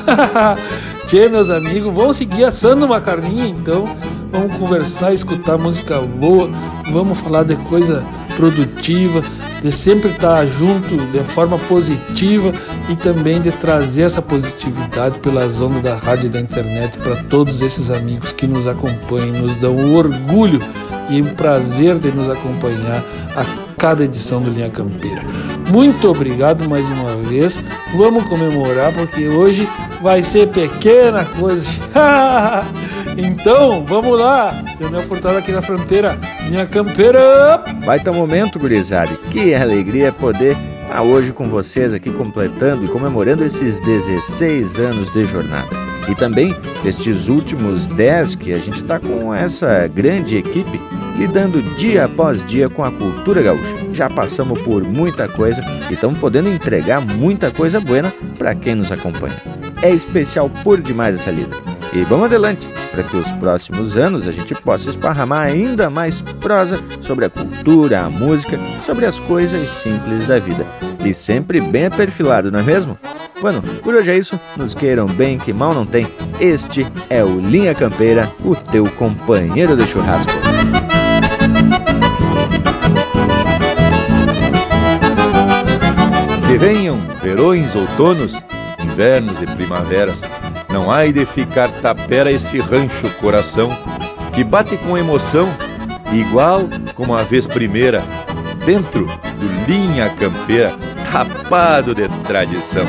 Tchê, 1.06 1.28
meus 1.28 1.50
amigos, 1.50 1.92
vamos 1.94 2.16
seguir 2.16 2.44
assando 2.44 2.84
uma 2.84 3.00
carninha 3.00 3.46
então. 3.46 3.84
Vamos 4.30 4.56
conversar, 4.56 5.12
escutar 5.12 5.58
música 5.58 6.00
boa, 6.00 6.48
vamos 6.90 7.18
falar 7.20 7.44
de 7.44 7.56
coisa 7.56 8.04
produtiva. 8.36 9.22
de 9.62 9.70
sempre 9.70 10.10
estar 10.10 10.44
junto 10.44 10.96
de 10.96 11.20
forma 11.20 11.56
positiva 11.56 12.52
e 12.88 12.96
também 12.96 13.40
de 13.40 13.52
trazer 13.52 14.02
essa 14.02 14.20
positividade 14.20 15.20
pelas 15.20 15.60
ondas 15.60 15.82
da 15.82 15.94
rádio 15.94 16.26
e 16.26 16.30
da 16.30 16.40
internet 16.40 16.98
para 16.98 17.22
todos 17.24 17.62
esses 17.62 17.88
amigos 17.88 18.32
que 18.32 18.48
nos 18.48 18.66
acompanham, 18.66 19.40
nos 19.40 19.54
dão 19.56 19.76
o 19.76 19.94
orgulho 19.94 20.60
e 21.08 21.22
o 21.22 21.32
prazer 21.34 21.96
de 22.00 22.10
nos 22.10 22.28
acompanhar 22.28 23.04
a 23.36 23.71
cada 23.82 24.04
edição 24.04 24.40
do 24.40 24.48
Linha 24.48 24.70
Campeira. 24.70 25.24
Muito 25.72 26.08
obrigado 26.08 26.68
mais 26.68 26.88
uma 26.88 27.16
vez. 27.16 27.60
Vamos 27.96 28.22
comemorar 28.28 28.92
porque 28.92 29.26
hoje 29.26 29.68
vai 30.00 30.22
ser 30.22 30.46
pequena 30.50 31.24
coisa. 31.24 31.66
então, 33.18 33.84
vamos 33.84 34.16
lá. 34.16 34.52
Daniel 34.78 35.02
Furtado 35.02 35.38
aqui 35.38 35.50
na 35.50 35.60
fronteira. 35.60 36.16
Linha 36.48 36.64
Campeira. 36.64 37.60
Vai 37.84 37.98
ter 37.98 38.10
um 38.10 38.14
momento, 38.14 38.56
gurizada. 38.56 39.16
Que 39.32 39.52
alegria 39.52 40.12
poder 40.12 40.56
estar 40.84 41.02
hoje 41.02 41.32
com 41.32 41.48
vocês 41.48 41.92
aqui 41.92 42.12
completando 42.12 42.84
e 42.84 42.88
comemorando 42.88 43.44
esses 43.44 43.80
16 43.80 44.78
anos 44.78 45.10
de 45.10 45.24
jornada. 45.24 45.91
E 46.08 46.14
também 46.14 46.54
estes 46.84 47.28
últimos 47.28 47.86
10 47.86 48.34
que 48.36 48.52
a 48.52 48.58
gente 48.58 48.82
está 48.82 48.98
com 48.98 49.34
essa 49.34 49.86
grande 49.86 50.36
equipe 50.36 50.80
lidando 51.16 51.62
dia 51.76 52.04
após 52.04 52.44
dia 52.44 52.68
com 52.68 52.84
a 52.84 52.90
cultura 52.90 53.42
gaúcha. 53.42 53.76
Já 53.92 54.08
passamos 54.10 54.60
por 54.62 54.82
muita 54.82 55.28
coisa 55.28 55.62
e 55.90 55.94
estamos 55.94 56.18
podendo 56.18 56.48
entregar 56.48 57.00
muita 57.00 57.50
coisa 57.50 57.80
boa 57.80 58.12
para 58.38 58.54
quem 58.54 58.74
nos 58.74 58.90
acompanha. 58.90 59.61
É 59.82 59.90
especial 59.90 60.48
por 60.62 60.80
demais 60.80 61.16
essa 61.16 61.30
lida. 61.30 61.56
E 61.92 62.04
vamos 62.04 62.26
adelante, 62.26 62.68
para 62.90 63.02
que 63.02 63.16
os 63.16 63.30
próximos 63.32 63.96
anos 63.96 64.26
a 64.26 64.32
gente 64.32 64.54
possa 64.54 64.88
esparramar 64.88 65.42
ainda 65.42 65.90
mais 65.90 66.22
prosa 66.22 66.80
sobre 67.00 67.24
a 67.24 67.28
cultura, 67.28 68.02
a 68.02 68.08
música, 68.08 68.58
sobre 68.82 69.04
as 69.04 69.18
coisas 69.20 69.68
simples 69.68 70.26
da 70.26 70.38
vida. 70.38 70.64
E 71.04 71.12
sempre 71.12 71.60
bem 71.60 71.90
perfilado, 71.90 72.50
não 72.50 72.60
é 72.60 72.62
mesmo? 72.62 72.96
Bueno, 73.40 73.60
por 73.82 73.92
hoje 73.92 74.12
é 74.12 74.16
isso. 74.16 74.38
Nos 74.56 74.72
queiram 74.72 75.06
bem, 75.06 75.36
que 75.36 75.52
mal 75.52 75.74
não 75.74 75.84
tem. 75.84 76.06
Este 76.40 76.86
é 77.10 77.24
o 77.24 77.40
Linha 77.40 77.74
Campeira, 77.74 78.32
o 78.44 78.54
teu 78.54 78.88
companheiro 78.92 79.76
de 79.76 79.84
churrasco. 79.84 80.32
Que 86.46 86.56
venham 86.56 87.00
verões, 87.20 87.74
outonos, 87.74 88.40
invernos 88.92 89.40
e 89.40 89.46
primaveras, 89.46 90.22
não 90.68 90.90
há 90.90 91.06
de 91.06 91.24
ficar 91.24 91.70
tapera 91.80 92.30
esse 92.30 92.58
rancho 92.60 93.10
coração, 93.20 93.70
que 94.34 94.44
bate 94.44 94.76
com 94.76 94.98
emoção, 94.98 95.48
igual 96.12 96.68
como 96.94 97.14
a 97.14 97.22
vez 97.22 97.46
primeira, 97.46 98.04
dentro 98.66 99.06
do 99.06 99.66
linha 99.66 100.10
campeira, 100.10 100.74
tapado 101.10 101.94
de 101.94 102.06
tradição. 102.24 102.84